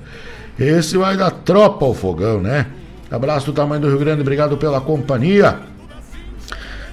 Esse 0.59 0.97
vai 0.97 1.17
dar 1.17 1.31
tropa 1.31 1.85
ao 1.85 1.95
fogão, 1.95 2.41
né? 2.41 2.67
Abraço 3.11 3.47
do 3.47 3.53
tamanho 3.53 3.81
do 3.81 3.89
Rio 3.89 3.99
Grande, 3.99 4.23
obrigado 4.23 4.57
pela 4.57 4.81
companhia. 4.81 5.61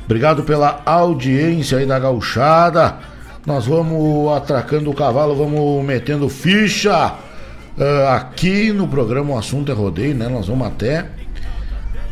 Obrigado 0.05 0.43
pela 0.43 0.81
audiência 0.85 1.77
aí 1.77 1.85
da 1.85 1.97
gauchada. 1.97 2.97
Nós 3.45 3.65
vamos 3.65 4.31
atracando 4.35 4.89
o 4.89 4.93
cavalo, 4.93 5.35
vamos 5.35 5.83
metendo 5.83 6.29
ficha 6.29 7.13
uh, 7.77 8.07
aqui 8.09 8.71
no 8.71 8.87
programa 8.87 9.33
O 9.33 9.37
Assunto 9.37 9.71
é 9.71 9.75
Rodeio, 9.75 10.15
né? 10.15 10.27
Nós 10.27 10.47
vamos 10.47 10.67
até 10.67 11.05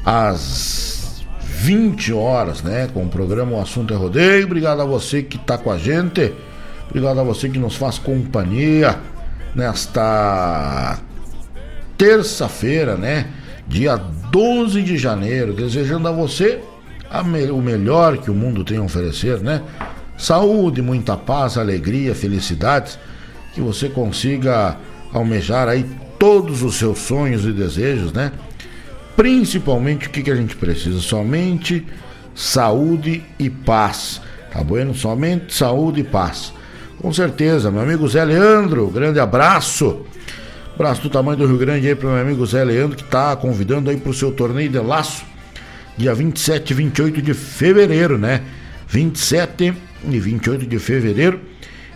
as 0.06 1.24
20 1.42 2.14
horas, 2.14 2.64
né? 2.64 2.90
Com 2.94 3.04
o 3.04 3.10
programa 3.10 3.58
O 3.58 3.62
Assunto 3.62 3.94
é 3.94 3.98
Rodeio. 3.98 4.46
Obrigado 4.46 4.82
a 4.82 4.86
você 4.86 5.22
que 5.22 5.38
está 5.38 5.58
com 5.58 5.70
a 5.70 5.78
gente. 5.78 6.34
Obrigado 6.92 7.22
a 7.22 7.24
você 7.24 7.48
que 7.48 7.58
nos 7.58 7.78
faz 7.78 7.98
companhia 7.98 9.00
nesta 9.56 11.00
terça-feira, 11.98 12.98
né? 12.98 13.28
Dia 13.66 13.96
12 13.96 14.82
de 14.82 14.98
janeiro. 14.98 15.54
Desejando 15.54 16.10
a 16.10 16.12
você 16.12 16.62
a 17.10 17.24
me 17.24 17.50
o 17.50 17.62
melhor 17.62 18.18
que 18.18 18.30
o 18.30 18.34
mundo 18.34 18.66
tem 18.66 18.78
a 18.78 18.82
oferecer, 18.82 19.40
né? 19.40 19.62
Saúde, 20.18 20.82
muita 20.82 21.16
paz, 21.16 21.58
alegria, 21.58 22.14
felicidades. 22.14 23.00
Que 23.54 23.62
você 23.62 23.88
consiga 23.88 24.76
almejar 25.14 25.70
aí 25.70 25.86
todos 26.20 26.62
os 26.62 26.76
seus 26.76 27.00
sonhos 27.00 27.46
e 27.46 27.54
desejos, 27.54 28.12
né? 28.12 28.34
Principalmente 29.16 30.08
o 30.08 30.10
que, 30.10 30.24
que 30.24 30.32
a 30.32 30.36
gente 30.36 30.58
precisa? 30.58 31.00
Somente 31.00 31.88
saúde 32.36 33.24
e 33.40 33.50
paz. 33.50 34.22
Tá 34.52 34.62
bueno? 34.62 34.94
Somente 34.94 35.54
saúde 35.54 36.02
e 36.02 36.04
paz. 36.04 36.52
Com 37.02 37.12
certeza, 37.12 37.72
meu 37.72 37.82
amigo 37.82 38.08
Zé 38.08 38.24
Leandro, 38.24 38.88
grande 38.88 39.20
abraço. 39.20 40.06
Abraço 40.76 41.02
do 41.02 41.10
tamanho 41.10 41.36
do 41.36 41.48
Rio 41.48 41.58
Grande 41.58 41.88
aí 41.88 41.96
para 41.96 42.10
meu 42.10 42.22
amigo 42.22 42.46
Zé 42.46 42.64
Leandro, 42.64 42.96
que 42.96 43.04
tá 43.04 43.36
convidando 43.36 43.90
aí 43.90 43.98
pro 43.98 44.14
seu 44.14 44.32
torneio 44.32 44.70
de 44.70 44.78
laço, 44.78 45.26
dia 45.98 46.14
27 46.14 46.70
e 46.70 46.74
28 46.76 47.22
de 47.24 47.34
fevereiro, 47.34 48.20
né? 48.20 48.42
27 48.88 49.74
e 50.10 50.20
28 50.20 50.68
de 50.68 50.78
fevereiro, 50.78 51.40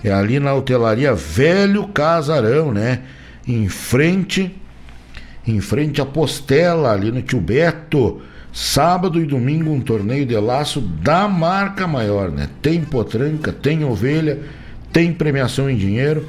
é 0.04 0.12
ali 0.12 0.40
na 0.40 0.56
hotelaria 0.56 1.14
Velho 1.14 1.88
Casarão, 1.90 2.72
né? 2.72 3.04
Em 3.48 3.70
frente, 3.70 4.56
em 5.46 5.62
frente 5.62 6.02
à 6.02 6.06
Postela, 6.06 6.92
ali 6.92 7.12
no 7.12 7.22
Tio 7.22 7.40
Beto. 7.40 8.22
Sábado 8.52 9.22
e 9.22 9.26
domingo, 9.26 9.72
um 9.72 9.82
torneio 9.82 10.26
de 10.26 10.36
laço 10.36 10.82
da 10.82 11.28
marca 11.28 11.86
maior, 11.86 12.32
né? 12.32 12.50
Tem 12.60 12.82
potranca, 12.82 13.52
tem 13.52 13.84
ovelha, 13.84 14.40
tem 14.96 15.12
premiação 15.12 15.70
em 15.70 15.76
dinheiro. 15.76 16.26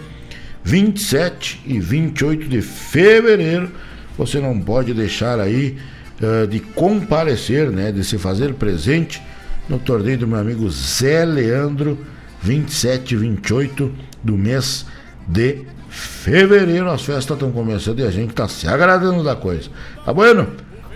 27 0.65 1.63
e 1.65 1.79
28 1.79 2.49
de 2.49 2.61
fevereiro, 2.61 3.71
você 4.19 4.41
não 4.41 4.59
pode 4.59 4.93
deixar 4.93 5.39
aí 5.39 5.79
uh, 6.21 6.49
de 6.49 6.59
comparecer, 6.59 7.71
né? 7.71 7.93
De 7.93 8.03
se 8.03 8.19
fazer 8.19 8.55
presente 8.55 9.23
no 9.69 9.79
torneio 9.79 10.19
do 10.19 10.27
meu 10.27 10.39
amigo 10.39 10.69
Zé 10.69 11.25
Leandro, 11.25 11.97
27 12.43 13.15
e 13.15 13.17
28 13.17 13.95
do 14.25 14.37
mês 14.37 14.85
de 15.29 15.61
fevereiro. 15.89 16.91
As 16.91 17.03
festas 17.03 17.37
estão 17.37 17.53
começando 17.53 18.01
e 18.01 18.03
a 18.03 18.11
gente 18.11 18.31
está 18.31 18.49
se 18.49 18.67
agradando 18.67 19.23
da 19.23 19.37
coisa. 19.37 19.71
Tá 20.05 20.13
bueno? 20.13 20.49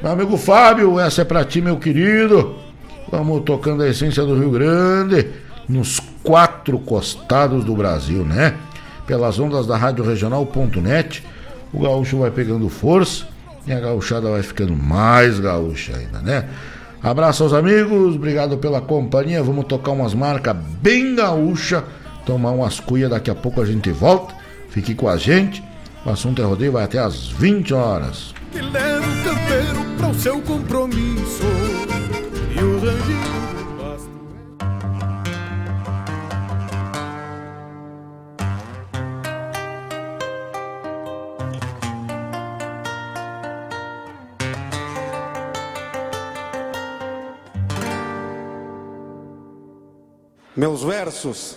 Meu 0.03 0.11
amigo 0.11 0.37
Fábio, 0.37 0.99
essa 0.99 1.23
é 1.23 1.25
pra 1.25 1.45
ti, 1.45 1.61
meu 1.61 1.77
querido. 1.77 2.57
Vamos 3.13 3.45
tocando 3.45 3.85
a 3.85 3.89
essência 3.89 4.25
do 4.25 4.37
Rio 4.37 4.51
Grande 4.51 5.29
nos 5.71 6.01
quatro 6.23 6.79
costados 6.79 7.65
do 7.65 7.75
Brasil, 7.75 8.25
né? 8.25 8.55
Pelas 9.07 9.39
ondas 9.39 9.67
da 9.67 9.77
Rádio 9.77 10.05
Regional.net, 10.05 11.25
o 11.73 11.81
gaúcho 11.81 12.19
vai 12.19 12.31
pegando 12.31 12.69
força 12.69 13.27
e 13.67 13.73
a 13.73 13.81
gauchada 13.81 14.31
vai 14.31 14.43
ficando 14.43 14.75
mais 14.75 15.41
gaúcha 15.41 15.97
ainda, 15.97 16.21
né? 16.21 16.49
Abraço 17.03 17.43
aos 17.43 17.53
amigos, 17.53 18.15
obrigado 18.17 18.59
pela 18.59 18.81
companhia. 18.81 19.43
Vamos 19.43 19.65
tocar 19.65 19.93
umas 19.93 20.13
marcas 20.13 20.57
bem 20.83 21.15
gaúcha, 21.15 21.83
tomar 22.27 22.51
umas 22.51 22.79
cuias, 22.79 23.11
daqui 23.11 23.31
a 23.31 23.35
pouco 23.35 23.61
a 23.61 23.65
gente 23.65 23.91
volta. 23.91 24.35
Fique 24.69 24.95
com 24.95 25.09
a 25.09 25.17
gente. 25.17 25.63
O 26.05 26.11
assunto 26.11 26.43
é 26.43 26.45
rodeio, 26.45 26.73
vai 26.73 26.85
até 26.85 26.99
às 26.99 27.29
20 27.29 27.75
horas 27.75 28.35
que 28.51 28.61
leva 28.61 29.07
o 29.07 29.25
campeiro 29.25 29.97
para 29.97 30.09
o 30.09 30.15
seu 30.15 30.41
compromisso 30.43 31.45
e 32.55 32.63
o 32.63 32.79
rangido 32.81 33.40
Meus 50.57 50.83
versos 50.83 51.57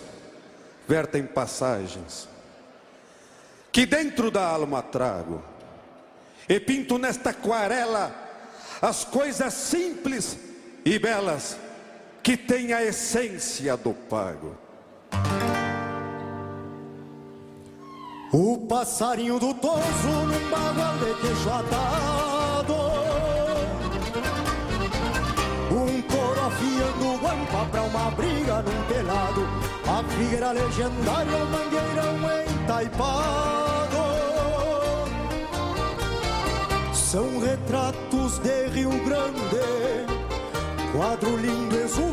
vertem 0.88 1.26
passagens 1.26 2.28
que 3.72 3.86
dentro 3.88 4.30
da 4.30 4.46
alma 4.46 4.84
trago 4.84 5.42
e 6.48 6.60
pinto 6.60 7.00
nesta 7.00 7.32
aquarela 7.32 8.14
as 8.82 9.04
coisas 9.04 9.54
simples 9.54 10.38
e 10.86 11.00
belas 11.00 11.58
que 12.22 12.38
têm 12.38 12.74
a 12.74 12.84
essência 12.84 13.76
do 13.76 13.94
pago. 13.94 14.56
O 18.32 18.66
passarinho 18.68 19.40
do 19.40 19.54
toso 19.54 20.08
num 20.08 20.50
bagual 20.50 20.98
de 20.98 21.22
queixo 21.22 21.50
atado 21.50 22.33
Afiando 26.46 27.18
guampa 27.22 27.66
pra 27.72 27.82
uma 27.84 28.12
briga 28.12 28.62
num 28.62 28.84
telado. 28.88 29.48
A 29.88 30.04
figueira 30.04 30.52
legendária, 30.52 31.38
o 31.38 31.46
mangueirão 31.48 32.18
entaipado. 32.64 33.44
São 36.94 37.40
retratos 37.40 38.40
de 38.40 38.68
Rio 38.70 38.90
Grande, 39.06 40.06
quadro 40.92 41.38
lindo, 41.38 41.76
exuberante, 41.78 42.13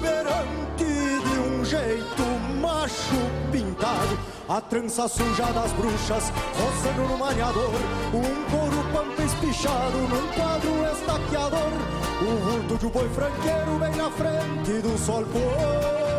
jeito 1.71 2.25
macho 2.61 3.21
pintado. 3.53 4.19
A 4.49 4.61
trança 4.61 5.07
suja 5.07 5.47
das 5.53 5.71
bruxas, 5.73 6.33
roçando 6.59 7.09
no 7.09 7.17
maniador, 7.17 7.73
um 8.13 8.51
couro 8.51 8.85
pampa 8.93 9.23
espichado 9.23 9.99
num 9.99 10.27
quadro 10.35 10.85
estaqueador. 10.93 11.73
O 12.21 12.37
vulto 12.45 12.77
de 12.77 12.87
um 12.87 12.91
boi 12.91 13.09
franqueiro 13.11 13.79
bem 13.79 13.95
na 13.95 14.11
frente 14.11 14.83
do 14.83 14.99
sol 14.99 15.25
pôr. 15.27 16.11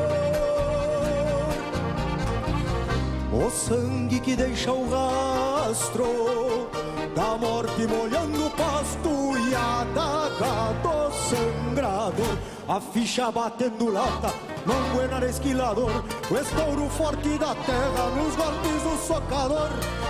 O 3.34 3.49
sangue 3.49 4.19
que 4.22 4.36
deixa 4.36 4.72
o 4.72 4.90
rastro 4.90 6.69
da 7.14 7.38
morte 7.38 7.86
molhando 7.88 8.48
o 8.48 8.49
pasto 8.52 9.10
e 9.49 9.56
a 9.56 9.86
daga 9.94 10.73
do 10.82 11.11
sangrador, 11.30 12.38
a 12.68 12.80
ficha 12.80 13.30
batendo 13.32 13.91
lata, 13.91 14.34
buena 14.93 15.19
no 15.19 15.25
esquilador, 15.25 16.03
o 16.29 16.38
estouro 16.38 16.89
forte 16.89 17.38
da 17.38 17.55
terra 17.55 18.09
nos 18.15 18.35
golpes 18.35 18.83
do 18.83 18.97
socador, 19.07 19.69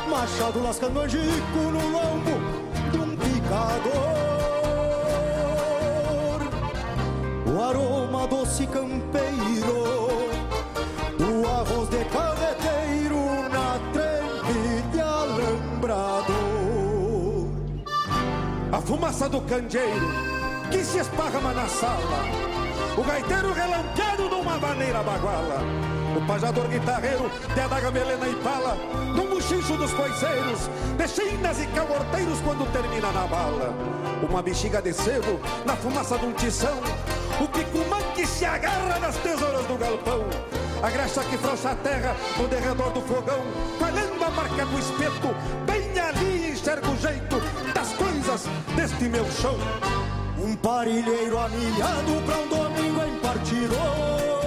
machado 0.09 0.61
lascando 0.63 1.01
angico 1.01 1.57
no 1.57 1.89
lombo 1.89 2.31
de 2.91 2.97
um 2.97 3.15
picador. 3.15 4.21
O 7.47 7.63
aroma 7.63 8.27
doce 8.27 8.67
campeiro 8.67 10.07
do 11.17 11.47
arroz 11.47 11.89
de 11.89 12.05
carreteiro 12.05 13.49
na 13.49 13.79
trempe 13.93 14.81
de 14.91 15.01
alambrador. 15.01 16.31
A 18.71 18.81
fumaça 18.81 19.29
do 19.29 19.41
candeeiro 19.41 20.07
que 20.71 20.83
se 20.83 20.99
esparrama 20.99 21.53
na 21.53 21.67
sala. 21.67 22.51
O 22.97 23.03
gaiteiro 23.03 23.53
relampeado 23.53 24.10
numa 24.51 24.67
maneira 24.67 25.01
baguala. 25.01 25.61
O 26.15 26.27
pajador 26.27 26.67
guitarreiro 26.67 27.31
de 27.53 27.59
adaga 27.59 27.89
melena 27.89 28.27
e 28.27 28.35
pala. 28.35 28.75
No 29.15 29.29
muxincho 29.29 29.77
dos 29.77 29.93
coiceiros, 29.93 30.69
de 30.97 31.07
chinas 31.07 31.61
e 31.61 31.67
caborteiros 31.67 32.39
quando 32.41 32.69
termina 32.73 33.11
na 33.11 33.27
bala. 33.27 33.73
Uma 34.27 34.41
bexiga 34.41 34.81
de 34.81 34.93
sebo 34.93 35.39
na 35.65 35.75
fumaça 35.75 36.17
de 36.17 36.25
um 36.25 36.33
tição. 36.33 36.77
O 37.39 37.47
picumã 37.47 38.01
que 38.13 38.25
se 38.25 38.45
agarra 38.45 38.99
nas 38.99 39.15
tesouras 39.17 39.65
do 39.65 39.77
galpão. 39.77 40.25
A 40.83 40.89
graxa 40.89 41.23
que 41.23 41.37
frouxa 41.37 41.71
a 41.71 41.75
terra 41.75 42.15
no 42.37 42.47
derredor 42.47 42.91
do 42.91 43.01
fogão. 43.01 43.41
Falhando 43.79 44.23
a 44.23 44.29
marca 44.31 44.65
do 44.65 44.79
espeto, 44.79 45.33
bem 45.65 45.97
ali 45.99 46.51
enxerga 46.51 46.89
o 46.89 46.97
jeito 46.97 47.41
das 47.73 47.93
coisas 47.93 48.45
deste 48.75 49.05
meu 49.05 49.25
chão. 49.31 49.55
Um 50.43 50.55
parilheiro 50.55 51.37
anilhado 51.37 52.21
pra 52.25 52.37
um 52.37 52.47
domingo 52.47 53.05
em 53.05 53.19
partidor. 53.19 54.40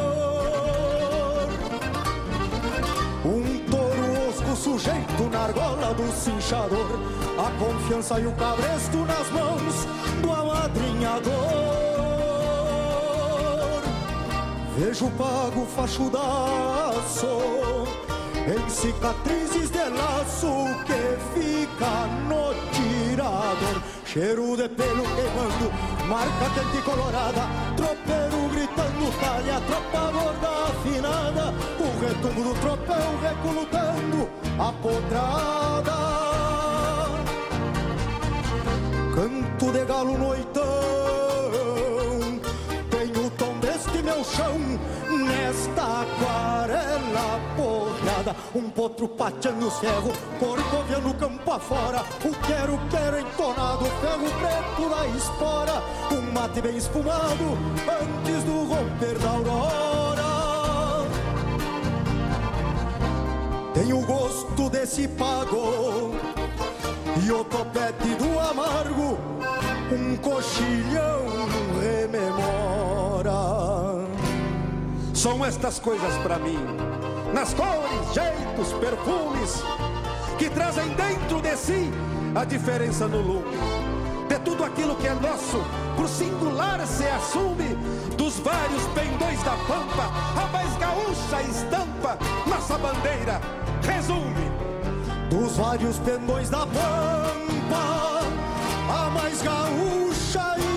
Sujeito 4.65 5.29
na 5.31 5.41
argola 5.41 5.93
do 5.93 6.11
cinchador. 6.11 6.99
A 7.37 7.51
confiança 7.63 8.19
e 8.19 8.27
o 8.27 8.33
cabresto 8.33 8.97
nas 9.05 9.31
mãos 9.31 9.87
do 10.23 10.33
amadrinhador. 10.33 11.35
Vejo 14.79 15.11
pago 15.11 15.67
fachudaço 15.77 17.27
em 18.47 18.71
cicatrizes 18.71 19.71
de 19.71 19.85
laço 19.91 20.49
que 20.87 21.03
fica 21.35 22.07
no 22.27 22.55
tirador. 22.73 23.94
Cheiro 24.15 24.57
de 24.57 24.69
pelo 24.69 25.03
queimando, 25.03 25.73
marca 26.07 26.49
quente 26.55 26.81
colorada, 26.85 27.49
tropeiro 27.77 28.49
gritando, 28.53 29.11
talha, 29.19 29.61
tropa 29.67 30.13
gorda 30.13 30.51
afinada, 30.69 31.53
o 31.81 31.87
retumbo 31.99 32.43
do 32.45 32.55
tropel 32.61 33.19
recolutando 33.21 34.29
a 34.57 34.73
potrada. 34.81 35.99
Canto 39.17 39.73
de 39.73 39.85
galo 39.85 40.17
noitão, 40.17 40.63
tem 42.91 43.11
o 43.21 43.31
tom 43.31 43.59
deste 43.59 44.01
meu 44.01 44.23
chão, 44.23 44.79
nesta 45.25 46.03
aquarela 46.03 47.41
porrada, 47.57 48.37
um 48.55 48.71
potro 48.71 49.09
pateando 49.09 49.67
os 49.67 49.79
ferros, 49.79 50.17
corcoviando 50.39 51.15
campo 51.15 51.53
afora, 51.53 52.03
o 52.25 52.31
quero, 52.47 52.79
quero 52.91 53.19
entonado, 53.19 53.85
ferro 53.85 54.31
preto 54.39 54.89
da 54.91 55.07
espora, 55.09 55.83
um 56.13 56.33
mate 56.33 56.61
bem 56.61 56.77
espumado, 56.77 57.59
antes 58.03 58.45
do 58.45 58.65
romper 58.65 59.19
da 59.19 59.31
aurora. 59.31 60.25
Tenho 63.75 63.99
o 63.99 64.07
gosto 64.07 64.71
desse 64.71 65.09
pago 65.09 66.15
e 67.25 67.33
o 67.33 67.45
topete 67.45 68.15
do 68.15 68.39
amargo, 68.39 69.19
um 69.93 70.17
coxilhão 70.17 71.49
rememora. 71.81 73.84
São 75.25 75.43
estas 75.43 75.79
coisas 75.79 76.15
para 76.19 76.39
mim, 76.39 76.59
nas 77.33 77.55
cores, 77.55 78.13
jeitos, 78.13 78.75
perfumes, 78.75 79.63
que 80.39 80.51
trazem 80.51 80.87
dentro 80.91 81.41
de 81.41 81.57
si 81.57 81.91
a 82.35 82.45
diferença 82.45 83.09
no 83.09 83.23
lume. 83.23 83.57
De 84.29 84.39
tudo 84.41 84.63
aquilo 84.63 84.95
que 84.97 85.07
é 85.07 85.15
nosso, 85.15 85.65
por 85.97 86.11
singular 86.11 86.87
se 86.87 87.07
assume, 87.07 87.75
dos 88.19 88.39
vários 88.41 88.83
pendões 88.89 89.43
da 89.43 89.53
pampa, 89.67 90.11
a 90.43 90.47
mais 90.53 90.77
gaúcha 90.77 91.41
estampa, 91.49 92.19
nossa 92.47 92.77
bandeira 92.77 93.41
resume. 93.81 94.51
Dos 95.31 95.57
vários 95.57 95.99
pendões 96.01 96.51
da 96.51 96.67
pampa, 96.67 98.21
a 98.91 99.09
mais 99.09 99.41
gaúcha 99.41 100.55
estampa. 100.59 100.74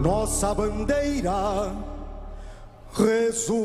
Nossa 0.00 0.54
bandeira 0.54 1.72
resume. 2.94 3.58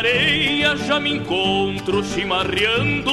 Bem 0.00 0.60
clareia, 0.60 0.76
já 0.76 0.98
me 0.98 1.16
encontro 1.16 2.02
chimarreando 2.02 3.10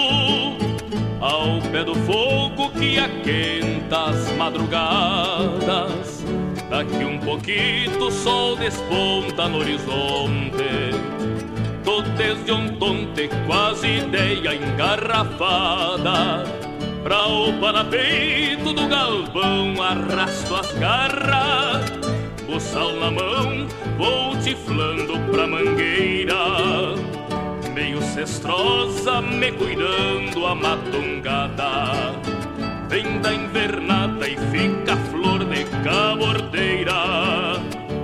ao 1.19 1.61
pé 1.71 1.83
do 1.83 1.95
fogo 1.95 2.69
que 2.71 2.97
aquenta 2.97 4.09
as 4.09 4.31
madrugadas. 4.33 6.23
Daqui 6.69 7.03
um 7.03 7.19
pouquinho 7.19 7.97
o 7.99 8.11
sol 8.11 8.55
desponta 8.55 9.47
no 9.47 9.59
horizonte. 9.59 10.91
Tô 11.83 12.01
desde 12.01 12.77
tonte, 12.77 13.29
quase 13.45 13.87
ideia 13.87 14.55
engarrafada. 14.55 16.43
Pra 17.03 17.27
o 17.27 17.53
parapeito 17.59 18.73
do 18.73 18.87
galpão 18.87 19.81
arrasto 19.81 20.55
as 20.55 20.71
garras 20.73 21.96
Buçal 22.47 22.93
na 22.93 23.11
mão, 23.11 23.67
vou 23.97 24.37
tiflando 24.37 25.19
pra 25.29 25.45
mangueira. 25.45 26.95
Meio 27.73 28.01
cestrosa, 28.01 29.21
me 29.21 29.51
cuidando 29.51 30.45
a 30.45 30.55
matungada 30.55 32.15
Vem 32.89 33.19
da 33.19 33.33
invernada 33.33 34.27
e 34.27 34.37
fica 34.37 34.93
a 34.93 34.97
flor 35.11 35.43
de 35.43 35.65
cabordeira. 35.83 36.93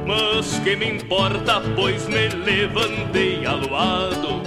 Mas 0.06 0.60
que 0.60 0.76
me 0.76 0.90
importa, 0.90 1.62
pois 1.74 2.06
me 2.10 2.28
levantei 2.28 3.46
aluado 3.46 4.44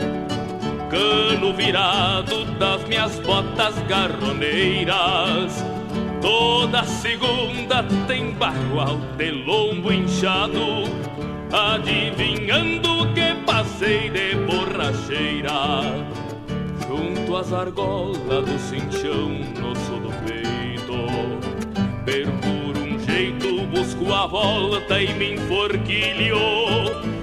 Cano 0.90 1.54
virado 1.54 2.44
das 2.58 2.84
minhas 2.84 3.18
botas 3.20 3.74
garroneiras 3.88 5.64
Toda 6.26 6.82
segunda 6.82 7.84
tem 8.08 8.32
bagual 8.32 8.98
de 9.16 9.30
lombo 9.30 9.92
inchado 9.92 10.82
Adivinhando 11.52 13.06
que 13.14 13.32
passei 13.46 14.10
de 14.10 14.34
borracheira. 14.34 15.82
Junto 16.88 17.36
às 17.36 17.52
argolas 17.52 18.44
do 18.44 18.58
cinchão 18.58 19.28
no 19.60 19.76
sul 19.76 20.00
do 20.00 20.10
peito 20.26 21.06
Percuro 22.04 22.80
um 22.80 22.98
jeito, 22.98 23.64
busco 23.68 24.12
a 24.12 24.26
volta 24.26 25.00
e 25.00 25.14
me 25.14 25.34
enforquilho. 25.34 26.40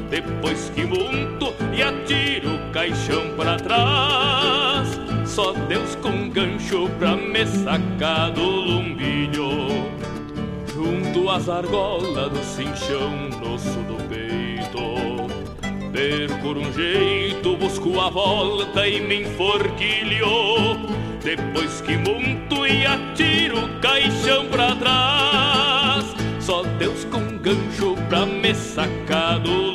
Depois 0.09 0.71
que 0.73 0.85
monto 0.85 1.53
e 1.73 1.83
atiro 1.83 2.55
o 2.55 2.71
caixão 2.71 3.35
pra 3.35 3.57
trás 3.57 5.12
Só 5.33 5.51
Deus 5.51 5.95
com 5.95 6.29
gancho 6.29 6.87
pra 6.99 7.15
me 7.15 7.43
sacar 7.47 8.29
do 8.29 8.43
lumbilho 8.43 9.89
Junto 10.71 11.27
às 11.27 11.49
argolas 11.49 12.31
do 12.31 12.43
cinchão 12.43 13.29
no 13.39 13.57
sul 13.57 13.81
do 13.85 13.95
peito 14.07 15.25
Percuro 15.91 16.59
um 16.59 16.71
jeito, 16.71 17.57
busco 17.57 17.99
a 17.99 18.11
volta 18.11 18.87
e 18.87 18.99
me 18.99 19.21
enforquilho. 19.21 20.27
Depois 21.23 21.81
que 21.81 21.97
monto 21.97 22.67
e 22.67 22.85
atiro 22.85 23.65
o 23.65 23.79
caixão 23.79 24.45
pra 24.51 24.75
trás 24.75 26.05
Só 26.39 26.61
Deus 26.77 27.05
com 27.05 27.39
gancho 27.39 27.95
pra 28.07 28.23
me 28.23 28.53
sacar 28.53 29.39
do 29.39 29.72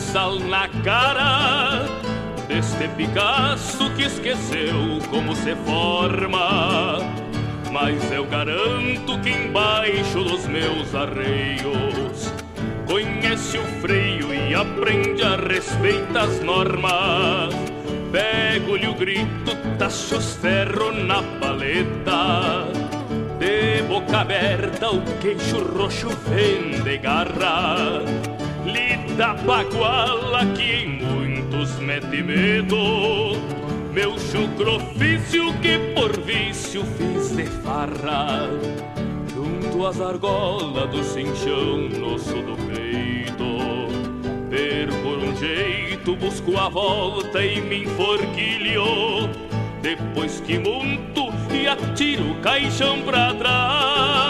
buçal 0.00 0.38
na 0.40 0.66
cara 0.82 1.84
Deste 2.48 2.88
Picasso 2.96 3.90
que 3.94 4.04
esqueceu 4.04 4.98
como 5.10 5.36
se 5.36 5.54
forma. 5.54 6.98
Mas 7.70 8.10
eu 8.10 8.24
garanto 8.24 9.20
que 9.20 9.30
embaixo 9.30 10.24
dos 10.24 10.46
meus 10.46 10.92
arreios 10.94 12.32
Conhece 12.86 13.58
o 13.58 13.64
freio 13.80 14.34
e 14.34 14.52
aprende 14.52 15.22
a 15.22 15.36
respeitar 15.36 16.24
as 16.24 16.40
normas. 16.40 17.54
Pego-lhe 18.10 18.88
o 18.88 18.94
grito, 18.94 19.54
tacho 19.78 20.16
os 20.16 20.34
ferro 20.36 20.90
na 20.90 21.22
paleta. 21.38 22.66
De 23.38 23.82
boca 23.84 24.22
aberta, 24.22 24.90
o 24.90 25.00
queixo 25.20 25.62
roxo 25.62 26.08
vem 26.28 26.82
de 26.82 26.98
garra. 26.98 28.02
Lida 29.20 29.34
baguala 29.34 30.46
que 30.56 30.62
em 30.62 30.88
muitos 30.88 31.78
mete 31.78 32.22
medo. 32.22 33.36
meu 33.92 34.18
chucro 34.18 34.76
ofício 34.76 35.52
que 35.60 35.78
por 35.94 36.18
vício 36.22 36.82
fiz 36.96 37.36
de 37.36 37.44
farra 37.44 38.48
Junto 39.34 39.86
às 39.86 40.00
argolas 40.00 40.88
do 40.88 41.04
cinchão 41.04 41.76
no 41.90 42.18
sul 42.18 42.42
do 42.44 42.56
peito 42.72 43.90
Per 44.48 44.88
por 45.02 45.18
um 45.18 45.36
jeito 45.36 46.16
busco 46.16 46.56
a 46.56 46.70
volta 46.70 47.44
e 47.44 47.60
me 47.60 47.82
enforquilho 47.82 49.28
Depois 49.82 50.40
que 50.40 50.58
monto 50.58 51.28
e 51.54 51.68
atiro 51.68 52.30
o 52.30 52.36
caixão 52.36 53.02
pra 53.02 53.34
trás 53.34 54.29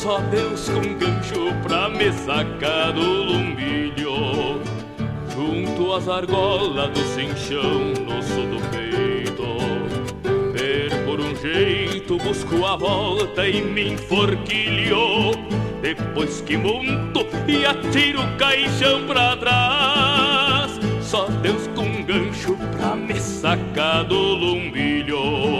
Só 0.00 0.18
Deus 0.30 0.66
com 0.70 0.94
gancho 0.94 1.54
pra 1.62 1.90
me 1.90 2.10
sacar 2.10 2.90
do 2.90 3.02
lumbilho. 3.02 4.62
Junto 5.28 5.92
às 5.92 6.08
argolas 6.08 6.88
do 6.88 7.00
cinchão 7.00 7.92
no 8.06 8.22
sul 8.22 8.46
do 8.46 8.60
peito 8.70 9.44
Ver 10.54 11.04
por 11.04 11.20
um 11.20 11.36
jeito 11.36 12.16
busco 12.16 12.64
a 12.64 12.76
volta 12.76 13.46
e 13.46 13.60
me 13.60 13.92
enforquilho. 13.92 15.32
Depois 15.82 16.40
que 16.40 16.56
monto 16.56 17.26
e 17.46 17.66
atiro 17.66 18.22
o 18.22 18.36
caixão 18.38 19.06
pra 19.06 19.36
trás 19.36 20.80
Só 21.02 21.26
Deus 21.42 21.66
com 21.74 22.02
gancho 22.04 22.56
pra 22.74 22.96
me 22.96 23.20
sacar 23.20 24.04
do 24.04 24.16
lumbilho 24.16 25.59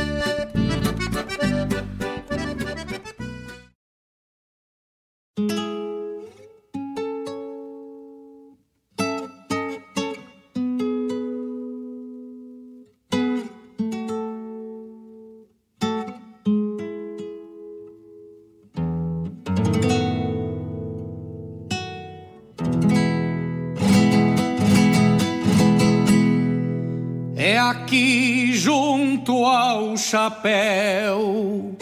Chapéu. 30.41 31.77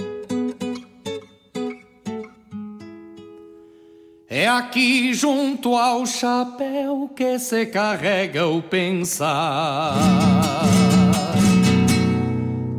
É 4.29 4.47
aqui 4.47 5.13
junto 5.13 5.75
ao 5.75 6.05
chapéu 6.05 7.09
que 7.15 7.39
se 7.39 7.65
carrega 7.65 8.45
o 8.47 8.61
pensar. 8.61 9.95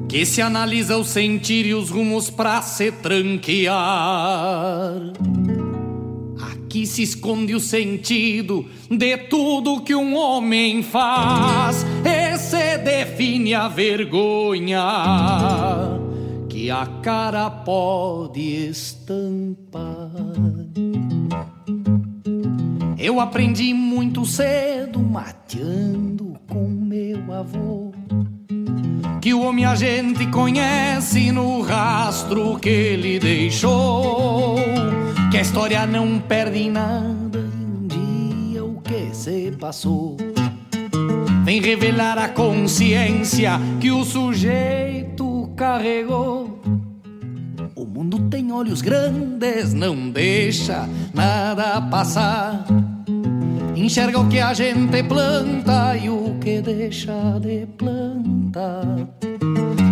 Que 0.09 0.27
se 0.27 0.43
analisa 0.43 0.97
o 0.97 1.05
sentir 1.05 1.66
e 1.66 1.74
os 1.74 1.89
rumos 1.89 2.28
pra 2.28 2.61
se 2.62 2.93
tranquear. 2.93 3.74
Aqui 6.52 6.86
se 6.86 7.02
esconde 7.02 7.55
o 7.55 7.61
sentido 7.61 8.66
de 8.90 9.16
tudo 9.16 9.81
que 9.81 9.94
um 9.94 10.15
homem 10.15 10.82
faz. 10.82 11.85
E 13.20 13.22
define 13.22 13.55
a 13.55 13.68
vergonha 13.68 14.80
que 16.48 16.70
a 16.70 16.86
cara 17.02 17.51
pode 17.51 18.40
estampar. 18.40 20.10
Eu 22.98 23.20
aprendi 23.20 23.74
muito 23.74 24.24
cedo, 24.24 25.01
mateando 25.01 26.34
com 26.48 26.66
meu 26.66 27.34
avô, 27.34 27.92
que 29.20 29.34
o 29.34 29.42
homem 29.42 29.66
a 29.66 29.74
gente 29.74 30.26
conhece 30.28 31.30
no 31.30 31.60
rastro 31.60 32.59
que 32.59 32.70
ele 32.70 33.18
deixou, 33.18 34.56
que 35.30 35.36
a 35.36 35.42
história 35.42 35.86
não 35.86 36.18
perde 36.20 36.70
nada 36.70 37.38
um 37.38 37.86
dia 37.86 38.64
o 38.64 38.80
que 38.80 39.14
se 39.14 39.52
passou. 39.60 40.30
Vem 41.51 41.60
revelar 41.60 42.16
a 42.16 42.28
consciência 42.28 43.60
que 43.81 43.90
o 43.90 44.05
sujeito 44.05 45.51
carregou. 45.56 46.60
O 47.74 47.85
mundo 47.85 48.20
tem 48.31 48.52
olhos 48.52 48.81
grandes, 48.81 49.74
não 49.74 50.10
deixa 50.10 50.89
nada 51.12 51.82
passar. 51.82 52.64
Enxerga 53.74 54.20
o 54.20 54.28
que 54.28 54.39
a 54.39 54.55
gente 54.55 55.02
planta 55.02 55.97
e 55.97 56.09
o 56.09 56.39
que 56.40 56.62
deixa 56.62 57.40
de 57.40 57.66
plantar. 57.77 58.85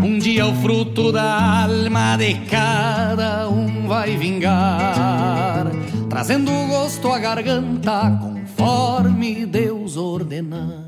Um 0.04 0.16
dia 0.16 0.46
o 0.46 0.54
fruto 0.62 1.10
da 1.10 1.64
alma 1.64 2.16
de 2.16 2.34
cada 2.48 3.48
um 3.48 3.88
vai 3.88 4.16
vingar, 4.16 5.66
trazendo 6.08 6.52
gosto 6.68 7.10
à 7.10 7.18
garganta 7.18 8.16
conforme 8.22 9.44
Deus 9.44 9.96
ordenar. 9.96 10.87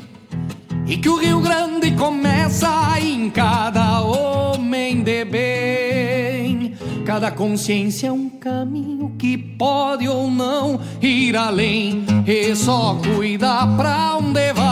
E 0.91 0.97
que 0.97 1.07
o 1.07 1.15
Rio 1.15 1.39
Grande 1.39 1.91
começa 1.91 2.99
em 2.99 3.29
cada 3.29 4.01
homem 4.01 5.01
de 5.01 5.23
bem. 5.23 6.73
Cada 7.05 7.31
consciência 7.31 8.07
é 8.07 8.11
um 8.11 8.27
caminho 8.29 9.15
que 9.17 9.37
pode 9.37 10.05
ou 10.09 10.29
não 10.29 10.81
ir 11.01 11.37
além. 11.37 12.03
E 12.27 12.53
só 12.57 12.99
cuida 13.15 13.65
pra 13.77 14.17
onde 14.17 14.51
vai. 14.51 14.67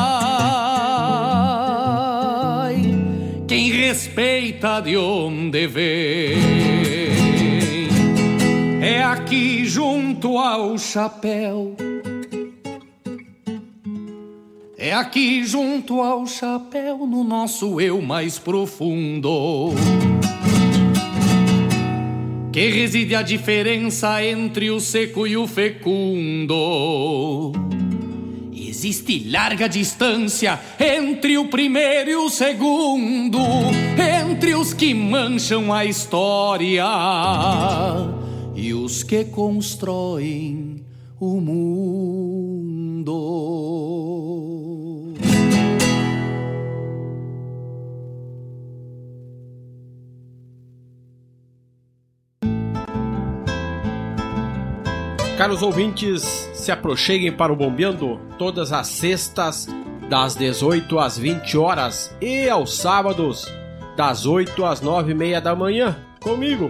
Quem 3.47 3.71
respeita 3.71 4.81
de 4.81 4.97
onde 4.97 5.67
vem. 5.67 6.37
É 8.81 9.01
aqui 9.03 9.63
junto 9.63 10.37
ao 10.37 10.77
chapéu 10.77 11.77
é 14.79 14.93
aqui 14.93 15.43
junto 15.43 16.01
ao 16.01 16.25
chapéu, 16.25 17.05
no 17.05 17.21
nosso 17.21 17.81
eu 17.81 18.01
mais 18.01 18.39
profundo, 18.39 19.71
que 22.49 22.69
reside 22.69 23.13
a 23.13 23.21
diferença 23.21 24.23
entre 24.23 24.71
o 24.71 24.79
seco 24.79 25.27
e 25.27 25.35
o 25.35 25.45
fecundo. 25.45 26.55
existe 28.53 29.27
larga 29.29 29.67
distância 29.67 30.57
entre 30.79 31.37
o 31.37 31.49
primeiro 31.49 32.09
e 32.11 32.15
o 32.15 32.29
segundo, 32.29 33.37
entre 34.23 34.55
os 34.55 34.73
que 34.73 34.93
mancham 34.93 35.73
a 35.73 35.83
história 35.83 36.85
e 38.55 38.73
os 38.73 39.03
que 39.03 39.25
constroem 39.25 40.85
o 41.19 41.41
mundo. 41.41 42.48
Caros 55.37 55.61
ouvintes, 55.61 56.23
se 56.53 56.69
aproxeguem 56.69 57.31
para 57.31 57.53
o 57.53 57.55
Bombeando 57.55 58.19
todas 58.37 58.73
as 58.73 58.87
sextas, 58.87 59.67
das 60.09 60.35
18 60.35 60.99
às 60.99 61.17
20 61.17 61.57
horas 61.57 62.13
e 62.19 62.49
aos 62.49 62.75
sábados, 62.75 63.45
das 63.95 64.25
8 64.25 64.65
às 64.65 64.81
9 64.81 65.11
e 65.11 65.15
meia 65.15 65.39
da 65.39 65.55
manhã, 65.55 65.95
comigo, 66.19 66.69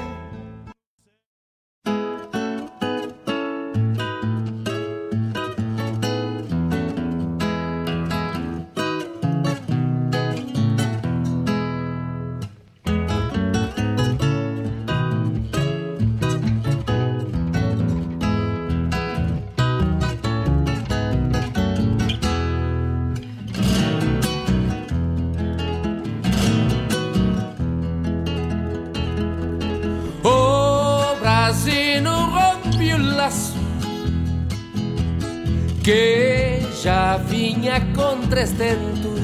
Tentos. 38.31 39.19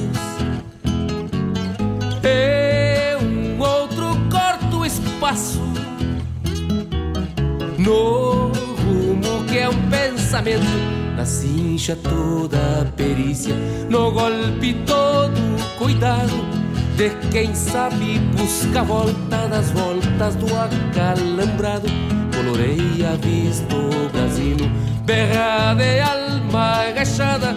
E 2.24 3.16
um 3.24 3.60
outro 3.60 4.18
corta 4.30 4.76
o 4.76 4.86
espaço 4.86 5.62
no 7.78 8.52
rumo 8.84 9.46
que 9.48 9.60
é 9.60 9.70
um 9.70 9.90
pensamento. 9.90 10.66
Na 11.16 11.26
cincha 11.26 11.96
toda 11.96 12.58
a 12.82 12.86
perícia, 12.96 13.56
no 13.90 14.12
golpe 14.12 14.74
todo 14.86 15.42
cuidado 15.80 16.46
de 16.96 17.10
quem 17.32 17.56
sabe 17.56 18.20
busca 18.36 18.82
a 18.82 18.84
volta 18.84 19.48
das 19.48 19.72
voltas 19.72 20.36
do 20.36 20.46
acalambrado. 20.48 21.88
Coloreia 22.36 23.18
visto 23.22 23.76
o 23.76 24.10
Brasil, 24.10 24.58
berra 25.06 25.74
de 25.74 26.00
alma 26.02 26.88
agachada, 26.88 27.56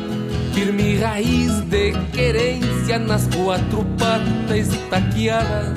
firme 0.53 0.97
raiz 0.97 1.61
de 1.63 1.93
querência 2.13 2.99
nas 2.99 3.27
quatro 3.29 3.85
patas 3.99 4.69
estaqueada. 4.69 5.75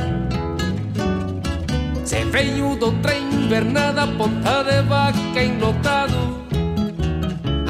Se 2.04 2.24
veio 2.26 2.76
do 2.76 2.92
trem 3.02 3.24
invernada, 3.34 4.08
ponta 4.08 4.64
de 4.64 4.82
vaca 4.84 5.44
enlotado. 5.44 6.44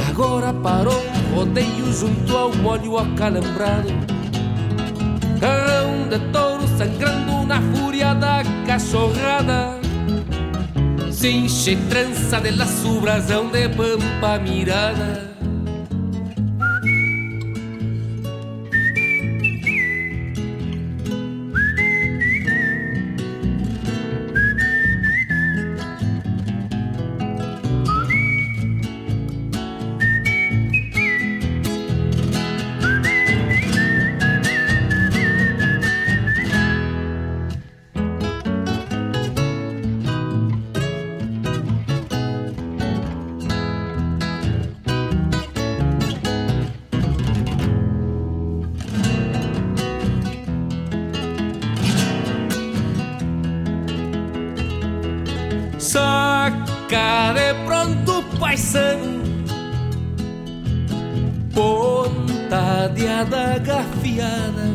Agora 0.10 0.54
parou 0.54 1.04
rodeio 1.34 1.92
junto 1.92 2.36
ao 2.36 2.56
molho 2.56 2.98
acalambrado. 2.98 3.90
Carrão 5.40 6.08
de 6.10 6.20
touro 6.32 6.68
sangrando 6.78 7.46
na 7.46 7.62
fúria 7.74 8.14
da 8.14 8.44
cachorrada. 8.66 9.80
Cinche 11.12 11.76
trança 11.90 12.40
de 12.40 12.52
laço, 12.52 13.00
brasão 13.00 13.48
de 13.48 13.70
pampa 13.70 14.40
mirada. 14.40 15.34
Saca 55.94 57.34
de 57.36 57.54
pronto 57.66 58.18
o 58.18 58.24
paisano. 58.40 59.22
Ponta 61.54 62.88
de 62.96 63.08
adaga 63.08 63.82
afiada 63.82 64.74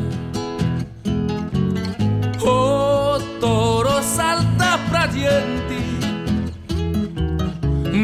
O 2.41 3.19
touro 3.41 4.01
salta 4.01 4.79
pra 4.89 5.09
diante. 5.09 5.83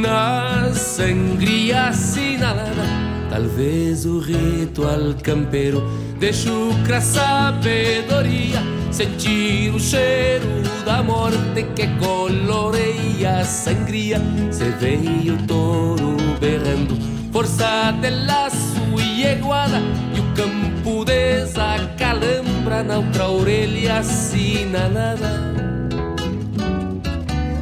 Na 0.02 0.74
sangria 0.74 1.90
assinalada 1.90 2.82
Talvez 3.30 4.06
o 4.06 4.18
ritual 4.18 5.14
campeiro 5.22 5.88
De 6.18 6.32
chucra 6.32 7.00
sabedoria 7.00 8.60
Sentir 8.90 9.72
o 9.72 9.78
cheiro 9.78 10.73
da 10.84 11.02
morte 11.02 11.62
que 11.74 11.86
coloreia 11.98 13.40
a 13.40 13.44
sangria 13.44 14.20
Se 14.50 14.64
veio 14.80 15.34
o 15.34 15.46
touro 15.46 16.16
berrando 16.38 16.96
Força 17.32 17.92
de 18.00 18.10
laço 18.10 18.80
e 19.00 19.24
eguada 19.24 19.80
E 20.14 20.20
o 20.20 20.24
campo 20.34 21.04
desacalambra 21.04 22.82
Na 22.82 22.98
outra 22.98 23.28
orelha 23.28 23.98
assinalada 23.98 25.54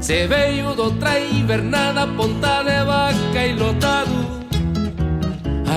Se 0.00 0.26
veio 0.26 0.74
do 0.74 0.84
outra 0.84 1.20
invernada 1.20 2.06
Ponta 2.08 2.64
de 2.64 2.84
vaca 2.84 3.46
e 3.46 3.54
lotado. 3.54 4.42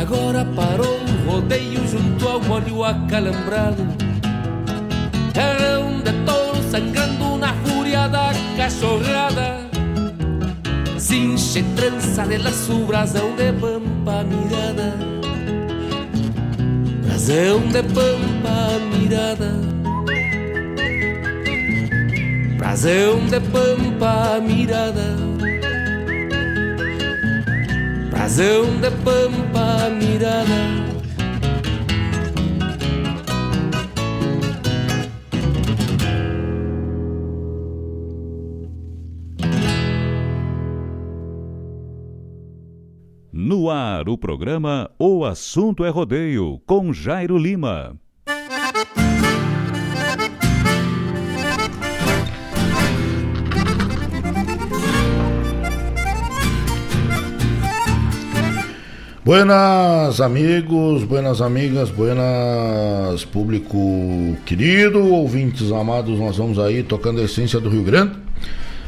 Agora 0.01 0.43
parou 0.55 0.99
um 0.99 1.31
rodeio 1.31 1.87
junto 1.87 2.27
ao 2.27 2.41
molho 2.41 2.83
acalambrado 2.83 4.05
sangrando 6.75 7.37
na 7.37 7.53
fúria 7.63 8.07
da 8.09 8.33
cachorrada. 8.57 9.65
Cinche 10.97 11.63
trança 11.75 12.23
de 12.25 12.37
laço, 12.37 12.79
brasão 12.85 13.33
de 13.35 13.53
pampa 13.53 14.23
mirada. 14.23 14.93
Brasão 17.05 17.59
de 17.69 17.83
pampa 17.83 18.57
mirada. 18.91 19.51
Brasão 22.57 23.25
de 23.25 23.39
pampa 23.39 24.41
mirada. 24.45 25.15
Brasão 28.11 28.65
de 28.81 28.91
pampa 28.91 29.89
mirada 29.91 30.84
Ar, 43.69 44.09
o 44.09 44.17
programa 44.17 44.89
O 44.99 45.25
Assunto 45.25 45.83
é 45.83 45.89
Rodeio, 45.89 46.61
com 46.65 46.91
Jairo 46.93 47.37
Lima. 47.37 47.95
Buenas 59.25 60.21
amigos, 60.21 61.03
buenas 61.03 61.41
amigas, 61.41 61.89
buenas 61.89 63.25
público 63.25 64.37
querido, 64.45 65.03
ouvintes 65.03 65.71
amados, 65.71 66.19
nós 66.19 66.37
vamos 66.37 66.59
aí 66.59 66.83
tocando 66.83 67.19
a 67.19 67.23
essência 67.23 67.59
do 67.59 67.67
Rio 67.67 67.81
Grande, 67.81 68.19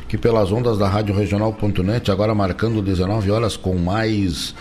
que 0.08 0.18
pelas 0.18 0.52
ondas 0.52 0.78
da 0.78 0.88
Rádio 0.88 1.16
Regional.net, 1.16 2.10
agora 2.10 2.34
marcando 2.34 2.82
19 2.82 3.30
horas 3.30 3.58
com 3.58 3.76
mais 3.76 4.56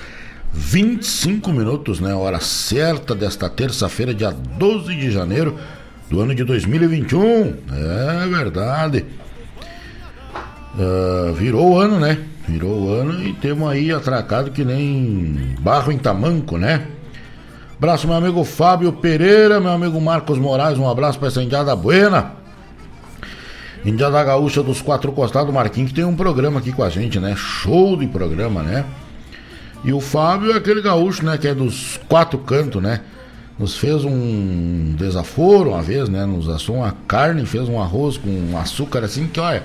25 0.53 1.53
minutos, 1.53 2.01
né? 2.01 2.15
Hora 2.15 2.41
certa 2.41 3.15
desta 3.15 3.49
terça-feira, 3.49 4.13
dia 4.13 4.31
12 4.31 4.95
de 4.95 5.11
janeiro 5.11 5.57
do 6.11 6.21
ano 6.21 6.35
de 6.35 6.43
2021. 6.45 7.55
É 7.73 8.27
verdade. 8.29 9.05
Uh, 10.75 11.33
virou 11.35 11.73
o 11.73 11.79
ano, 11.79 12.01
né? 12.01 12.19
Virou 12.49 12.83
o 12.83 12.93
ano 12.93 13.23
e 13.23 13.33
temos 13.35 13.71
aí 13.71 13.93
atracado 13.93 14.51
que 14.51 14.65
nem 14.65 15.55
barro 15.61 15.93
em 15.93 15.99
tamanco, 15.99 16.59
né? 16.59 16.87
Abraço, 17.77 18.07
meu 18.07 18.17
amigo 18.17 18.43
Fábio 18.45 18.93
Pereira, 18.93 19.61
meu 19.61 19.71
amigo 19.71 20.01
Marcos 20.01 20.39
Moraes, 20.39 20.79
um 20.79 20.89
abraço 20.89 21.19
para 21.19 21.29
essa 21.29 21.43
Indiada 21.43 21.77
Buena. 21.77 22.46
Indiada 23.87 24.23
Gaúcha 24.25 24.65
dos 24.65 24.83
Quatro 24.83 25.13
Costados, 25.13 25.55
Marquinhos, 25.55 25.91
que 25.91 25.95
tem 25.95 26.05
um 26.05 26.17
programa 26.17 26.59
aqui 26.59 26.73
com 26.73 26.83
a 26.83 26.91
gente, 26.91 27.21
né? 27.21 27.37
Show 27.37 27.97
de 27.97 28.09
programa, 28.09 28.61
né? 28.61 28.85
E 29.85 29.93
o 29.93 30.01
Fábio 30.01 30.51
é 30.51 30.57
aquele 30.57 30.83
gaúcho, 30.83 31.25
né? 31.25 31.39
Que 31.39 31.47
é 31.47 31.55
dos 31.55 32.01
quatro 32.09 32.37
cantos, 32.41 32.83
né? 32.83 33.03
Nos 33.57 33.77
fez 33.77 34.05
um 34.05 34.93
desaforo 34.99 35.71
uma 35.71 35.83
vez, 35.83 36.09
né? 36.09 36.27
Nos 36.27 36.49
assou 36.49 36.79
uma 36.79 36.97
carne, 37.07 37.47
fez 37.47 37.69
um 37.69 37.81
arroz 37.81 38.19
com 38.19 38.59
açúcar 38.59 39.05
assim, 39.05 39.29
que 39.29 39.39
olha 39.39 39.63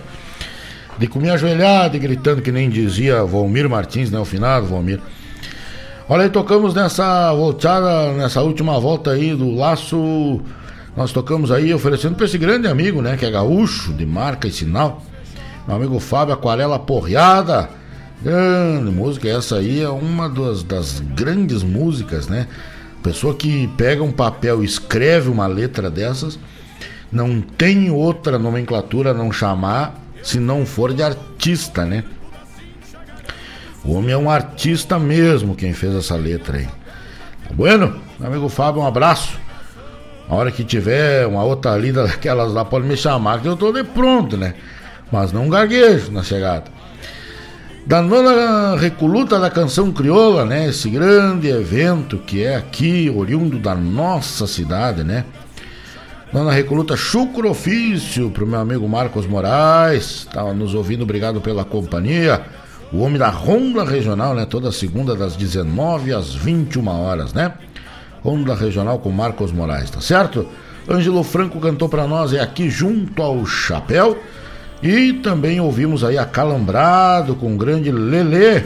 de 1.00 1.08
comer 1.08 1.32
ajoelhado 1.32 1.98
e 1.98 2.00
gritando 2.00 2.44
que 2.44 2.52
nem 2.52 2.70
dizia 2.70 3.24
Valmir 3.24 3.68
Martins, 3.68 4.12
né? 4.12 4.20
O 4.20 4.26
finado 4.26 4.68
Valmir. 4.68 5.00
Olha 6.08 6.26
aí, 6.26 6.30
tocamos 6.30 6.76
nessa 6.76 7.34
voltada, 7.34 8.14
nessa 8.14 8.42
última 8.44 8.80
volta 8.80 9.10
aí 9.10 9.34
do 9.34 9.56
laço. 9.56 10.42
Nós 10.96 11.12
tocamos 11.12 11.52
aí 11.52 11.74
oferecendo 11.74 12.16
para 12.16 12.26
esse 12.26 12.38
grande 12.38 12.68
amigo, 12.68 13.02
né? 13.02 13.16
Que 13.16 13.26
é 13.26 13.32
gaúcho, 13.32 13.94
de 13.94 14.06
marca 14.06 14.48
e 14.48 14.52
sinal. 14.52 15.04
Meu 15.66 15.78
amigo 15.78 16.00
Fábio 16.00 16.34
Aquarela 16.34 16.78
Porreada. 16.78 17.70
Grande 18.22 18.92
música, 18.92 19.28
essa 19.28 19.56
aí 19.56 19.82
é 19.82 19.90
uma 19.90 20.30
das, 20.30 20.62
das 20.64 21.00
grandes 21.00 21.64
músicas, 21.64 22.28
né? 22.28 22.48
Pessoa 23.02 23.34
que 23.34 23.68
pega 23.78 24.04
um 24.04 24.12
papel 24.12 24.62
e 24.62 24.66
escreve 24.66 25.28
uma 25.30 25.48
letra 25.48 25.90
dessas, 25.90 26.38
não 27.12 27.42
tem 27.42 27.90
outra 27.90 28.38
nomenclatura 28.38 29.10
a 29.10 29.14
não 29.14 29.32
chamar 29.32 29.96
se 30.22 30.40
não 30.40 30.68
for 30.68 30.94
de 30.94 31.02
artista, 31.02 31.84
né? 31.84 32.04
O 33.84 33.94
homem 33.94 34.12
é 34.12 34.18
um 34.18 34.30
artista 34.30 35.00
mesmo 35.00 35.56
quem 35.56 35.74
fez 35.74 35.96
essa 35.96 36.16
letra 36.16 36.58
aí. 36.58 36.66
Tá 37.48 37.54
bueno? 37.54 38.00
Meu 38.20 38.30
amigo 38.30 38.50
Fábio, 38.50 38.82
um 38.82 38.86
abraço. 38.86 39.40
A 40.32 40.36
hora 40.36 40.50
que 40.50 40.64
tiver 40.64 41.28
uma 41.28 41.44
outra 41.44 41.76
lida 41.76 42.08
daquelas 42.08 42.54
lá, 42.54 42.64
pode 42.64 42.88
me 42.88 42.96
chamar 42.96 43.42
que 43.42 43.50
eu 43.50 43.58
tô 43.58 43.70
de 43.74 43.84
pronto, 43.84 44.38
né? 44.38 44.54
Mas 45.12 45.34
não 45.34 45.50
gaguejo 45.50 46.10
na 46.10 46.24
chegada. 46.24 46.72
Da 47.86 48.02
nona 48.02 48.78
recoluta 48.78 49.38
da 49.38 49.50
canção 49.50 49.92
crioula, 49.92 50.46
né? 50.46 50.70
Esse 50.70 50.90
grande 50.90 51.50
evento 51.50 52.18
que 52.18 52.46
é 52.46 52.56
aqui, 52.56 53.14
oriundo 53.14 53.60
da 53.60 53.76
nossa 53.76 54.48
cidade, 54.48 55.04
né? 55.04 55.26
Dona 56.32 56.54
Recoluta 56.54 56.96
Chucro 56.96 57.50
Ofício, 57.50 58.32
pro 58.32 58.48
meu 58.48 58.62
amigo 58.62 58.88
Marcos 58.88 59.28
Moraes, 59.28 60.26
tá 60.32 60.42
nos 60.54 60.74
ouvindo, 60.74 61.02
obrigado 61.02 61.42
pela 61.42 61.66
companhia. 61.66 62.42
O 62.94 63.00
homem 63.00 63.18
da 63.18 63.28
Ronda 63.28 63.84
Regional, 63.84 64.34
né? 64.34 64.46
Toda 64.46 64.72
segunda 64.72 65.14
das 65.14 65.36
19 65.36 66.14
às 66.14 66.34
21 66.34 66.88
horas, 66.88 67.34
né? 67.34 67.52
Ronda 68.24 68.54
Regional 68.56 69.00
com 69.00 69.12
Marcos 69.12 69.52
Moraes, 69.52 69.90
tá 69.90 70.02
certo? 70.02 70.48
Ângelo 70.90 71.24
Franco 71.24 71.60
cantou 71.60 71.88
para 71.88 72.08
nós, 72.08 72.34
é 72.34 72.40
aqui 72.40 72.70
junto 72.70 73.22
ao 73.22 73.46
Chapéu. 73.46 74.18
E 74.82 75.14
também 75.14 75.60
ouvimos 75.60 76.04
aí 76.04 76.18
Acalambrado 76.18 77.36
com 77.36 77.54
o 77.54 77.58
grande 77.58 77.92
Lelê, 77.92 78.64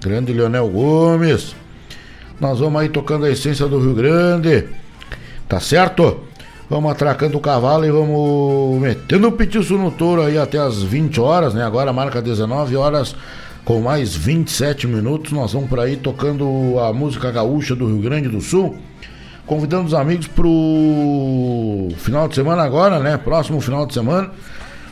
grande 0.00 0.32
Leonel 0.32 0.68
Gomes. 0.68 1.54
Nós 2.40 2.58
vamos 2.58 2.80
aí 2.80 2.88
tocando 2.88 3.24
a 3.24 3.30
essência 3.30 3.66
do 3.66 3.78
Rio 3.78 3.94
Grande, 3.94 4.64
tá 5.48 5.60
certo? 5.60 6.20
Vamos 6.68 6.90
atracando 6.90 7.38
o 7.38 7.40
cavalo 7.40 7.84
e 7.84 7.90
vamos 7.90 8.80
metendo 8.80 9.28
o 9.28 9.32
petiço 9.32 9.78
no 9.78 9.92
touro 9.92 10.22
aí 10.22 10.36
até 10.36 10.58
as 10.58 10.82
20 10.82 11.20
horas, 11.20 11.54
né? 11.54 11.64
Agora 11.64 11.92
marca 11.92 12.20
19 12.20 12.74
horas 12.74 13.14
com 13.64 13.80
mais 13.80 14.14
27 14.14 14.86
minutos. 14.86 15.32
Nós 15.32 15.52
vamos 15.52 15.68
por 15.68 15.80
aí 15.80 15.96
tocando 15.96 16.78
a 16.78 16.92
música 16.92 17.30
gaúcha 17.30 17.74
do 17.74 17.86
Rio 17.86 17.98
Grande 17.98 18.28
do 18.28 18.40
Sul. 18.40 18.76
Convidando 19.46 19.86
os 19.86 19.94
amigos 19.94 20.26
pro 20.26 21.88
final 21.98 22.28
de 22.28 22.34
semana 22.34 22.62
agora, 22.62 22.98
né? 22.98 23.16
Próximo 23.16 23.60
final 23.60 23.86
de 23.86 23.94
semana. 23.94 24.30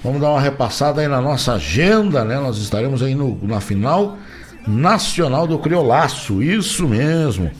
Vamos 0.04 0.20
dar 0.20 0.30
uma 0.30 0.40
repassada 0.40 1.00
aí 1.00 1.08
na 1.08 1.20
nossa 1.20 1.54
agenda, 1.54 2.24
né? 2.24 2.38
Nós 2.38 2.58
estaremos 2.58 3.02
aí 3.02 3.14
no, 3.14 3.38
na 3.42 3.60
final 3.60 4.18
nacional 4.66 5.46
do 5.46 5.58
Criolaço, 5.58 6.42
isso 6.42 6.86
mesmo. 6.86 7.50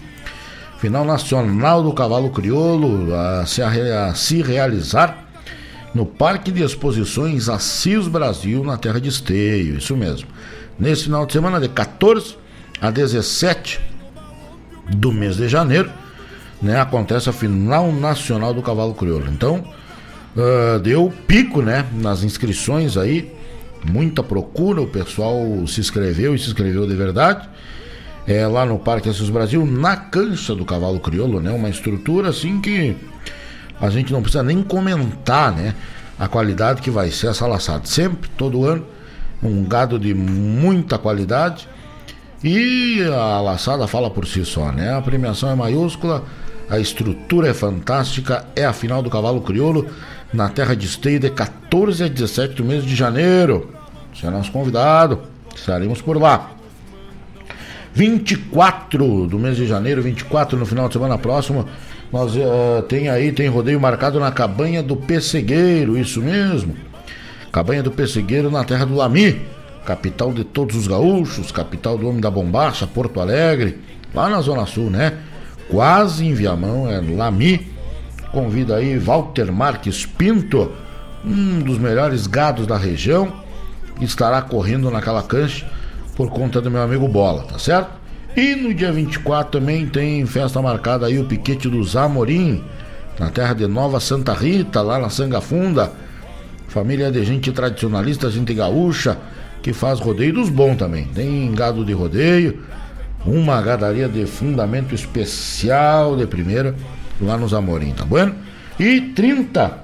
Final 0.78 1.05
nacional 1.05 1.82
do 1.82 1.93
cavalo 1.93 2.30
crioulo 2.30 3.14
a 3.14 3.47
se, 3.47 3.62
a 3.62 4.12
se 4.14 4.43
realizar 4.43 5.24
no 5.94 6.05
Parque 6.05 6.51
de 6.51 6.62
Exposições 6.62 7.48
Assis 7.48 8.09
Brasil, 8.09 8.64
na 8.64 8.76
Terra 8.76 9.01
de 9.01 9.09
Esteio, 9.09 9.76
isso 9.76 9.97
mesmo. 9.97 10.26
Nesse 10.83 11.05
final 11.05 11.25
de 11.25 11.33
semana, 11.33 11.61
de 11.61 11.69
14 11.69 12.37
a 12.81 12.91
17 12.91 13.81
do 14.97 15.13
mês 15.13 15.37
de 15.37 15.47
janeiro, 15.47 15.89
né, 16.61 16.81
acontece 16.81 17.31
a 17.31 17.33
final 17.33 17.93
nacional 17.93 18.53
do 18.53 18.61
cavalo 18.61 18.93
crioulo. 18.93 19.31
Então, 19.31 19.63
uh, 20.37 20.81
deu 20.81 21.13
pico, 21.29 21.63
né, 21.63 21.87
nas 21.93 22.25
inscrições 22.25 22.97
aí, 22.97 23.33
muita 23.89 24.25
procura, 24.25 24.81
o 24.81 24.89
pessoal 24.89 25.41
se 25.69 25.79
inscreveu 25.79 26.35
e 26.35 26.39
se 26.41 26.49
inscreveu 26.49 26.85
de 26.85 26.97
verdade 26.97 27.49
é, 28.27 28.45
lá 28.45 28.67
no 28.67 28.77
Parque 28.77 29.09
Assis 29.09 29.31
Brasil, 29.31 29.65
na 29.65 29.97
cancha 29.97 30.53
do 30.53 30.65
cavalo 30.65 30.99
crioulo, 30.99 31.39
né? 31.39 31.53
Uma 31.53 31.69
estrutura 31.69 32.31
assim 32.31 32.61
que 32.61 32.97
a 33.81 33.89
gente 33.89 34.13
não 34.13 34.21
precisa 34.21 34.43
nem 34.43 34.65
comentar, 34.65 35.53
né? 35.53 35.77
A 36.19 36.27
qualidade 36.27 36.83
que 36.83 36.91
vai 36.91 37.09
ser 37.13 37.29
essa 37.29 37.47
laçada. 37.47 37.87
Sempre, 37.87 38.29
todo 38.37 38.65
ano, 38.65 38.85
um 39.43 39.64
gado 39.64 39.98
de 39.98 40.14
muita 40.14 40.98
qualidade. 40.98 41.69
E 42.44 43.02
a 43.05 43.40
laçada 43.40 43.86
fala 43.86 44.10
por 44.10 44.27
si 44.27 44.44
só, 44.44 44.73
né? 44.73 44.94
A 44.94 45.01
premiação 45.01 45.51
é 45.51 45.55
maiúscula, 45.55 46.24
a 46.69 46.78
estrutura 46.78 47.48
é 47.48 47.55
fantástica, 47.55 48.44
é 48.56 48.64
a 48.64 48.73
final 48.73 49.02
do 49.02 49.10
cavalo 49.10 49.40
crioulo 49.40 49.86
na 50.32 50.48
terra 50.48 50.74
de 50.74 50.86
esteio 50.86 51.20
de 51.20 51.31
14 51.31 52.05
a 52.05 52.09
17 52.09 52.55
do 52.55 52.64
mês 52.64 52.85
de 52.85 52.97
janeiro. 52.97 53.70
Você 54.12 54.27
é 54.27 54.31
nosso 54.31 54.51
convidado, 54.51 55.20
estaremos 55.55 56.01
por 56.01 56.20
lá. 56.20 56.51
24 57.94 59.27
do 59.27 59.39
mês 59.39 59.56
de 59.56 59.66
janeiro, 59.66 60.02
24 60.02 60.59
no 60.59 60.64
final 60.64 60.89
de 60.89 60.94
semana 60.94 61.19
próximo, 61.19 61.66
nós 62.10 62.35
uh, 62.35 62.82
tem 62.89 63.09
aí, 63.09 63.32
tem 63.32 63.48
rodeio 63.48 63.81
marcado 63.81 64.19
na 64.19 64.32
Cabanha 64.32 64.82
do 64.82 64.97
Pessegueiro, 64.97 65.97
isso 65.97 66.20
mesmo. 66.20 66.74
Cabanha 67.53 67.83
do 67.83 67.91
Pessegueiro 67.91 68.51
na 68.51 68.65
terra 68.65 68.87
do 68.87 68.95
Lami, 68.95 69.43
capital 69.85 70.33
de 70.33 70.43
todos 70.43 70.74
os 70.74 70.87
gaúchos, 70.87 71.53
capital 71.53 71.99
do 71.99 72.09
homem 72.09 72.20
da 72.20 72.31
bombacha, 72.31 72.87
Porto 72.87 73.20
Alegre, 73.20 73.79
lá 74.15 74.27
na 74.31 74.41
Zona 74.41 74.65
Sul, 74.65 74.89
né? 74.89 75.19
Quase 75.69 76.27
em 76.27 76.33
Viamão, 76.33 76.91
é 76.91 76.99
Lami. 77.01 77.70
Convida 78.33 78.77
aí 78.77 78.99
Walter 78.99 79.53
Marques 79.53 80.07
Pinto, 80.07 80.73
um 81.23 81.61
dos 81.61 81.77
melhores 81.77 82.27
gados 82.27 82.66
da 82.66 82.79
região, 82.79 83.31
estará 84.01 84.41
correndo 84.41 84.91
naquela 84.91 85.23
cancha 85.23 85.66
por 86.16 86.31
conta 86.31 86.59
do 86.59 86.70
meu 86.70 86.81
amigo 86.81 87.07
Bola, 87.07 87.43
tá 87.43 87.59
certo? 87.59 87.91
E 88.35 88.55
no 88.55 88.73
dia 88.73 88.91
24 88.91 89.61
também 89.61 89.87
tem 89.87 90.24
festa 90.24 90.62
marcada 90.62 91.07
aí 91.07 91.19
o 91.19 91.24
piquete 91.24 91.69
do 91.69 91.85
Zamorim, 91.85 92.65
na 93.19 93.29
terra 93.29 93.53
de 93.53 93.66
Nova 93.66 94.01
Santa 94.01 94.33
Rita, 94.33 94.81
lá 94.81 94.99
na 94.99 95.11
Sanga 95.11 95.43
Funda. 95.43 95.93
Família 96.73 97.12
de 97.12 97.23
gente 97.23 97.53
tradicionalista, 97.53 98.31
gente 98.31 98.55
gaúcha, 98.55 99.19
que 99.62 99.74
faz 99.74 100.01
rodeio 100.01 100.32
dos 100.32 100.49
bons 100.49 100.77
também. 100.77 101.05
Tem 101.05 101.53
gado 101.53 101.85
de 101.85 101.93
rodeio, 101.93 102.62
uma 103.27 103.61
gadaria 103.61 104.09
de 104.09 104.24
fundamento 104.24 104.94
especial 104.94 106.16
de 106.16 106.27
primeira, 106.27 106.74
lá 107.20 107.36
no 107.36 107.47
Zamorim, 107.47 107.93
tá 107.93 108.07
bueno? 108.07 108.35
E 108.81 109.03
30 109.03 109.81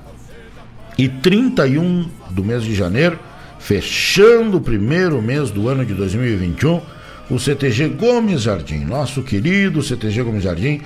e 0.97 1.11
31 1.11 2.09
do 2.31 2.43
mês 2.43 2.65
de 2.65 2.75
janeiro 2.75 3.19
fechando 3.59 4.57
o 4.57 4.61
primeiro 4.63 5.21
mês 5.21 5.51
do 5.51 5.69
ano 5.69 5.85
de 5.85 5.93
2021, 5.93 6.81
o 7.29 7.39
CTG 7.39 7.89
Gomes 7.89 8.41
Jardim, 8.41 8.79
nosso 8.79 9.23
querido 9.23 9.83
CTG 9.83 10.23
Gomes 10.23 10.43
Jardim, 10.43 10.81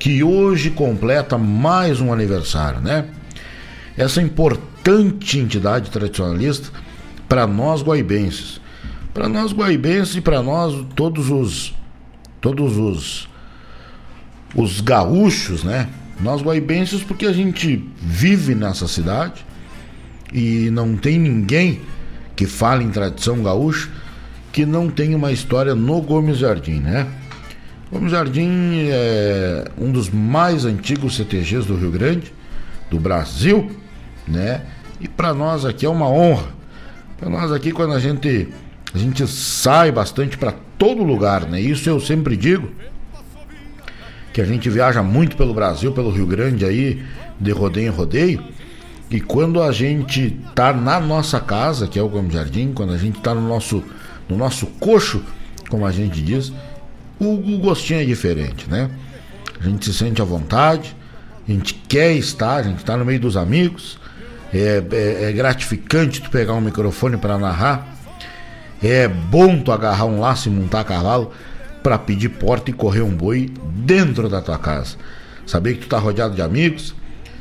que 0.00 0.20
hoje 0.24 0.70
completa 0.70 1.38
mais 1.38 2.00
um 2.00 2.12
aniversário, 2.12 2.80
né? 2.80 3.04
Essa 3.96 4.20
importante 4.20 4.73
entidade 5.38 5.90
tradicionalista 5.90 6.68
para 7.28 7.46
nós 7.46 7.82
guaibenses, 7.82 8.60
para 9.12 9.28
nós 9.28 9.52
guaibenses 9.52 10.16
e 10.16 10.20
para 10.20 10.42
nós 10.42 10.84
todos 10.94 11.30
os 11.30 11.74
todos 12.40 12.76
os 12.76 13.28
os 14.54 14.80
gaúchos, 14.80 15.64
né? 15.64 15.88
Nós 16.20 16.42
guaibenses 16.42 17.02
porque 17.02 17.26
a 17.26 17.32
gente 17.32 17.84
vive 18.00 18.54
nessa 18.54 18.86
cidade 18.86 19.44
e 20.32 20.70
não 20.70 20.96
tem 20.96 21.18
ninguém 21.18 21.80
que 22.36 22.46
fale 22.46 22.84
em 22.84 22.90
tradição 22.90 23.42
gaúcha 23.42 23.88
que 24.52 24.64
não 24.64 24.88
tenha 24.88 25.16
uma 25.16 25.32
história 25.32 25.74
no 25.74 26.00
Gomes 26.00 26.38
Jardim, 26.38 26.78
né? 26.78 27.08
Gomes 27.90 28.12
Jardim 28.12 28.86
é 28.88 29.64
um 29.78 29.90
dos 29.90 30.08
mais 30.08 30.64
antigos 30.64 31.16
CTGs 31.16 31.66
do 31.66 31.76
Rio 31.76 31.90
Grande, 31.90 32.32
do 32.90 32.98
Brasil, 33.00 33.70
né? 34.26 34.62
E 35.00 35.08
para 35.08 35.34
nós 35.34 35.64
aqui 35.64 35.86
é 35.86 35.88
uma 35.88 36.08
honra. 36.08 36.48
Para 37.18 37.28
nós 37.28 37.52
aqui 37.52 37.72
quando 37.72 37.92
a 37.92 38.00
gente 38.00 38.48
a 38.94 38.98
gente 38.98 39.26
sai 39.26 39.90
bastante 39.90 40.38
para 40.38 40.54
todo 40.78 41.02
lugar, 41.02 41.46
né? 41.46 41.60
Isso 41.60 41.88
eu 41.88 41.98
sempre 41.98 42.36
digo 42.36 42.70
que 44.32 44.40
a 44.40 44.44
gente 44.44 44.68
viaja 44.70 45.02
muito 45.02 45.36
pelo 45.36 45.54
Brasil, 45.54 45.92
pelo 45.92 46.10
Rio 46.10 46.26
Grande 46.26 46.64
aí, 46.64 47.02
de 47.40 47.50
rodeio 47.50 47.88
em 47.88 47.90
rodeio. 47.90 48.44
E 49.10 49.20
quando 49.20 49.62
a 49.62 49.70
gente 49.70 50.36
tá 50.54 50.72
na 50.72 50.98
nossa 50.98 51.38
casa, 51.38 51.86
que 51.86 51.98
é 51.98 52.02
o 52.02 52.08
Gomes 52.08 52.32
Jardim, 52.32 52.72
quando 52.72 52.92
a 52.92 52.98
gente 52.98 53.20
tá 53.20 53.34
no 53.34 53.46
nosso, 53.46 53.82
no 54.28 54.36
nosso 54.36 54.66
coxo, 54.66 55.22
como 55.68 55.86
a 55.86 55.92
gente 55.92 56.20
diz, 56.20 56.52
o, 57.18 57.34
o 57.34 57.58
gostinho 57.58 58.00
é 58.00 58.04
diferente, 58.04 58.68
né? 58.68 58.90
A 59.60 59.64
gente 59.64 59.84
se 59.84 59.94
sente 59.94 60.20
à 60.20 60.24
vontade, 60.24 60.96
a 61.48 61.50
gente 61.52 61.74
quer 61.88 62.12
estar, 62.14 62.56
a 62.56 62.62
gente 62.62 62.78
está 62.78 62.96
no 62.96 63.04
meio 63.04 63.20
dos 63.20 63.36
amigos. 63.36 63.98
É, 64.54 64.84
é, 64.92 65.30
é 65.30 65.32
gratificante 65.32 66.22
tu 66.22 66.30
pegar 66.30 66.54
um 66.54 66.60
microfone 66.60 67.16
para 67.16 67.36
narrar. 67.36 67.88
É 68.80 69.08
bom 69.08 69.60
tu 69.60 69.72
agarrar 69.72 70.04
um 70.04 70.20
laço 70.20 70.48
e 70.48 70.52
montar 70.52 70.84
cavalo 70.84 71.32
para 71.82 71.98
pedir 71.98 72.28
porta 72.28 72.70
e 72.70 72.72
correr 72.72 73.02
um 73.02 73.10
boi 73.10 73.52
dentro 73.74 74.28
da 74.28 74.40
tua 74.40 74.58
casa. 74.58 74.96
Saber 75.44 75.74
que 75.74 75.80
tu 75.80 75.88
tá 75.88 75.98
rodeado 75.98 76.34
de 76.34 76.40
amigos, 76.40 76.94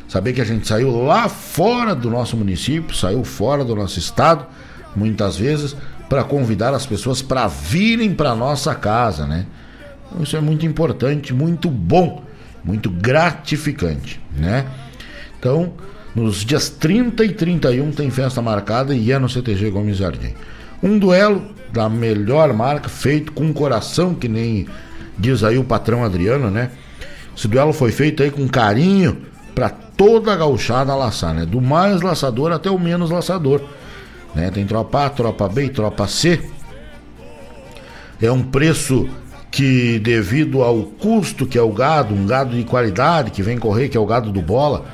saber 0.07 0.33
que 0.33 0.41
a 0.41 0.45
gente 0.45 0.67
saiu 0.67 1.03
lá 1.03 1.29
fora 1.29 1.93
do 1.93 2.09
nosso 2.09 2.35
município, 2.35 2.95
saiu 2.95 3.23
fora 3.23 3.63
do 3.63 3.75
nosso 3.75 3.99
estado, 3.99 4.45
muitas 4.95 5.37
vezes, 5.37 5.75
para 6.09 6.23
convidar 6.23 6.73
as 6.73 6.85
pessoas 6.85 7.21
para 7.21 7.47
virem 7.47 8.13
para 8.13 8.35
nossa 8.35 8.73
casa, 8.73 9.25
né? 9.25 9.45
Então, 10.07 10.23
isso 10.23 10.35
é 10.35 10.41
muito 10.41 10.65
importante, 10.65 11.33
muito 11.33 11.69
bom, 11.69 12.23
muito 12.63 12.89
gratificante, 12.89 14.19
né? 14.35 14.65
Então, 15.39 15.73
nos 16.15 16.43
dias 16.45 16.69
30 16.69 17.25
e 17.25 17.33
31 17.33 17.91
tem 17.91 18.09
festa 18.09 18.41
marcada 18.41 18.95
e 18.95 19.11
é 19.11 19.17
no 19.17 19.27
CTG 19.27 19.69
Gomes 19.69 19.97
Jardim. 19.97 20.33
Um 20.81 20.99
duelo 20.99 21.43
da 21.71 21.89
melhor 21.89 22.53
marca, 22.53 22.87
feito 22.87 23.31
com 23.31 23.51
coração, 23.51 24.13
que 24.13 24.27
nem 24.27 24.67
diz 25.17 25.43
aí 25.43 25.57
o 25.57 25.63
patrão 25.63 26.03
Adriano, 26.03 26.51
né? 26.51 26.71
Esse 27.35 27.47
duelo 27.47 27.73
foi 27.73 27.91
feito 27.91 28.21
aí 28.21 28.29
com 28.29 28.47
carinho 28.47 29.17
para 29.55 29.69
toda 29.69 30.31
a 30.31 30.35
gauchada 30.35 30.93
laçar, 30.95 31.33
né? 31.33 31.45
Do 31.45 31.59
mais 31.59 32.01
laçador 32.01 32.51
até 32.51 32.69
o 32.69 32.77
menos 32.77 33.09
laçador. 33.09 33.61
Né? 34.35 34.51
Tem 34.51 34.65
tropa 34.65 35.05
A, 35.05 35.09
tropa 35.09 35.47
B 35.47 35.65
e 35.65 35.69
tropa 35.69 36.07
C. 36.07 36.39
É 38.21 38.31
um 38.31 38.43
preço 38.43 39.09
que, 39.51 39.99
devido 39.99 40.61
ao 40.63 40.83
custo 40.83 41.45
que 41.45 41.57
é 41.57 41.61
o 41.61 41.71
gado, 41.71 42.13
um 42.13 42.25
gado 42.25 42.55
de 42.55 42.63
qualidade 42.63 43.31
que 43.31 43.43
vem 43.43 43.57
correr, 43.57 43.89
que 43.89 43.97
é 43.97 43.99
o 43.99 44.05
gado 44.05 44.31
do 44.31 44.41
bola, 44.41 44.85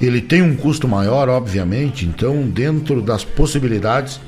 ele 0.00 0.20
tem 0.20 0.42
um 0.42 0.56
custo 0.56 0.86
maior, 0.86 1.28
obviamente. 1.28 2.04
Então, 2.04 2.42
dentro 2.42 3.00
das 3.00 3.24
possibilidades, 3.24 4.20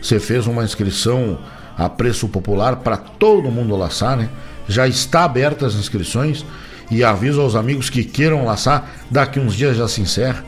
você 0.00 0.20
fez 0.20 0.46
uma 0.46 0.64
inscrição 0.64 1.38
a 1.76 1.88
preço 1.88 2.28
popular 2.28 2.76
para 2.76 2.96
todo 2.96 3.50
mundo 3.50 3.76
laçar, 3.76 4.16
né? 4.16 4.28
Já 4.68 4.86
está 4.86 5.24
aberta 5.24 5.66
as 5.66 5.74
inscrições 5.74 6.44
e 6.90 7.04
aviso 7.04 7.40
aos 7.40 7.54
amigos 7.54 7.88
que 7.90 8.04
queiram 8.04 8.44
laçar, 8.44 8.90
daqui 9.10 9.38
uns 9.38 9.54
dias 9.54 9.76
já 9.76 9.86
se 9.88 10.00
encerra, 10.00 10.44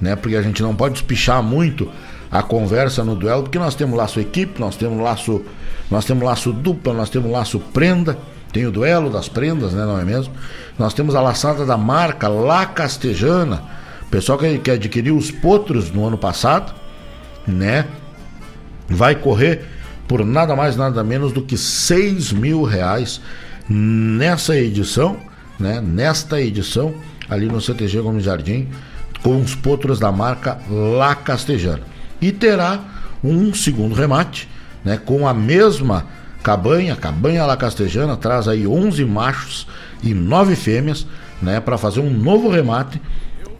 né? 0.00 0.16
Porque 0.16 0.36
a 0.36 0.42
gente 0.42 0.62
não 0.62 0.74
pode 0.74 0.96
espichar 0.96 1.42
muito 1.42 1.90
a 2.30 2.42
conversa 2.42 3.04
no 3.04 3.14
duelo, 3.14 3.44
porque 3.44 3.58
nós 3.58 3.74
temos 3.74 3.96
laço 3.96 4.20
equipe, 4.20 4.60
nós 4.60 4.76
temos 4.76 5.02
laço, 5.02 5.42
nós 5.90 6.04
temos 6.04 6.24
laço 6.24 6.52
dupla, 6.52 6.92
nós 6.92 7.08
temos 7.08 7.30
laço 7.30 7.58
prenda, 7.58 8.18
tem 8.52 8.66
o 8.66 8.70
duelo 8.70 9.10
das 9.10 9.28
prendas, 9.28 9.72
né, 9.72 9.84
não 9.84 9.98
é 9.98 10.04
mesmo? 10.04 10.34
Nós 10.78 10.92
temos 10.92 11.14
a 11.14 11.20
laçada 11.20 11.64
da 11.64 11.76
marca 11.76 12.28
La 12.28 12.66
Castejana, 12.66 13.62
pessoal 14.10 14.38
que, 14.38 14.58
que 14.58 14.70
adquiriu 14.70 15.16
os 15.16 15.30
potros 15.30 15.90
no 15.90 16.06
ano 16.06 16.18
passado, 16.18 16.74
né? 17.46 17.86
vai 18.88 19.14
correr 19.14 19.64
por 20.06 20.24
nada 20.24 20.54
mais 20.54 20.76
nada 20.76 21.02
menos 21.02 21.32
do 21.32 21.42
que 21.42 21.56
6 21.56 22.32
mil 22.32 22.62
reais 22.62 23.20
nessa 23.68 24.56
edição, 24.56 25.16
né? 25.58 25.80
Nesta 25.80 26.40
edição 26.40 26.94
ali 27.28 27.46
no 27.46 27.60
CTG 27.60 28.00
Gomes 28.00 28.24
Jardim 28.24 28.68
com 29.22 29.40
os 29.40 29.54
potros 29.54 29.98
da 29.98 30.12
marca 30.12 30.58
La 30.70 31.14
Castejana 31.14 31.82
e 32.20 32.30
terá 32.30 32.80
um 33.24 33.52
segundo 33.52 33.94
remate, 33.94 34.48
né? 34.84 34.96
Com 35.04 35.26
a 35.26 35.34
mesma 35.34 36.06
cabanha, 36.42 36.94
cabanha 36.94 37.44
La 37.44 37.56
Castejana 37.56 38.16
traz 38.16 38.46
aí 38.46 38.66
11 38.66 39.04
machos 39.04 39.66
e 40.02 40.14
9 40.14 40.54
fêmeas, 40.54 41.06
né? 41.42 41.58
Para 41.58 41.76
fazer 41.76 42.00
um 42.00 42.10
novo 42.10 42.48
remate 42.48 43.00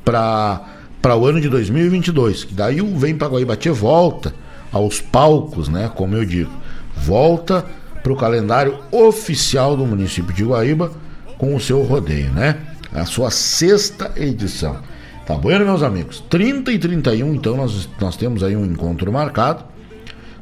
para 0.06 0.62
para 1.02 1.14
o 1.14 1.24
ano 1.24 1.40
de 1.40 1.48
2022, 1.48 2.44
que 2.44 2.54
daí 2.54 2.80
o 2.80 2.98
Vem 2.98 3.14
para 3.14 3.28
Guaíba 3.28 3.56
volta 3.72 4.34
aos 4.72 5.00
palcos, 5.00 5.68
né? 5.68 5.88
Como 5.94 6.16
eu 6.16 6.24
digo, 6.24 6.50
volta 6.96 7.64
para 8.02 8.12
o 8.12 8.16
calendário 8.16 8.76
oficial 8.90 9.76
do 9.76 9.86
município 9.86 10.34
de 10.34 10.42
Guaíba 10.42 10.90
com 11.38 11.54
o 11.54 11.60
seu 11.60 11.82
rodeio, 11.82 12.32
né? 12.32 12.56
A 12.92 13.04
sua 13.04 13.30
sexta 13.30 14.12
edição. 14.16 14.78
Tá 15.26 15.34
bueno, 15.34 15.64
meus 15.64 15.82
amigos? 15.82 16.24
30 16.28 16.72
e 16.72 16.78
31, 16.78 17.34
então 17.34 17.56
nós, 17.56 17.88
nós 18.00 18.16
temos 18.16 18.42
aí 18.42 18.56
um 18.56 18.64
encontro 18.64 19.12
marcado. 19.12 19.64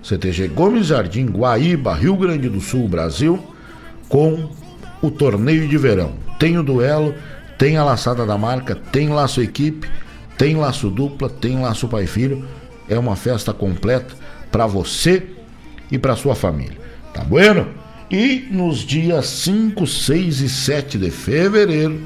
CTG 0.03 0.49
Gomes 0.49 0.86
Jardim, 0.86 1.27
Guaíba, 1.27 1.95
Rio 1.95 2.16
Grande 2.16 2.49
do 2.49 2.61
Sul, 2.61 2.89
Brasil, 2.89 3.43
com 4.09 4.51
o 5.03 5.11
torneio 5.11 5.69
de 5.69 5.77
verão. 5.77 6.12
Tem 6.39 6.57
o 6.59 6.62
duelo, 6.62 7.15
tem 7.59 7.76
a 7.76 7.85
laçada 7.85 8.26
da 8.26 8.36
marca, 8.36 8.74
tem 8.74 9.09
laço 9.09 9.43
equipe, 9.43 9.89
tem 10.36 10.56
laço 10.56 10.90
dupla, 10.90 11.28
tem 11.28 11.60
laço 11.60 11.89
pai 11.89 12.06
filho 12.06 12.44
é 12.89 12.98
uma 12.98 13.16
festa 13.16 13.52
completa 13.52 14.14
para 14.51 14.66
você 14.66 15.22
e 15.90 15.98
para 15.98 16.16
sua 16.16 16.35
família. 16.35 16.78
Tá 17.12 17.22
bueno? 17.22 17.68
E 18.10 18.47
nos 18.51 18.78
dias 18.78 19.26
5, 19.26 19.86
6 19.86 20.40
e 20.40 20.48
7 20.48 20.98
de 20.98 21.10
fevereiro, 21.10 22.01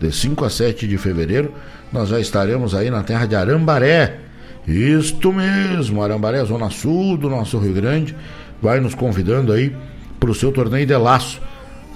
de 0.00 0.10
5 0.10 0.44
a 0.44 0.50
7 0.50 0.88
de 0.88 0.98
fevereiro, 0.98 1.52
nós 1.92 2.08
já 2.08 2.18
estaremos 2.18 2.74
aí 2.74 2.90
na 2.90 3.02
terra 3.02 3.26
de 3.26 3.36
Arambaré. 3.36 4.18
Isto 4.66 5.32
mesmo, 5.32 6.02
Arambaré, 6.02 6.44
zona 6.44 6.70
sul 6.70 7.16
do 7.16 7.28
nosso 7.28 7.58
Rio 7.58 7.74
Grande, 7.74 8.16
vai 8.60 8.80
nos 8.80 8.94
convidando 8.94 9.52
aí 9.52 9.74
para 10.18 10.30
o 10.30 10.34
seu 10.34 10.50
torneio 10.52 10.86
de 10.86 10.96
laço. 10.96 11.40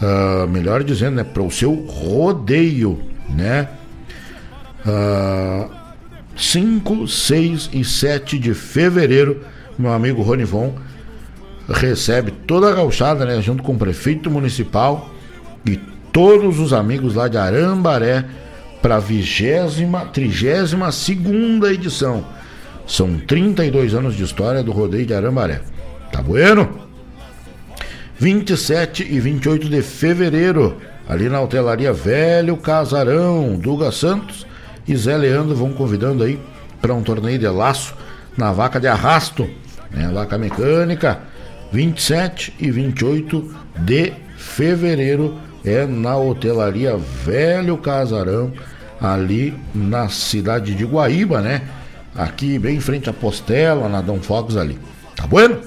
Uh, 0.00 0.46
melhor 0.48 0.84
dizendo, 0.84 1.16
né, 1.16 1.24
para 1.24 1.42
o 1.42 1.50
seu 1.50 1.72
rodeio, 1.74 3.00
né? 3.28 3.68
Uh, 4.84 5.70
5, 6.36 7.08
6 7.08 7.70
e 7.72 7.82
7 7.82 8.38
de 8.38 8.52
fevereiro, 8.52 9.42
meu 9.78 9.92
amigo 9.92 10.22
Ronivon 10.22 10.74
recebe 11.68 12.30
toda 12.30 12.68
a 12.70 12.74
gauchada, 12.74 13.24
né, 13.24 13.40
junto 13.40 13.62
com 13.62 13.72
o 13.72 13.78
prefeito 13.78 14.30
municipal 14.30 15.10
e 15.64 15.80
todos 16.12 16.60
os 16.60 16.72
amigos 16.72 17.14
lá 17.14 17.26
de 17.26 17.38
Arambaré 17.38 18.24
para 18.80 18.96
a 18.96 19.00
vigésima, 19.00 20.06
trigésima 20.06 20.92
segunda 20.92 21.72
edição. 21.72 22.24
São 22.86 23.18
32 23.18 23.94
anos 23.94 24.14
de 24.14 24.22
história 24.22 24.62
do 24.62 24.70
rodeio 24.70 25.06
de 25.06 25.14
Arambaré. 25.14 25.60
Tá 26.12 26.22
bueno? 26.22 26.85
27 28.18 29.02
e 29.02 29.20
28 29.20 29.68
de 29.68 29.82
fevereiro, 29.82 30.78
ali 31.06 31.28
na 31.28 31.40
hotelaria 31.40 31.92
Velho 31.92 32.56
Casarão, 32.56 33.56
Duga 33.56 33.92
Santos 33.92 34.46
e 34.88 34.96
Zé 34.96 35.16
Leandro 35.16 35.54
vão 35.54 35.72
convidando 35.72 36.24
aí 36.24 36.40
para 36.80 36.94
um 36.94 37.02
torneio 37.02 37.38
de 37.38 37.48
laço 37.48 37.94
na 38.36 38.52
vaca 38.52 38.80
de 38.80 38.86
arrasto, 38.86 39.48
né? 39.90 40.10
Vaca 40.12 40.38
mecânica, 40.38 41.20
27 41.72 42.54
e 42.58 42.70
28 42.70 43.54
de 43.80 44.12
fevereiro 44.36 45.36
é 45.64 45.84
na 45.84 46.16
hotelaria 46.16 46.96
Velho 46.96 47.76
Casarão, 47.76 48.52
ali 49.00 49.54
na 49.74 50.08
cidade 50.08 50.74
de 50.74 50.84
Guaíba, 50.84 51.42
né? 51.42 51.62
Aqui 52.14 52.58
bem 52.58 52.76
em 52.76 52.80
frente 52.80 53.10
à 53.10 53.12
Postela, 53.12 53.88
na 53.88 54.00
Dom 54.00 54.20
Fogos 54.20 54.56
ali. 54.56 54.78
Tá 55.14 55.26
bueno? 55.26 55.60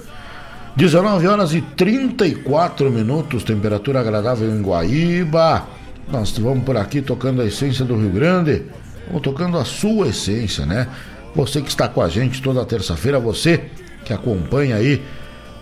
19 0.80 1.28
horas 1.28 1.54
e 1.54 1.60
34 1.60 2.90
minutos, 2.90 3.44
temperatura 3.44 4.00
agradável 4.00 4.50
em 4.50 4.62
Guaíba. 4.62 5.68
Nós 6.10 6.32
vamos 6.38 6.64
por 6.64 6.78
aqui 6.78 7.02
tocando 7.02 7.42
a 7.42 7.46
essência 7.46 7.84
do 7.84 7.98
Rio 7.98 8.10
Grande. 8.10 8.64
Vamos 9.08 9.22
tocando 9.22 9.58
a 9.58 9.66
sua 9.66 10.08
essência, 10.08 10.66
né? 10.66 10.88
Você 11.36 11.62
que 11.62 11.68
está 11.68 11.90
com 11.90 12.02
a 12.02 12.08
gente 12.08 12.42
toda 12.42 12.66
terça-feira, 12.66 13.20
você 13.20 13.66
que 14.06 14.14
acompanha 14.14 14.78
aí 14.78 15.04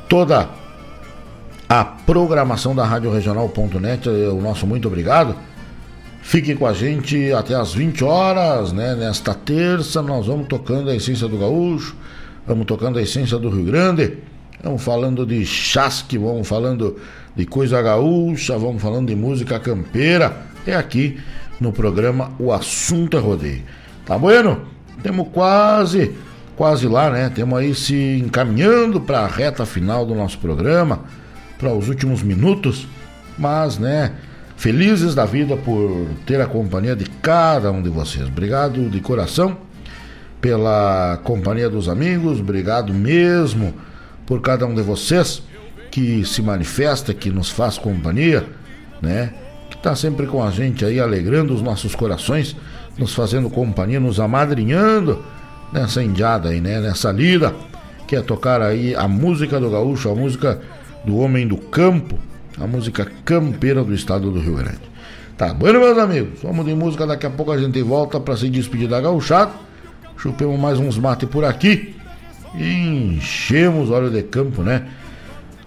toda 0.07 0.49
a 1.67 1.83
programação 1.83 2.75
da 2.75 2.85
Rádio 2.85 3.11
Regional.net. 3.11 4.07
O 4.07 4.39
nosso 4.39 4.67
muito 4.67 4.87
obrigado. 4.87 5.35
Fique 6.21 6.53
com 6.53 6.67
a 6.67 6.73
gente 6.73 7.33
até 7.33 7.55
as 7.55 7.73
20 7.73 8.03
horas, 8.03 8.71
né? 8.71 8.93
Nesta 8.93 9.33
terça 9.33 9.99
nós 10.03 10.27
vamos 10.27 10.47
tocando 10.47 10.91
a 10.91 10.95
essência 10.95 11.27
do 11.27 11.39
gaúcho, 11.39 11.95
vamos 12.45 12.67
tocando 12.67 12.99
a 12.99 13.01
essência 13.01 13.39
do 13.39 13.49
Rio 13.49 13.65
Grande, 13.65 14.17
vamos 14.67 14.83
falando 14.83 15.25
de 15.25 15.45
chasque, 15.45 16.17
vamos 16.17 16.45
falando 16.45 16.97
de 17.35 17.45
coisa 17.45 17.81
gaúcha, 17.81 18.57
vamos 18.57 18.81
falando 18.81 19.07
de 19.07 19.15
música 19.15 19.57
campeira. 19.59 20.45
É 20.65 20.75
aqui 20.75 21.17
no 21.59 21.71
programa 21.71 22.33
O 22.37 22.51
Assunto 22.51 23.15
é 23.15 23.19
Rodeio. 23.19 23.63
Tá 24.05 24.17
bueno? 24.17 24.61
Temos 25.01 25.29
quase, 25.31 26.11
quase 26.57 26.85
lá, 26.87 27.09
né? 27.09 27.31
Temos 27.33 27.57
aí 27.57 27.73
se 27.73 28.21
encaminhando 28.23 28.99
para 28.99 29.21
a 29.21 29.27
reta 29.27 29.65
final 29.65 30.05
do 30.05 30.13
nosso 30.13 30.37
programa, 30.37 31.05
para 31.57 31.71
os 31.73 31.87
últimos 31.87 32.21
minutos, 32.21 32.85
mas, 33.37 33.77
né? 33.77 34.11
Felizes 34.57 35.15
da 35.15 35.23
vida 35.23 35.55
por 35.55 36.07
ter 36.25 36.41
a 36.41 36.45
companhia 36.45 36.95
de 36.95 37.05
cada 37.21 37.71
um 37.71 37.81
de 37.81 37.89
vocês. 37.89 38.27
Obrigado 38.27 38.89
de 38.89 38.99
coração 38.99 39.55
pela 40.41 41.19
companhia 41.23 41.69
dos 41.69 41.87
amigos, 41.87 42.39
obrigado 42.39 42.93
mesmo 42.93 43.73
por 44.27 44.41
cada 44.41 44.67
um 44.67 44.75
de 44.75 44.81
vocês 44.83 45.41
que 45.89 46.23
se 46.25 46.43
manifesta, 46.43 47.13
que 47.13 47.31
nos 47.31 47.49
faz 47.49 47.77
companhia, 47.77 48.45
né? 49.01 49.33
Que 49.69 49.77
está 49.77 49.95
sempre 49.95 50.27
com 50.27 50.43
a 50.43 50.51
gente 50.51 50.85
aí, 50.85 50.99
alegrando 50.99 51.53
os 51.53 51.61
nossos 51.61 51.95
corações, 51.95 52.55
nos 52.97 53.15
fazendo 53.15 53.49
companhia, 53.49 53.99
nos 53.99 54.19
amadrinhando 54.19 55.23
nessa 55.71 56.03
indiada 56.03 56.49
aí, 56.49 56.59
né? 56.59 56.81
Nessa 56.81 57.11
lida, 57.11 57.55
que 58.05 58.15
é 58.15 58.21
tocar 58.21 58.61
aí 58.61 58.93
a 58.93 59.07
música 59.07 59.59
do 59.59 59.71
gaúcho, 59.71 60.09
a 60.09 60.15
música 60.15 60.61
do 61.05 61.17
homem 61.17 61.47
do 61.47 61.57
campo, 61.57 62.19
a 62.59 62.67
música 62.67 63.07
campeira 63.23 63.83
do 63.83 63.93
estado 63.93 64.29
do 64.29 64.39
Rio 64.41 64.57
Grande. 64.57 64.97
Tá, 65.37 65.53
bueno, 65.53 65.79
meus 65.79 65.97
amigos, 65.97 66.39
vamos 66.43 66.65
de 66.65 66.73
música, 66.73 67.07
daqui 67.07 67.25
a 67.25 67.29
pouco 67.29 67.51
a 67.51 67.57
gente 67.57 67.81
volta 67.81 68.19
para 68.19 68.35
se 68.35 68.49
despedir 68.49 68.89
da 68.89 68.99
gauchada. 68.99 69.51
Chupemos 70.17 70.59
mais 70.59 70.79
uns 70.79 70.97
mate 70.97 71.27
por 71.27 71.45
aqui 71.45 71.96
enchemos 72.55 73.89
óleo 73.89 74.09
de 74.09 74.23
campo, 74.23 74.61
né? 74.61 74.87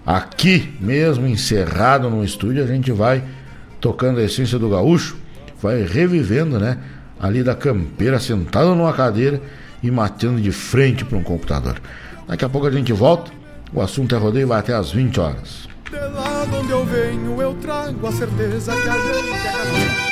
Aqui 0.05 0.73
mesmo, 0.79 1.27
encerrado 1.27 2.09
no 2.09 2.23
estúdio, 2.23 2.63
a 2.63 2.67
gente 2.67 2.91
vai 2.91 3.23
tocando 3.79 4.19
a 4.19 4.23
essência 4.23 4.57
do 4.57 4.69
gaúcho, 4.69 5.17
vai 5.61 5.83
revivendo, 5.83 6.59
né? 6.59 6.77
Ali 7.19 7.43
da 7.43 7.55
campeira, 7.55 8.19
sentado 8.19 8.75
numa 8.75 8.93
cadeira 8.93 9.41
e 9.83 9.91
matando 9.91 10.41
de 10.41 10.51
frente 10.51 11.05
para 11.05 11.17
um 11.17 11.23
computador. 11.23 11.79
Daqui 12.27 12.45
a 12.45 12.49
pouco 12.49 12.67
a 12.67 12.71
gente 12.71 12.91
volta. 12.93 13.31
O 13.73 13.81
assunto 13.81 14.13
é 14.13 14.17
rodeio, 14.17 14.47
vai 14.47 14.59
até 14.59 14.73
às 14.73 14.91
20 14.91 15.19
horas. 15.19 15.69
De 15.89 15.97
lá 15.97 16.45
de 16.45 16.55
onde 16.55 16.71
eu 16.71 16.85
venho, 16.85 17.41
eu 17.41 17.53
trago 17.61 18.05
a 18.07 18.11
certeza 18.11 18.73
que 18.73 18.89
a 18.89 18.97
gente 18.97 20.07
é 20.07 20.10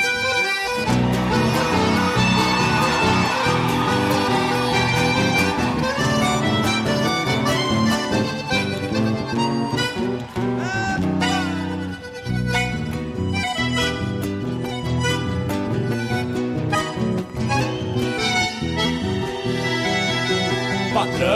patrão. 21.00 21.30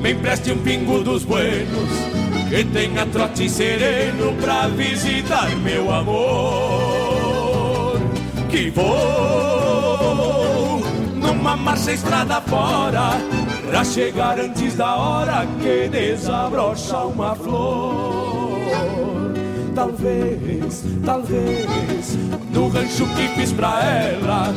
Me 0.00 0.12
empreste 0.12 0.52
um 0.52 0.58
pingo 0.58 1.02
dos 1.02 1.24
buenos, 1.24 1.90
que 2.48 2.64
tenha 2.64 3.04
trote 3.06 3.50
sereno 3.50 4.32
pra 4.40 4.68
visitar 4.68 5.50
meu 5.56 5.92
amor. 5.92 6.26
Que 8.48 8.70
vou 8.70 8.86
numa 11.14 11.56
marcha 11.56 11.92
estrada 11.92 12.40
fora, 12.42 13.10
pra 13.68 13.84
chegar 13.84 14.38
antes 14.38 14.76
da 14.76 14.94
hora 14.96 15.46
que 15.60 15.88
desabrocha 15.88 16.98
uma 16.98 17.34
flor. 17.34 18.25
Talvez, 19.76 20.84
talvez, 21.04 22.18
no 22.50 22.68
rancho 22.68 23.06
que 23.14 23.28
fiz 23.38 23.52
pra 23.52 23.78
ela 23.84 24.54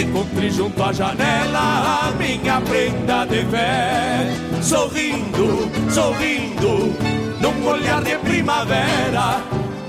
Encontrei 0.00 0.50
junto 0.52 0.80
à 0.80 0.92
janela 0.92 2.06
a 2.06 2.10
minha 2.12 2.60
prenda 2.60 3.24
de 3.24 3.44
fé. 3.46 4.28
Sorrindo, 4.62 5.68
sorrindo, 5.90 6.94
num 7.40 7.66
olhar 7.66 8.04
de 8.04 8.16
primavera 8.18 9.42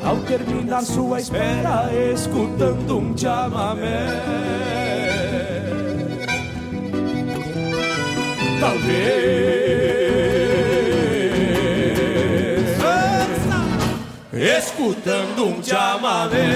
Ao 0.03 0.17
terminar 0.21 0.81
sua 0.81 1.19
espera, 1.19 1.91
escutando 2.11 2.97
um 2.97 3.15
chamamé. 3.15 4.07
Talvez 8.59 9.62
Escutando 14.63 15.45
um 15.45 15.61
chamamé 15.61 16.55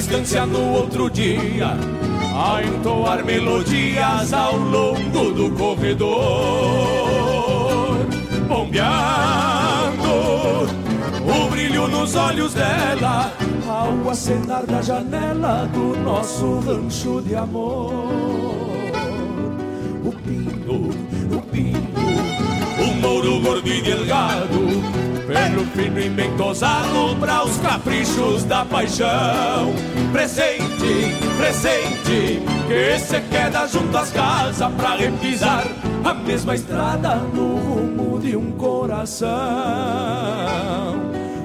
estância 0.00 0.46
no 0.46 0.72
outro 0.72 1.10
dia 1.10 1.76
a 2.34 2.62
entoar 2.62 3.22
melodias 3.22 4.32
ao 4.32 4.56
longo 4.56 5.30
do 5.32 5.50
corredor, 5.50 6.08
bombeando 8.48 10.08
o 11.22 11.50
brilho 11.50 11.86
nos 11.86 12.14
olhos 12.14 12.54
dela 12.54 13.30
ao 13.68 14.10
acenar 14.10 14.64
da 14.64 14.80
janela 14.80 15.68
do 15.70 15.94
nosso 15.98 16.60
rancho 16.60 17.20
de 17.20 17.36
amor. 17.36 17.92
O 20.02 20.12
pino, 20.24 20.88
o 21.36 21.42
pino, 21.52 21.78
um 22.80 22.94
mouro 23.02 23.38
gordo 23.40 23.68
e 23.68 23.82
delgado 23.82 25.09
pelo 25.32 25.64
fino 25.66 26.00
e 26.00 26.08
bem 26.08 26.36
tosado 26.36 27.14
para 27.20 27.44
os 27.44 27.56
caprichos 27.58 28.42
da 28.44 28.64
paixão. 28.64 29.72
Presente, 30.12 31.14
presente, 31.38 32.42
que 32.66 32.98
se 32.98 33.20
queda 33.30 33.66
junto 33.68 33.96
às 33.96 34.10
casas 34.10 34.72
pra 34.74 34.96
repisar 34.96 35.64
a 36.04 36.14
mesma 36.14 36.56
estrada 36.56 37.14
no 37.32 37.56
rumo 37.58 38.18
de 38.18 38.36
um 38.36 38.50
coração. 38.52 39.30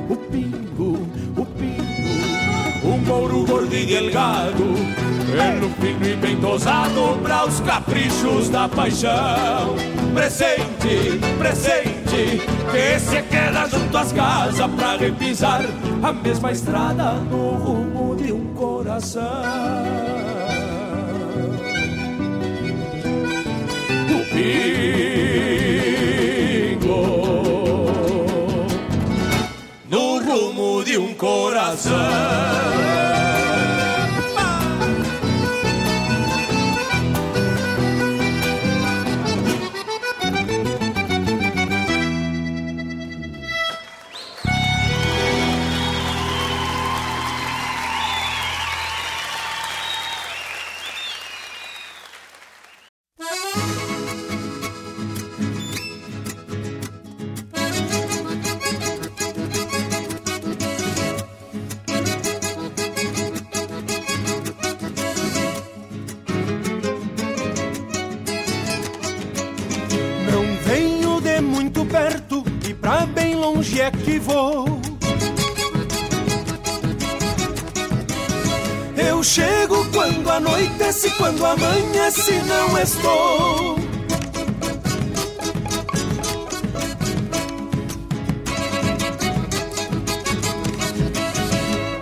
O 0.10 0.16
pingo, 0.16 1.07
o 1.38 1.45
pingo, 1.45 2.88
um 2.88 2.98
mouro 3.06 3.45
gordo 3.45 3.76
e 3.76 3.86
delgado, 3.86 4.64
pelo 5.32 5.70
fino 5.80 6.07
e 6.07 6.16
bem 6.16 6.38
tosado 6.38 7.20
para 7.22 7.45
os 7.45 7.60
caprichos 7.60 8.49
da 8.49 8.68
paixão. 8.68 9.76
Presente, 10.16 11.20
presente, 11.38 11.95
que 12.72 13.00
se 13.00 13.22
queda 13.24 13.68
junto 13.70 13.98
às 13.98 14.12
casas 14.12 14.72
pra 14.76 14.98
repisar 14.98 15.62
a 16.02 16.14
mesma 16.14 16.52
estrada 16.52 17.14
no 17.14 17.52
rumo 17.56 18.16
de 18.16 18.32
um 18.32 18.54
coração. 18.54 19.22
O 24.10 24.26
pingo 24.34 24.66
no 29.90 30.20
rumo 30.20 30.84
de 30.84 30.98
um 30.98 31.14
coração. 31.14 32.74
Que 74.06 74.19
vou. 74.19 74.65
Eu 78.95 79.23
chego 79.23 79.84
quando 79.91 80.30
anoitece, 80.30 81.10
quando 81.18 81.44
amanhece, 81.44 82.34
não 82.44 82.77
estou. 82.77 83.80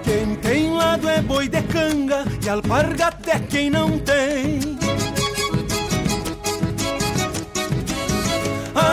Quem 0.03 0.35
tem 0.41 0.73
lado 0.73 1.07
é 1.07 1.21
boi 1.21 1.47
de 1.47 1.61
canga 1.63 2.25
e 2.43 2.49
alpargata 2.49 3.31
é 3.31 3.39
quem 3.39 3.69
não 3.69 3.97
tem. 3.99 4.82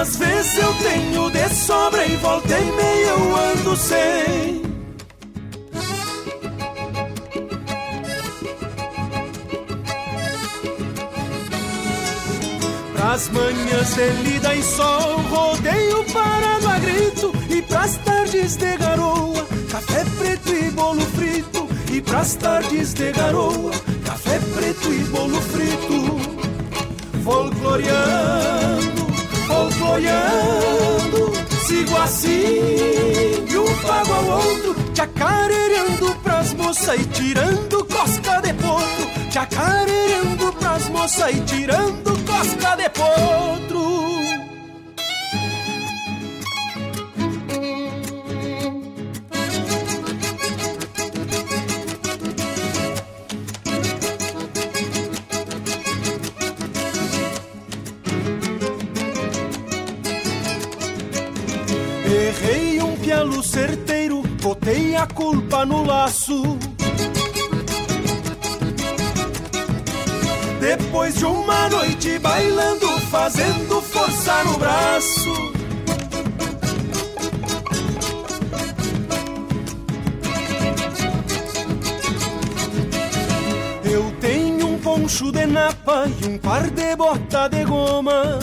Às 0.00 0.16
vezes 0.16 0.56
eu 0.56 0.72
tenho 0.76 1.30
de 1.30 1.46
sobra 1.54 2.06
e 2.06 2.16
volta 2.16 2.58
e 2.58 2.72
meia 2.72 3.06
eu 3.06 3.36
ando 3.36 3.76
sem. 3.76 4.62
Pras 12.94 13.28
manhãs 13.28 13.94
de 13.94 14.08
lida 14.22 14.54
e 14.54 14.62
sol, 14.62 15.18
rodeio 15.28 16.02
parado 16.14 16.68
a 16.68 16.78
grito. 16.78 17.32
E 17.50 17.60
pras 17.60 17.98
tardes 17.98 18.56
de 18.56 18.78
garoa, 18.78 19.46
café 19.70 20.06
preto 20.18 20.54
e 20.54 20.70
bolo 20.70 21.02
frito. 21.02 21.68
E 21.92 22.00
pras 22.00 22.36
tardes 22.36 22.94
de 22.94 23.12
garoa, 23.12 23.72
café 24.06 24.40
preto 24.54 24.94
e 24.94 25.04
bolo 25.04 25.42
frito. 25.42 26.40
Folcloreando, 27.22 28.99
folcloreando, 29.80 31.32
sigo 31.66 31.96
assim, 31.96 33.44
de 33.48 33.58
um 33.58 33.74
pago 33.76 34.12
ao 34.12 34.24
outro, 34.38 34.76
chacareando 34.94 36.14
pras 36.22 36.52
moças 36.52 37.00
e 37.00 37.04
tirando 37.06 37.84
cosca 37.86 38.40
de 38.42 38.52
potro. 38.54 39.10
Chacareando 39.30 40.52
pras 40.58 40.88
moças 40.88 41.34
e 41.34 41.40
tirando 41.40 42.24
cosca 42.26 42.76
de 42.76 42.88
potro. 42.90 44.19
Culpa 65.14 65.64
no 65.64 65.84
laço. 65.84 66.58
Depois 70.60 71.14
de 71.14 71.24
uma 71.24 71.68
noite 71.68 72.18
bailando, 72.18 72.86
fazendo 73.10 73.80
força 73.82 74.44
no 74.44 74.58
braço. 74.58 75.52
Eu 83.84 84.12
tenho 84.20 84.66
um 84.68 84.78
poncho 84.78 85.32
de 85.32 85.46
napa 85.46 86.06
e 86.22 86.26
um 86.26 86.38
par 86.38 86.70
de 86.70 86.94
bota 86.96 87.48
de 87.48 87.64
goma. 87.64 88.38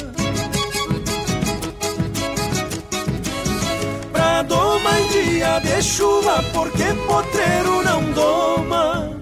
Doma 4.44 5.00
em 5.00 5.08
dia 5.10 5.60
de 5.60 5.82
chuva, 5.82 6.44
porque 6.54 6.86
potreiro 7.06 7.84
não 7.84 8.04
doma. 8.12 9.18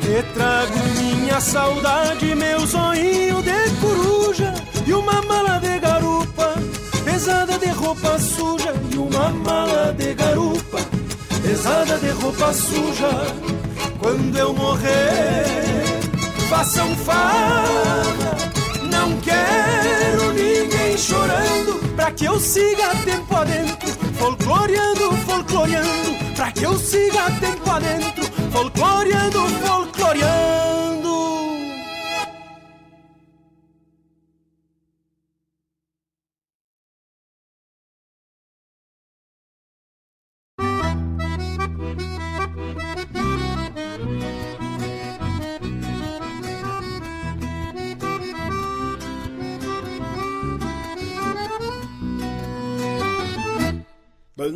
Te 0.00 0.22
trago 0.34 0.78
minha 0.96 1.40
saudade, 1.40 2.34
meu 2.34 2.66
zoinho 2.66 3.42
de 3.42 3.70
coruja 3.80 4.54
e 4.86 4.92
uma 4.92 5.22
mala 5.22 5.58
de 5.58 5.78
garupa 5.78 6.54
pesada 7.04 7.58
de 7.58 7.68
roupa 7.68 8.18
suja 8.18 8.74
e 8.90 8.96
uma 8.96 9.28
mala 9.30 9.92
de 9.92 10.14
garupa 10.14 10.78
pesada 11.42 11.98
de 11.98 12.10
roupa 12.10 12.52
suja. 12.52 13.10
Quando 14.00 14.36
eu 14.36 14.52
morrer, 14.52 15.91
façam 16.52 16.94
farra. 16.96 18.36
Não 18.82 19.18
quero 19.20 20.32
ninguém 20.34 20.98
chorando 20.98 21.80
pra 21.96 22.10
que 22.12 22.26
eu 22.26 22.38
siga 22.38 22.90
tempo 23.06 23.34
adentro, 23.34 23.88
folcloreando, 24.18 25.16
folcloreando, 25.26 26.34
pra 26.36 26.52
que 26.52 26.64
eu 26.64 26.78
siga 26.78 27.30
tempo 27.40 27.70
adentro, 27.70 28.24
folcloreando, 28.52 29.40
folcloreando. 29.66 30.91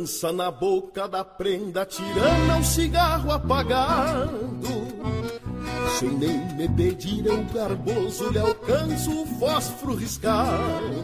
Dança 0.07 0.31
na 0.31 0.49
boca 0.49 1.05
da 1.05 1.21
prenda, 1.21 1.85
tirando 1.85 2.57
um 2.57 2.63
cigarro 2.63 3.29
apagado. 3.29 4.87
Sem 5.99 6.11
nem 6.11 6.55
me 6.55 6.69
pedir, 6.69 7.25
eu 7.25 7.43
garboso 7.53 8.29
lhe 8.29 8.39
alcanço 8.39 9.23
o 9.23 9.25
fósforo 9.37 9.95
riscado. 9.95 11.03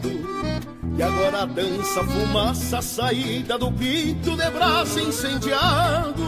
E 0.96 1.02
agora 1.02 1.44
dança 1.44 2.02
fumaça, 2.02 2.80
saída 2.80 3.58
do 3.58 3.70
pito 3.72 4.38
de 4.38 4.50
braço 4.50 4.98
incendiado. 4.98 6.24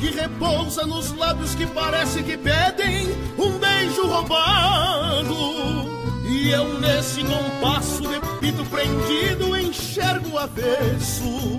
Que 0.00 0.10
repousa 0.10 0.84
nos 0.84 1.12
lábios 1.12 1.54
que 1.54 1.66
parece 1.68 2.24
que 2.24 2.36
pedem 2.36 3.06
um 3.38 3.56
beijo 3.56 4.04
roubado. 4.04 5.36
E 6.28 6.50
eu 6.50 6.80
nesse 6.80 7.22
compasso 7.22 8.02
de 8.02 8.20
pito 8.40 8.64
prendido 8.64 9.55
enxergo 9.76 10.30
o 10.30 10.38
avesso. 10.38 11.58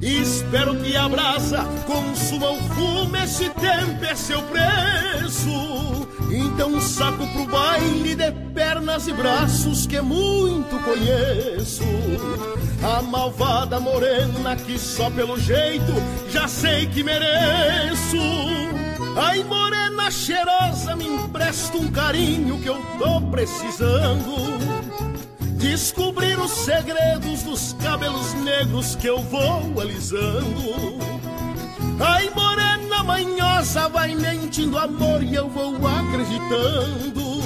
Espero 0.00 0.74
que 0.76 0.96
a 0.96 1.08
brasa 1.08 1.64
consuma 1.86 2.50
o 2.50 2.58
fumo, 2.74 3.16
esse 3.16 3.48
tempo 3.50 4.04
é 4.04 4.14
seu 4.14 4.42
preço. 4.42 6.08
Então 6.30 6.80
saco 6.80 7.26
pro 7.28 7.46
baile 7.46 8.14
de 8.14 8.32
pernas 8.54 9.08
e 9.08 9.12
braços 9.12 9.86
que 9.86 10.00
muito 10.00 10.78
conheço. 10.84 11.84
A 12.82 13.02
malvada 13.02 13.78
morena 13.78 14.56
que 14.56 14.78
só 14.78 15.10
pelo 15.10 15.38
jeito 15.38 15.92
já 16.30 16.48
sei 16.48 16.86
que 16.86 17.02
mereço. 17.02 18.16
Ai, 19.16 19.42
morena 19.44 20.10
cheirosa, 20.10 20.96
me 20.96 21.06
empresta 21.06 21.76
um 21.76 21.90
carinho 21.90 22.58
que 22.60 22.68
eu 22.68 22.80
tô 22.98 23.20
precisando. 23.22 24.79
Descobrir 25.60 26.38
os 26.38 26.50
segredos 26.50 27.42
dos 27.42 27.76
cabelos 27.82 28.32
negros 28.32 28.96
que 28.96 29.06
eu 29.06 29.18
vou 29.18 29.78
alisando. 29.78 30.98
Ai, 32.00 32.30
morena 32.34 33.04
manhosa, 33.04 33.86
vai 33.90 34.14
mentindo 34.14 34.78
amor 34.78 35.22
e 35.22 35.34
eu 35.34 35.50
vou 35.50 35.76
acreditando. 35.86 37.42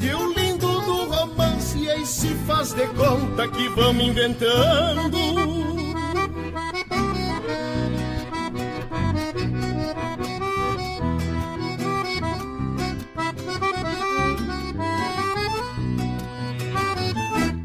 Que 0.00 0.14
o 0.14 0.32
lindo 0.32 0.80
do 0.80 1.10
romance 1.10 1.90
aí 1.90 2.06
se 2.06 2.28
faz 2.46 2.72
de 2.72 2.86
conta 2.86 3.48
que 3.48 3.68
vamos 3.70 4.04
inventando. 4.04 5.57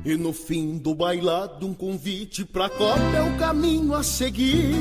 E 0.05 0.17
no 0.17 0.33
fim 0.33 0.77
do 0.77 0.93
bailado, 0.93 1.65
um 1.65 1.73
convite 1.73 2.43
pra 2.43 2.67
copa 2.67 2.99
é 3.15 3.21
o 3.21 3.37
caminho 3.37 3.95
a 3.95 4.03
seguir. 4.03 4.75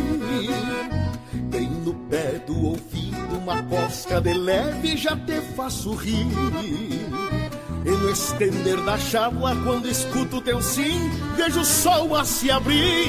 Bem 1.49 1.71
no 1.71 1.95
pé 2.11 2.43
do 2.45 2.67
ouvido, 2.67 3.39
uma 3.41 3.63
cosca 3.63 4.21
de 4.21 4.35
leve 4.35 4.97
já 4.97 5.17
te 5.17 5.41
faço 5.55 5.95
rir. 5.95 6.27
E 7.85 7.91
no 7.91 8.11
estender 8.11 8.83
da 8.83 8.99
chábua, 8.99 9.55
quando 9.63 9.89
escuto 9.89 10.41
teu 10.41 10.61
sim, 10.61 11.09
vejo 11.37 11.61
o 11.61 11.65
sol 11.65 12.17
a 12.17 12.25
se 12.25 12.51
abrir. 12.51 13.07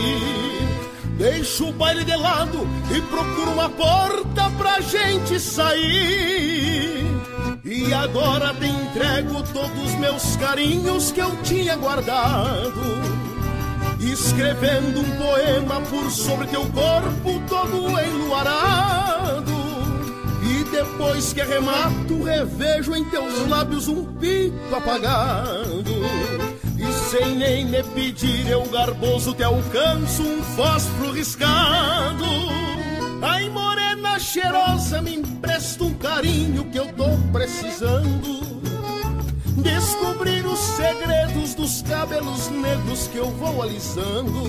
Deixo 1.17 1.69
o 1.69 1.73
baile 1.73 2.03
de 2.03 2.15
lado 2.15 2.59
e 2.95 3.01
procuro 3.01 3.51
uma 3.53 3.69
porta 3.69 4.51
pra 4.57 4.79
gente 4.81 5.39
sair. 5.39 7.32
E 7.65 7.93
agora 7.93 8.53
te 8.55 8.67
entrego 8.67 9.41
todos 9.53 9.85
os 9.85 9.95
meus 9.95 10.35
carinhos 10.35 11.13
que 11.13 11.21
eu 11.21 11.33
tinha 11.43 11.77
guardado. 11.77 12.81
Escrevendo 14.01 14.99
um 14.99 15.17
poema 15.17 15.79
por 15.79 16.11
sobre 16.11 16.47
teu 16.47 16.65
corpo 16.71 17.41
todo 17.47 17.97
enluarado. 18.01 19.53
E 20.43 20.65
depois 20.71 21.31
que 21.31 21.39
arremato, 21.39 22.21
revejo 22.23 22.93
em 22.93 23.05
teus 23.05 23.47
lábios 23.47 23.87
um 23.87 24.03
pico 24.15 24.75
apagado. 24.75 25.93
E 26.77 27.09
sem 27.09 27.33
nem 27.37 27.65
me 27.65 27.81
pedir, 27.81 28.45
eu 28.49 28.65
garboso 28.65 29.33
te 29.33 29.43
alcanço 29.43 30.21
um 30.21 30.43
fósforo 30.57 31.13
riscado. 31.13 32.25
Ai, 33.25 33.49
morena 33.49 34.19
cheirosa, 34.19 35.01
me 35.01 35.15
empresta 35.15 35.85
um 35.85 35.93
carinho 35.93 36.65
que 36.65 36.77
eu 36.77 36.91
tô 36.91 37.05
precisando. 37.31 38.43
Descobrir 39.63 40.45
os 40.45 40.59
segredos 40.59 41.55
dos 41.55 41.81
cabelos 41.83 42.49
negros 42.49 43.07
que 43.07 43.17
eu 43.17 43.31
vou 43.31 43.61
alisando. 43.61 44.43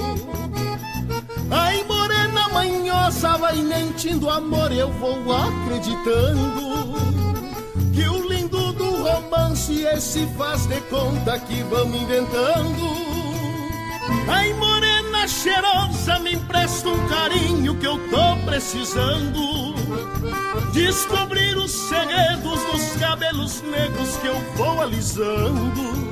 Ai, 1.53 1.85
morena 1.85 2.49
manhosa, 2.49 3.37
vai 3.37 3.59
mentindo 3.63 4.29
amor, 4.29 4.73
eu 4.73 4.91
vou 4.95 5.23
acreditando. 5.33 6.95
Que 7.95 8.09
o 8.09 8.29
lindo 8.29 8.73
do 8.73 9.05
romance 9.05 9.85
esse 9.85 10.27
faz 10.37 10.67
de 10.67 10.81
conta 10.91 11.39
que 11.39 11.63
vamos 11.63 12.03
inventando. 12.03 13.15
Ai, 14.27 14.53
morena 14.55 15.04
cheirosa, 15.29 16.19
me 16.19 16.35
empresta 16.35 16.89
um 16.89 17.09
carinho 17.09 17.75
que 17.77 17.87
eu 17.87 17.99
tô 18.09 18.37
precisando. 18.45 19.75
Descobrir 20.73 21.57
os 21.57 21.71
segredos 21.71 22.61
dos 22.71 22.97
cabelos 22.97 23.63
negros 23.63 24.17
que 24.17 24.27
eu 24.27 24.41
vou 24.57 24.81
alisando. 24.81 26.05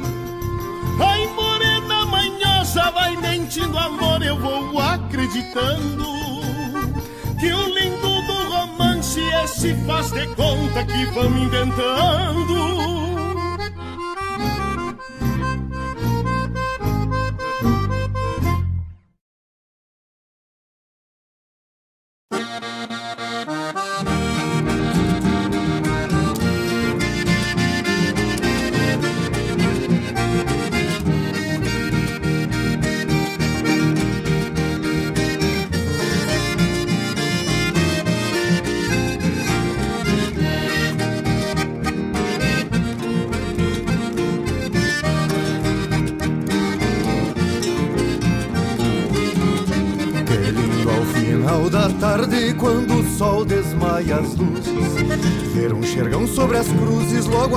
Ai, 1.00 1.26
morena 1.28 2.06
manhosa, 2.06 2.90
vai 2.92 3.16
mentindo 3.16 3.76
amor, 3.76 4.22
eu 4.22 4.38
vou 4.38 4.78
acreditando. 4.80 6.04
Que 7.40 7.52
o 7.52 7.68
lindo 7.74 8.22
do 8.26 8.50
romance 8.50 9.20
esse 9.42 9.74
faz 9.84 10.10
de 10.12 10.26
conta 10.28 10.84
que 10.84 11.04
vamos 11.06 11.42
inventando. 11.42 13.11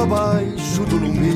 Abaixo 0.06 0.84
do 0.88 0.98
lume 0.98 1.34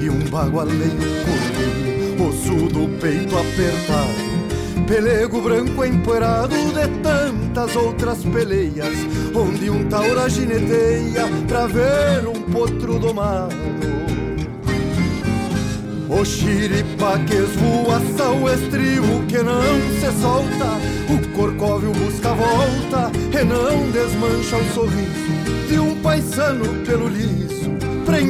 e 0.00 0.08
um 0.08 0.20
bagualeiro 0.30 0.96
correr, 1.24 2.28
osso 2.28 2.68
do 2.68 2.88
peito 3.00 3.36
apertado, 3.36 4.86
pelego 4.86 5.42
branco 5.42 5.84
empoeirado 5.84 6.54
de 6.54 6.88
tantas 7.02 7.74
outras 7.74 8.18
peleias, 8.24 8.96
onde 9.34 9.68
um 9.68 9.88
taura 9.88 10.28
gineteia 10.28 11.26
pra 11.48 11.66
ver 11.66 12.26
um 12.28 12.40
potro 12.52 13.00
domado. 13.00 13.72
O 16.08 16.24
xiripa 16.24 17.18
que 17.26 17.34
esvoaça 17.34 18.30
o 18.30 18.48
estribo 18.48 19.24
que 19.26 19.38
não 19.38 19.80
se 19.98 20.20
solta 20.20 20.78
O 21.08 21.28
corcóvio 21.34 21.90
busca 21.92 22.30
a 22.30 22.34
volta 22.34 23.10
e 23.32 23.42
não 23.42 23.90
desmancha 23.90 24.56
o 24.58 24.74
sorriso 24.74 25.32
De 25.68 25.78
um 25.78 25.96
paisano 26.02 26.66
pelo 26.84 27.08
liso, 27.08 27.41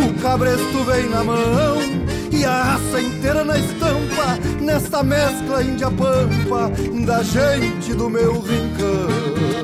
o 0.00 0.14
cabresto 0.22 0.84
vem 0.84 1.08
na 1.08 1.22
mão 1.22 1.78
e 2.30 2.44
a 2.44 2.62
raça 2.62 3.00
inteira 3.00 3.44
na 3.44 3.58
estampa, 3.58 4.38
nesta 4.60 5.02
mescla 5.02 5.62
índia 5.62 5.90
pampa 5.90 6.70
da 7.04 7.22
gente 7.22 7.94
do 7.94 8.08
meu 8.08 8.40
rincão. 8.40 9.59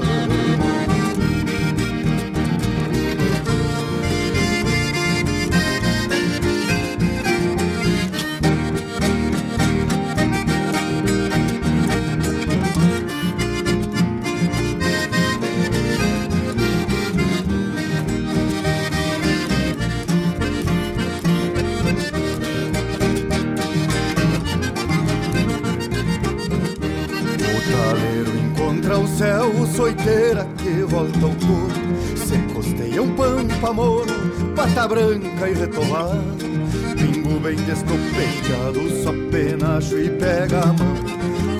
Branca 34.88 35.48
e 35.48 35.54
retovado 35.54 36.56
Pingo 36.96 37.40
bem 37.40 37.56
descopeteado, 37.56 39.02
só 39.02 39.12
penacho 39.30 39.98
e 39.98 40.08
pega 40.10 40.60
a 40.60 40.66
mão. 40.66 40.96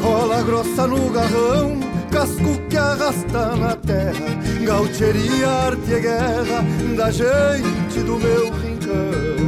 Cola 0.01 0.43
grossa 0.43 0.87
no 0.87 1.11
garrão, 1.11 1.79
casco 2.11 2.59
que 2.71 2.77
arrasta 2.77 3.57
na 3.57 3.77
terra 3.77 4.37
Gaucheria, 4.65 5.49
arte 5.49 5.93
e 5.93 6.01
guerra 6.01 6.65
da 6.97 7.11
gente 7.11 8.01
do 8.01 8.19
meu 8.19 8.51
rincão. 8.53 9.47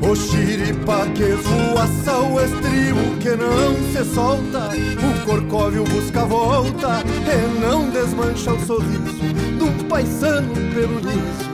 O 0.00 0.16
xiripa 0.16 1.06
que 1.14 1.32
voaça 1.32 2.18
o 2.18 2.40
estribo 2.40 3.16
que 3.20 3.30
não 3.30 3.74
se 3.92 4.14
solta 4.14 4.70
O 4.70 5.26
corcóvio 5.26 5.84
busca 5.84 6.24
volta 6.24 7.02
e 7.04 7.60
não 7.60 7.90
desmancha 7.90 8.52
o 8.52 8.60
sorriso 8.64 9.48
um 9.68 9.88
paisano 9.88 10.54
pelo 10.72 10.98
liso, 11.00 11.47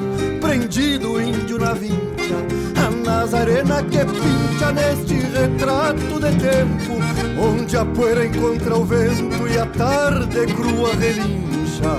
prendido 0.55 1.20
índio 1.20 1.59
na 1.59 1.74
vincha 1.74 2.39
A 2.76 2.90
Nazarena 2.90 3.82
que 3.82 3.98
pincha 3.98 4.72
neste 4.72 5.14
retrato 5.14 6.20
de 6.20 6.31
tempo 6.39 6.94
Onde 7.40 7.76
a 7.76 7.85
poeira 7.85 8.24
encontra 8.24 8.76
o 8.76 8.85
vento 8.85 9.48
e 9.48 9.59
a 9.59 9.66
tarde 9.66 10.47
crua 10.55 10.94
relincha 10.94 11.90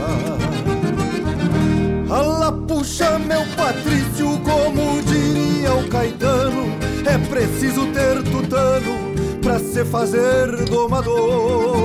Alá 2.09 2.51
puxa 2.51 3.19
meu 3.19 3.45
Patrício, 3.57 4.39
como 4.39 5.01
diria 5.01 5.73
o 5.73 5.89
Caetano, 5.89 6.67
é 7.05 7.17
preciso 7.17 7.87
ter 7.87 8.23
tutano 8.23 9.13
pra 9.41 9.59
se 9.59 9.83
fazer 9.83 10.65
domador. 10.65 11.75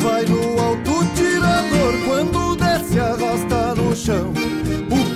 Vai 0.00 0.24
no 0.26 0.60
alto 0.60 1.06
tirador, 1.14 1.94
quando 2.04 2.56
desce 2.56 2.98
arrasta 2.98 3.74
no 3.76 3.94
chão, 3.94 4.32
o 4.34 4.45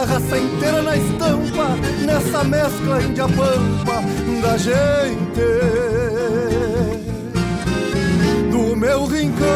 a 0.00 0.04
raça 0.04 0.38
inteira 0.38 0.80
na 0.80 0.96
estampa, 0.96 1.76
nessa 2.06 2.42
mescla 2.42 3.02
índia 3.02 3.26
pampa 3.28 4.00
da 4.40 4.56
gente 4.56 5.40
do 8.50 8.74
meu 8.74 9.04
rincão. 9.04 9.46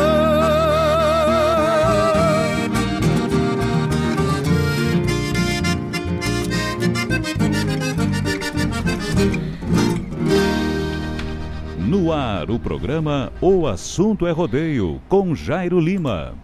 No 11.79 12.13
ar, 12.13 12.51
o 12.51 12.59
programa 12.59 13.33
O 13.41 13.67
Assunto 13.67 14.27
é 14.27 14.31
Rodeio, 14.31 15.01
com 15.09 15.35
Jairo 15.35 15.81
Lima. 15.81 16.35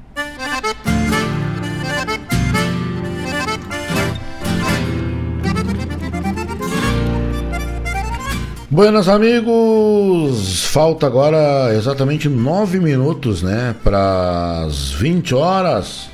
Buenas 8.72 9.08
amigos, 9.08 10.64
falta 10.66 11.04
agora 11.04 11.74
exatamente 11.74 12.28
nove 12.28 12.78
minutos, 12.78 13.42
né, 13.42 13.74
para 13.82 14.64
as 14.64 14.92
20 14.92 15.34
horas, 15.34 16.08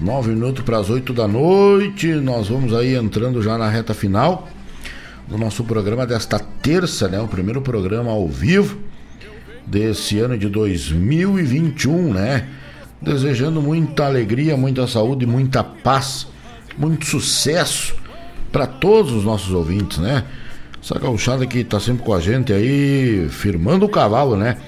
nove 0.00 0.30
minutos 0.30 0.64
para 0.64 0.78
as 0.78 0.88
8 0.88 1.12
da 1.12 1.28
noite. 1.28 2.06
Nós 2.06 2.48
vamos 2.48 2.72
aí 2.72 2.94
entrando 2.94 3.42
já 3.42 3.58
na 3.58 3.68
reta 3.68 3.92
final 3.92 4.48
do 5.28 5.36
nosso 5.36 5.62
programa 5.62 6.06
desta 6.06 6.38
terça, 6.38 7.06
né, 7.06 7.20
o 7.20 7.28
primeiro 7.28 7.60
programa 7.60 8.10
ao 8.10 8.26
vivo 8.28 8.78
desse 9.66 10.18
ano 10.18 10.38
de 10.38 10.48
2021, 10.48 12.14
né? 12.14 12.48
Desejando 12.98 13.60
muita 13.60 14.06
alegria, 14.06 14.56
muita 14.56 14.86
saúde, 14.86 15.26
muita 15.26 15.62
paz, 15.62 16.26
muito 16.78 17.04
sucesso 17.04 17.94
para 18.50 18.66
todos 18.66 19.12
os 19.12 19.24
nossos 19.24 19.52
ouvintes, 19.52 19.98
né? 19.98 20.24
Essa 20.84 20.98
gauchada 20.98 21.46
que 21.46 21.60
está 21.60 21.80
sempre 21.80 22.04
com 22.04 22.12
a 22.12 22.20
gente 22.20 22.52
aí, 22.52 23.26
firmando 23.30 23.86
o 23.86 23.88
cavalo, 23.88 24.36
né? 24.36 24.58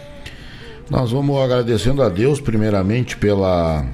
Nós 0.89 1.13
vamos 1.13 1.39
agradecendo 1.39 2.03
a 2.03 2.09
Deus 2.09 2.41
primeiramente 2.41 3.19
pela 3.19 3.85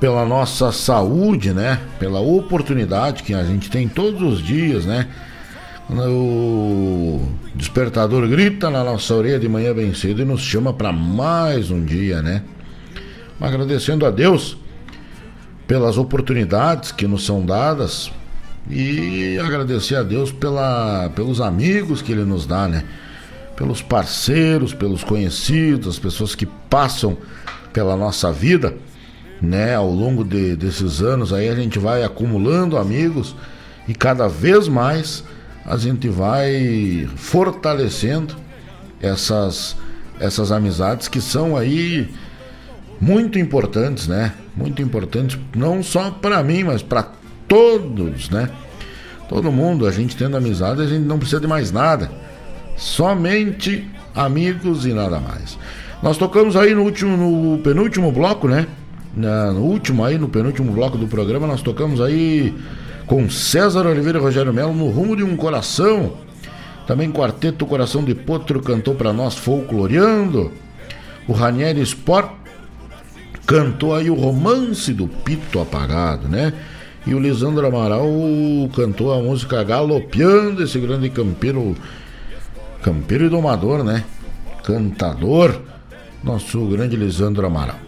pela 0.00 0.24
nossa 0.24 0.72
saúde, 0.72 1.52
né? 1.52 1.78
Pela 1.98 2.20
oportunidade 2.20 3.22
que 3.22 3.34
a 3.34 3.44
gente 3.44 3.70
tem 3.70 3.86
todos 3.86 4.22
os 4.22 4.42
dias, 4.42 4.86
né? 4.86 5.08
O 5.90 7.28
despertador 7.54 8.26
grita 8.26 8.70
na 8.70 8.82
nossa 8.82 9.14
orelha 9.14 9.38
de 9.38 9.46
manhã 9.46 9.74
bem 9.74 9.92
cedo 9.92 10.22
e 10.22 10.24
nos 10.24 10.40
chama 10.40 10.72
para 10.72 10.90
mais 10.90 11.70
um 11.70 11.84
dia, 11.84 12.22
né? 12.22 12.42
Agradecendo 13.38 14.06
a 14.06 14.10
Deus 14.10 14.56
pelas 15.66 15.98
oportunidades 15.98 16.92
que 16.92 17.06
nos 17.06 17.26
são 17.26 17.44
dadas 17.44 18.10
e 18.70 19.38
agradecer 19.38 19.96
a 19.96 20.02
Deus 20.02 20.32
pela, 20.32 21.10
pelos 21.14 21.40
amigos 21.40 22.00
que 22.00 22.12
Ele 22.12 22.24
nos 22.24 22.46
dá, 22.46 22.66
né? 22.66 22.84
Pelos 23.56 23.82
parceiros, 23.82 24.74
pelos 24.74 25.04
conhecidos, 25.04 25.88
as 25.88 25.98
pessoas 25.98 26.34
que 26.34 26.46
passam 26.46 27.16
pela 27.72 27.96
nossa 27.96 28.32
vida, 28.32 28.74
né? 29.40 29.74
Ao 29.74 29.90
longo 29.90 30.24
de, 30.24 30.56
desses 30.56 31.02
anos 31.02 31.32
aí 31.32 31.48
a 31.48 31.54
gente 31.54 31.78
vai 31.78 32.02
acumulando 32.02 32.78
amigos 32.78 33.36
e 33.86 33.94
cada 33.94 34.28
vez 34.28 34.66
mais 34.66 35.22
a 35.64 35.76
gente 35.76 36.08
vai 36.08 37.08
fortalecendo 37.16 38.34
essas, 39.00 39.76
essas 40.18 40.50
amizades 40.50 41.08
que 41.08 41.20
são 41.20 41.56
aí 41.56 42.08
muito 43.00 43.38
importantes, 43.38 44.08
né? 44.08 44.32
Muito 44.56 44.80
importantes 44.80 45.38
não 45.54 45.82
só 45.82 46.10
para 46.10 46.42
mim, 46.42 46.64
mas 46.64 46.82
para 46.82 47.08
todos, 47.48 48.30
né? 48.30 48.48
Todo 49.28 49.50
mundo, 49.50 49.86
a 49.86 49.90
gente 49.90 50.16
tendo 50.16 50.36
amizade, 50.36 50.82
a 50.82 50.86
gente 50.86 51.04
não 51.04 51.18
precisa 51.18 51.40
de 51.40 51.46
mais 51.46 51.72
nada. 51.72 52.10
Somente 52.76 53.88
amigos 54.14 54.86
e 54.86 54.92
nada 54.92 55.18
mais. 55.18 55.58
Nós 56.02 56.18
tocamos 56.18 56.56
aí 56.56 56.74
no 56.74 56.82
último, 56.82 57.16
no 57.16 57.58
penúltimo 57.58 58.12
bloco, 58.12 58.46
né? 58.46 58.66
No 59.16 59.60
último 59.60 60.04
aí, 60.04 60.18
no 60.18 60.28
penúltimo 60.28 60.72
bloco 60.72 60.98
do 60.98 61.06
programa, 61.06 61.46
nós 61.46 61.62
tocamos 61.62 62.00
aí 62.00 62.54
com 63.06 63.28
César 63.30 63.86
Oliveira 63.86 64.18
e 64.18 64.22
Rogério 64.22 64.52
Melo 64.52 64.74
no 64.74 64.88
rumo 64.90 65.16
de 65.16 65.22
um 65.22 65.36
coração. 65.36 66.12
Também 66.86 67.10
Quarteto 67.10 67.64
Coração 67.64 68.04
de 68.04 68.14
Potro 68.14 68.60
cantou 68.60 68.94
para 68.94 69.12
nós 69.12 69.34
folcloreando. 69.34 70.52
O 71.26 71.32
Ranieri 71.32 71.80
Sport 71.80 72.30
cantou 73.46 73.94
aí 73.94 74.10
o 74.10 74.14
romance 74.14 74.92
do 74.92 75.06
Pito 75.06 75.60
Apagado, 75.60 76.28
né? 76.28 76.52
E 77.06 77.14
o 77.14 77.18
Lisandro 77.18 77.66
Amaral 77.66 78.06
cantou 78.74 79.12
a 79.12 79.22
música 79.22 79.62
Galopeando, 79.62 80.62
esse 80.62 80.78
grande 80.78 81.10
campeiro, 81.10 81.76
campeiro 82.82 83.26
e 83.26 83.28
domador, 83.28 83.84
né? 83.84 84.04
Cantador, 84.62 85.60
nosso 86.22 86.64
grande 86.66 86.96
Lisandro 86.96 87.46
Amaral. 87.46 87.78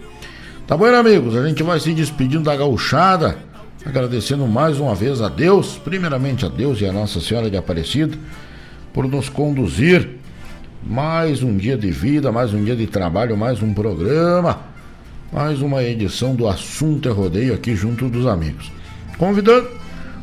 Tá 0.66 0.76
bom, 0.76 0.84
amigos? 0.84 1.34
A 1.34 1.46
gente 1.46 1.62
vai 1.62 1.80
se 1.80 1.94
despedindo 1.94 2.44
da 2.44 2.54
gauchada, 2.54 3.38
agradecendo 3.86 4.46
mais 4.46 4.78
uma 4.78 4.94
vez 4.94 5.22
a 5.22 5.28
Deus, 5.28 5.78
primeiramente 5.78 6.44
a 6.44 6.48
Deus 6.48 6.80
e 6.82 6.86
a 6.86 6.92
Nossa 6.92 7.18
Senhora 7.18 7.48
de 7.48 7.56
Aparecida, 7.56 8.18
por 8.92 9.08
nos 9.08 9.30
conduzir 9.30 10.10
mais 10.82 11.42
um 11.42 11.56
dia 11.56 11.76
de 11.76 11.90
vida, 11.90 12.30
mais 12.30 12.52
um 12.52 12.62
dia 12.62 12.76
de 12.76 12.86
trabalho, 12.86 13.34
mais 13.34 13.62
um 13.62 13.72
programa, 13.72 14.60
mais 15.32 15.62
uma 15.62 15.82
edição 15.82 16.34
do 16.34 16.46
Assunto 16.46 17.08
é 17.08 17.12
Rodeio 17.12 17.54
aqui 17.54 17.74
junto 17.74 18.08
dos 18.08 18.26
amigos. 18.26 18.70
Convidando 19.18 19.68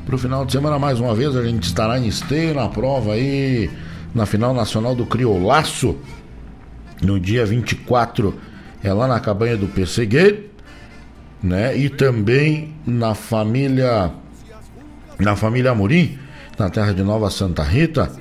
para 0.06 0.16
o 0.16 0.18
final 0.18 0.46
de 0.46 0.52
semana, 0.52 0.78
mais 0.78 1.00
uma 1.00 1.16
vez, 1.16 1.36
a 1.36 1.44
gente 1.44 1.64
estará 1.64 1.98
em 1.98 2.06
esteio 2.06 2.54
na 2.54 2.70
prova 2.70 3.14
aí, 3.14 3.70
na 4.14 4.26
final 4.28 4.54
nacional 4.54 4.94
do 4.94 5.06
Criolaço, 5.06 5.96
no 7.02 7.20
dia 7.20 7.44
24, 7.44 8.36
é 8.84 8.94
lá 8.94 9.08
na 9.08 9.20
cabanha 9.20 9.58
do 9.58 9.68
Pessegueiro, 9.68 10.44
né? 11.42 11.76
E 11.76 11.90
também 11.90 12.76
na 12.86 13.16
família, 13.16 14.12
na 15.20 15.36
família 15.36 15.72
Amorim, 15.72 16.20
na 16.60 16.70
terra 16.70 16.94
de 16.94 17.02
Nova 17.02 17.32
Santa 17.32 17.64
Rita. 17.64 18.12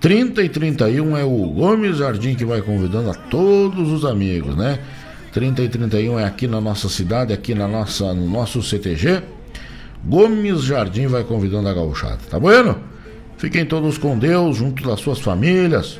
30 0.00 0.42
e 0.42 0.48
31 0.48 1.16
é 1.16 1.24
o 1.24 1.48
Gomes 1.48 1.96
Jardim 1.96 2.34
que 2.34 2.44
vai 2.44 2.60
convidando 2.60 3.10
a 3.10 3.14
todos 3.14 3.90
os 3.90 4.04
amigos, 4.04 4.56
né? 4.56 4.78
30 5.32 5.62
e 5.62 5.68
31 5.68 6.18
é 6.20 6.24
aqui 6.24 6.46
na 6.46 6.60
nossa 6.60 6.88
cidade, 6.88 7.32
aqui 7.32 7.54
na 7.54 7.66
nossa, 7.66 8.12
no 8.14 8.28
nosso 8.28 8.62
CTG. 8.62 9.22
Gomes 10.04 10.62
Jardim 10.62 11.06
vai 11.06 11.22
convidando 11.22 11.68
a 11.68 11.74
gauchada, 11.74 12.18
tá 12.28 12.38
bueno? 12.38 12.76
Fiquem 13.38 13.64
todos 13.64 13.98
com 13.98 14.18
Deus, 14.18 14.56
junto 14.56 14.82
das 14.82 15.00
suas 15.00 15.20
famílias. 15.20 15.98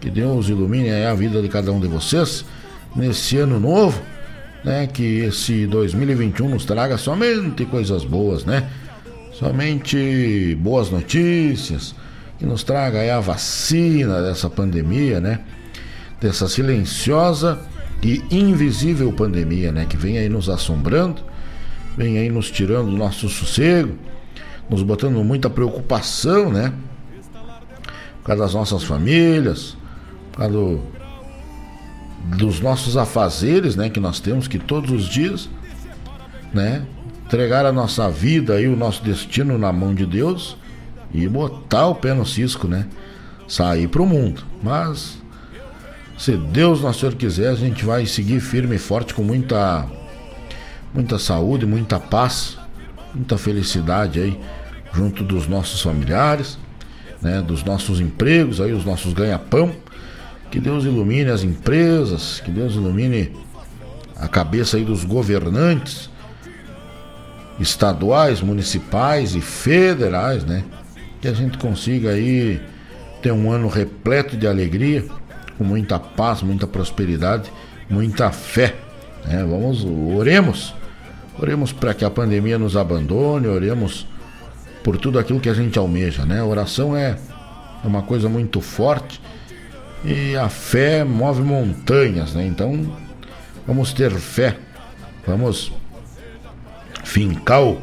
Que 0.00 0.10
Deus 0.10 0.48
ilumine 0.48 0.90
a 0.90 1.14
vida 1.14 1.40
de 1.40 1.48
cada 1.48 1.70
um 1.70 1.78
de 1.78 1.86
vocês 1.86 2.44
nesse 2.96 3.38
ano 3.38 3.60
novo, 3.60 4.00
né? 4.64 4.86
Que 4.86 5.20
esse 5.20 5.66
2021 5.66 6.48
nos 6.48 6.64
traga 6.64 6.96
somente 6.96 7.64
coisas 7.66 8.04
boas, 8.04 8.44
né? 8.44 8.68
Somente 9.32 10.56
boas 10.60 10.90
notícias, 10.90 11.94
que 12.38 12.46
nos 12.46 12.64
traga 12.64 13.00
aí 13.00 13.10
a 13.10 13.20
vacina 13.20 14.20
dessa 14.22 14.50
pandemia, 14.50 15.20
né? 15.20 15.40
Dessa 16.20 16.48
silenciosa 16.48 17.60
e 18.02 18.22
invisível 18.30 19.12
pandemia, 19.12 19.70
né? 19.70 19.86
Que 19.88 19.96
vem 19.96 20.18
aí 20.18 20.28
nos 20.28 20.48
assombrando 20.48 21.31
vem 21.96 22.18
aí 22.18 22.30
nos 22.30 22.50
tirando 22.50 22.88
o 22.88 22.96
nosso 22.96 23.28
sossego, 23.28 23.96
nos 24.68 24.82
botando 24.82 25.22
muita 25.22 25.50
preocupação, 25.50 26.50
né? 26.50 26.72
Por 28.20 28.26
causa 28.26 28.42
das 28.42 28.54
nossas 28.54 28.84
famílias, 28.84 29.76
por 30.30 30.38
causa 30.38 30.52
do, 30.52 30.80
dos 32.36 32.60
nossos 32.60 32.96
afazeres, 32.96 33.76
né? 33.76 33.90
Que 33.90 34.00
nós 34.00 34.20
temos 34.20 34.48
que 34.48 34.58
todos 34.58 34.90
os 34.90 35.04
dias, 35.06 35.48
né? 36.52 36.84
Entregar 37.26 37.66
a 37.66 37.72
nossa 37.72 38.10
vida 38.10 38.60
e 38.60 38.66
o 38.66 38.76
nosso 38.76 39.02
destino 39.02 39.58
na 39.58 39.72
mão 39.72 39.94
de 39.94 40.06
Deus 40.06 40.56
e 41.12 41.28
botar 41.28 41.88
o 41.88 41.94
pé 41.94 42.14
no 42.14 42.24
cisco, 42.24 42.66
né? 42.66 42.86
Sair 43.46 43.88
para 43.88 44.02
o 44.02 44.06
mundo. 44.06 44.42
Mas, 44.62 45.18
se 46.16 46.36
Deus, 46.36 46.80
nosso 46.80 47.00
Senhor, 47.00 47.14
quiser, 47.14 47.48
a 47.48 47.54
gente 47.54 47.84
vai 47.84 48.06
seguir 48.06 48.40
firme 48.40 48.76
e 48.76 48.78
forte 48.78 49.12
com 49.12 49.22
muita 49.22 49.86
muita 50.92 51.18
saúde, 51.18 51.66
muita 51.66 51.98
paz, 51.98 52.58
muita 53.14 53.38
felicidade 53.38 54.20
aí 54.20 54.40
junto 54.92 55.24
dos 55.24 55.46
nossos 55.46 55.80
familiares, 55.80 56.58
né, 57.20 57.40
dos 57.40 57.64
nossos 57.64 58.00
empregos, 58.00 58.60
aí 58.60 58.72
os 58.72 58.84
nossos 58.84 59.12
ganha-pão. 59.12 59.72
Que 60.50 60.60
Deus 60.60 60.84
ilumine 60.84 61.30
as 61.30 61.42
empresas, 61.42 62.40
que 62.44 62.50
Deus 62.50 62.74
ilumine 62.74 63.34
a 64.16 64.28
cabeça 64.28 64.76
aí 64.76 64.84
dos 64.84 65.02
governantes 65.02 66.10
estaduais, 67.58 68.42
municipais 68.42 69.34
e 69.34 69.40
federais, 69.40 70.44
né? 70.44 70.62
Que 71.22 71.28
a 71.28 71.32
gente 71.32 71.56
consiga 71.56 72.10
aí 72.10 72.60
ter 73.22 73.32
um 73.32 73.50
ano 73.50 73.68
repleto 73.68 74.36
de 74.36 74.46
alegria, 74.46 75.04
com 75.56 75.64
muita 75.64 75.98
paz, 75.98 76.42
muita 76.42 76.66
prosperidade, 76.66 77.50
muita 77.88 78.30
fé. 78.30 78.74
Né? 79.24 79.42
Vamos, 79.44 79.86
oremos. 80.14 80.74
Oremos 81.38 81.72
para 81.72 81.94
que 81.94 82.04
a 82.04 82.10
pandemia 82.10 82.58
nos 82.58 82.76
abandone, 82.76 83.46
oremos 83.46 84.06
por 84.82 84.96
tudo 84.96 85.18
aquilo 85.18 85.40
que 85.40 85.48
a 85.48 85.54
gente 85.54 85.78
almeja, 85.78 86.24
né? 86.26 86.40
A 86.40 86.44
oração 86.44 86.96
é 86.96 87.16
uma 87.84 88.02
coisa 88.02 88.28
muito 88.28 88.60
forte 88.60 89.20
e 90.04 90.36
a 90.36 90.48
fé 90.48 91.04
move 91.04 91.42
montanhas, 91.42 92.34
né? 92.34 92.46
Então, 92.46 92.94
vamos 93.66 93.92
ter 93.92 94.10
fé, 94.12 94.56
vamos 95.26 95.72
fincar 97.04 97.62
o, 97.62 97.80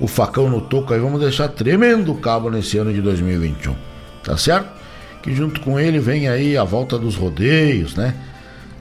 o 0.00 0.06
facão 0.06 0.48
no 0.48 0.60
toco 0.60 0.94
aí, 0.94 1.00
vamos 1.00 1.20
deixar 1.20 1.48
tremendo 1.48 2.14
cabo 2.14 2.50
nesse 2.50 2.78
ano 2.78 2.92
de 2.92 3.00
2021, 3.02 3.74
tá 4.22 4.36
certo? 4.36 4.68
Que 5.22 5.34
junto 5.34 5.60
com 5.60 5.80
ele 5.80 5.98
vem 5.98 6.28
aí 6.28 6.56
a 6.56 6.64
volta 6.64 6.98
dos 6.98 7.16
rodeios, 7.16 7.94
né? 7.96 8.14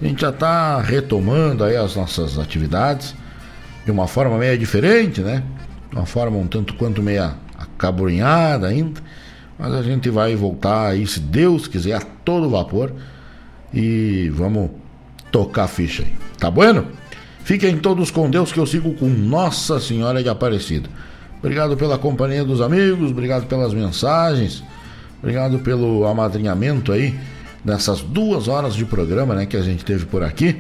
A 0.02 0.06
gente 0.06 0.22
já 0.22 0.32
tá 0.32 0.82
retomando 0.82 1.64
aí 1.64 1.78
as 1.78 1.96
nossas 1.96 2.38
atividades 2.38 3.16
de 3.86 3.92
uma 3.92 4.08
forma 4.08 4.38
meio 4.38 4.58
diferente, 4.58 5.22
né? 5.22 5.44
De 5.90 5.96
uma 5.96 6.06
forma 6.06 6.38
um 6.38 6.48
tanto 6.48 6.74
quanto 6.76 7.02
meia 7.02 7.36
acabrunhada 7.58 8.68
ainda, 8.68 9.02
mas 9.58 9.74
a 9.74 9.82
gente 9.82 10.10
vai 10.10 10.36
voltar 10.36 10.90
aí, 10.90 11.06
se 11.06 11.20
Deus 11.20 11.68
quiser, 11.68 11.96
a 11.96 12.02
todo 12.02 12.50
vapor 12.50 12.92
e 13.74 14.30
vamos 14.34 14.72
tocar 15.32 15.64
a 15.64 15.68
ficha 15.68 16.04
aí. 16.04 16.14
Tá 16.38 16.50
bueno? 16.50 16.88
Fiquem 17.44 17.78
todos 17.78 18.10
com 18.10 18.30
Deus 18.30 18.52
que 18.52 18.60
eu 18.60 18.66
sigo 18.66 18.94
com 18.94 19.08
Nossa 19.08 19.80
Senhora 19.80 20.24
de 20.24 20.30
Aparecida. 20.30 20.90
Obrigado 21.40 21.76
pela 21.76 21.98
companhia 21.98 22.46
dos 22.46 22.62
amigos, 22.62 23.12
obrigado 23.12 23.48
pelas 23.48 23.74
mensagens, 23.74 24.64
obrigado 25.20 25.60
pelo 25.60 26.08
amadrinhamento 26.08 26.94
aí 26.94 27.20
nessas 27.66 28.02
duas 28.02 28.48
horas 28.48 28.76
de 28.76 28.86
programa 28.86 29.36
né, 29.36 29.46
que 29.46 29.58
a 29.58 29.62
gente 29.62 29.84
teve 29.84 30.06
por 30.06 30.24
aqui. 30.24 30.58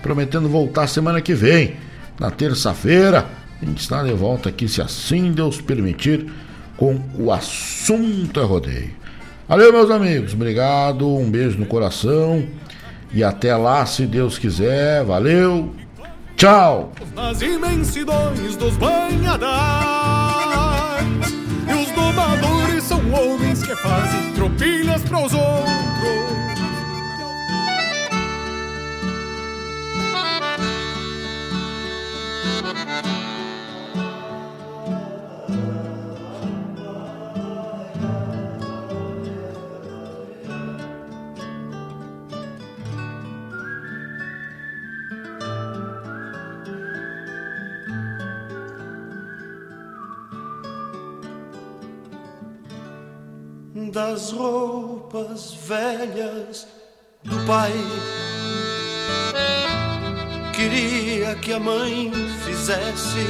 Prometendo 0.00 0.48
voltar 0.48 0.86
semana 0.86 1.20
que 1.20 1.34
vem, 1.34 1.74
na 2.18 2.30
terça-feira. 2.30 3.26
A 3.60 3.64
gente 3.64 3.80
está 3.80 4.02
de 4.02 4.12
volta 4.12 4.48
aqui, 4.48 4.68
se 4.68 4.82
assim 4.82 5.32
Deus 5.32 5.60
permitir, 5.60 6.32
com 6.76 7.00
o 7.16 7.32
assunto 7.32 8.40
é 8.40 8.42
rodeio. 8.42 8.90
Valeu, 9.48 9.72
meus 9.72 9.90
amigos. 9.90 10.32
Obrigado, 10.32 11.08
um 11.08 11.30
beijo 11.30 11.58
no 11.58 11.66
coração. 11.66 12.44
E 13.12 13.22
até 13.22 13.54
lá, 13.54 13.84
se 13.86 14.06
Deus 14.06 14.38
quiser. 14.38 15.04
Valeu. 15.04 15.74
Tchau. 16.36 16.92
Nas 17.14 17.40
imensidões 17.42 18.56
dos 18.56 18.76
banhadais 18.76 19.42
E 21.68 21.74
os 21.74 21.90
domadores 21.92 22.82
são 22.82 22.98
homens 23.12 23.62
que 23.62 23.76
fazem 23.76 24.32
tropilhas 24.32 25.02
pros 25.02 25.32
outros 25.34 26.51
das 53.74 54.32
roupas 54.32 55.54
velhas 55.54 56.68
do 57.22 57.46
pai. 57.46 57.72
Queria 60.54 61.34
que 61.36 61.54
a 61.54 61.60
mãe 61.60 62.12
fizesse 62.44 63.26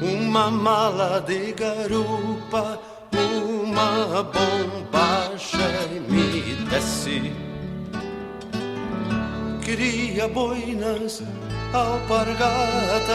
uma 0.00 0.50
mala 0.50 1.20
de 1.20 1.52
garupa, 1.52 2.80
uma 3.12 4.22
bombacha 4.22 5.58
e 5.90 5.98
me 5.98 6.54
desse. 6.66 7.32
Queria 9.64 10.28
boinas, 10.28 11.22
alpargatas 11.72 13.10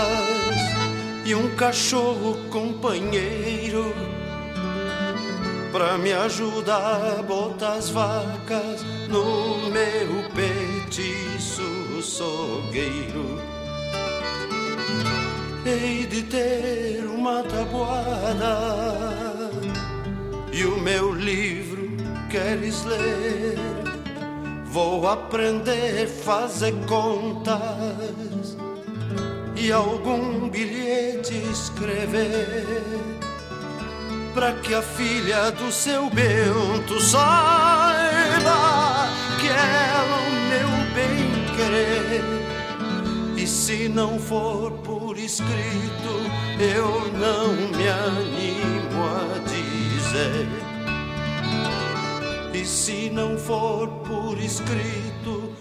e 1.25 1.33
um 1.33 1.55
cachorro 1.55 2.37
companheiro 2.49 4.16
pra 5.77 5.95
me 5.95 6.11
ajudar 6.11 7.19
a 7.19 7.21
botar 7.21 7.73
as 7.73 7.91
vacas 7.91 8.83
no 9.07 9.69
meu 9.69 10.23
petiço 10.33 12.01
sogueiro. 12.01 13.39
Hei 15.63 16.07
de 16.07 16.23
ter 16.23 17.05
uma 17.05 17.43
tabuada 17.43 18.57
e 20.51 20.65
o 20.65 20.81
meu 20.81 21.13
livro 21.13 21.91
queres 22.31 22.83
ler? 22.83 23.55
Vou 24.65 25.07
aprender 25.07 26.07
fazer 26.07 26.73
contas 26.87 28.57
e 29.55 29.71
algum 29.71 30.49
bilhete 30.49 31.35
escrever 31.51 33.26
para 34.37 34.53
que 34.53 34.71
a 34.71 34.83
filha 34.83 35.49
do 35.49 35.71
seu 35.71 36.11
Bento 36.11 37.01
saiba 37.01 38.51
que 39.41 39.47
ela 39.47 40.17
o 40.27 40.31
meu 40.47 40.69
bem 40.93 41.25
querer. 41.55 42.23
E 43.35 43.47
se 43.47 43.89
não 43.89 44.19
for 44.19 44.73
por 44.83 45.17
escrito, 45.17 46.21
eu 46.59 47.11
não 47.13 47.53
me 47.75 47.89
animo 47.89 49.07
a 49.09 49.39
dizer. 49.39 50.47
E 52.53 52.63
se 52.63 53.09
não 53.09 53.39
for 53.39 53.87
por 54.07 54.37
escrito, 54.37 55.51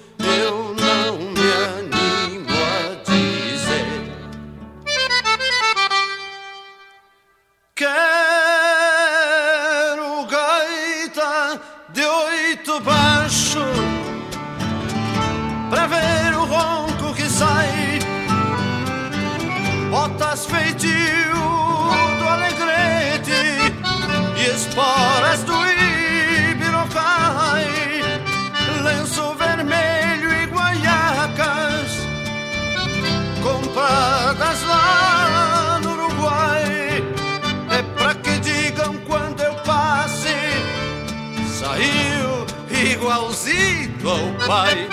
igualzinho 43.16 44.10
ao 44.10 44.47
pai. 44.47 44.88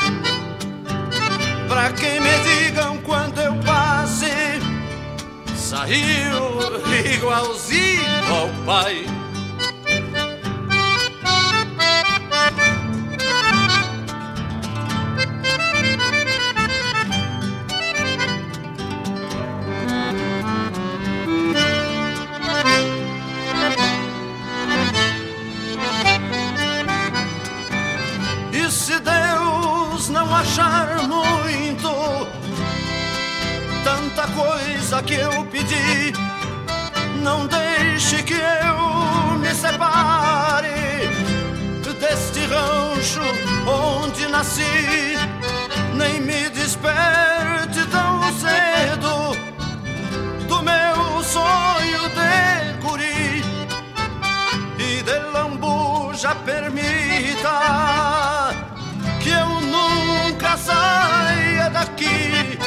Pra 1.67 1.91
que 1.91 2.19
me 2.19 2.39
digam 2.39 2.97
quando 2.99 3.39
eu 3.39 3.53
passe, 3.65 4.31
saiu 5.55 6.59
igualzinho 7.15 8.33
ao 8.33 8.49
pai. 8.65 9.05
Achar 30.44 31.07
muito 31.07 31.90
tanta 33.84 34.28
coisa 34.28 35.02
que 35.02 35.14
eu 35.14 35.45
pedi, 35.45 36.14
Não 37.24 37.48
deixe 37.48 38.22
que 38.24 38.34
eu 38.34 39.38
me 39.40 39.53
separe 39.56 40.84
deste 41.99 42.41
rancho 42.48 43.22
onde 43.65 44.28
nasci, 44.28 45.15
nem 45.94 46.20
me 46.20 46.49
desperte 46.49 47.86
tão 47.90 48.20
cedo 48.34 49.38
do 50.49 50.61
meu 50.61 51.24
sonho 51.24 52.10
de 52.18 52.82
guri. 52.82 53.41
E 54.78 55.02
de 55.02 55.20
lambuja 55.32 56.36
permita 56.44 57.94
saia 60.57 61.69
daqui 61.69 62.59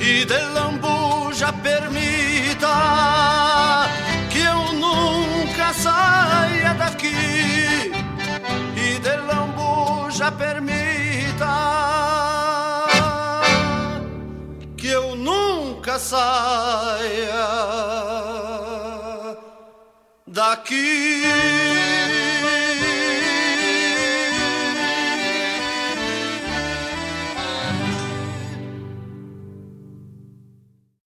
e 0.00 0.24
de 0.24 0.40
lambuja 0.54 1.52
permita 1.52 2.76
que 4.30 4.40
eu 4.40 4.72
nunca 4.72 5.72
saia 5.72 6.74
daqui 6.74 7.92
e 8.76 8.98
de 8.98 9.16
lambuja 9.28 10.30
permita 10.32 11.54
que 14.76 14.88
eu 14.88 15.16
nunca 15.16 15.98
saia 15.98 17.46
daqui. 20.26 22.15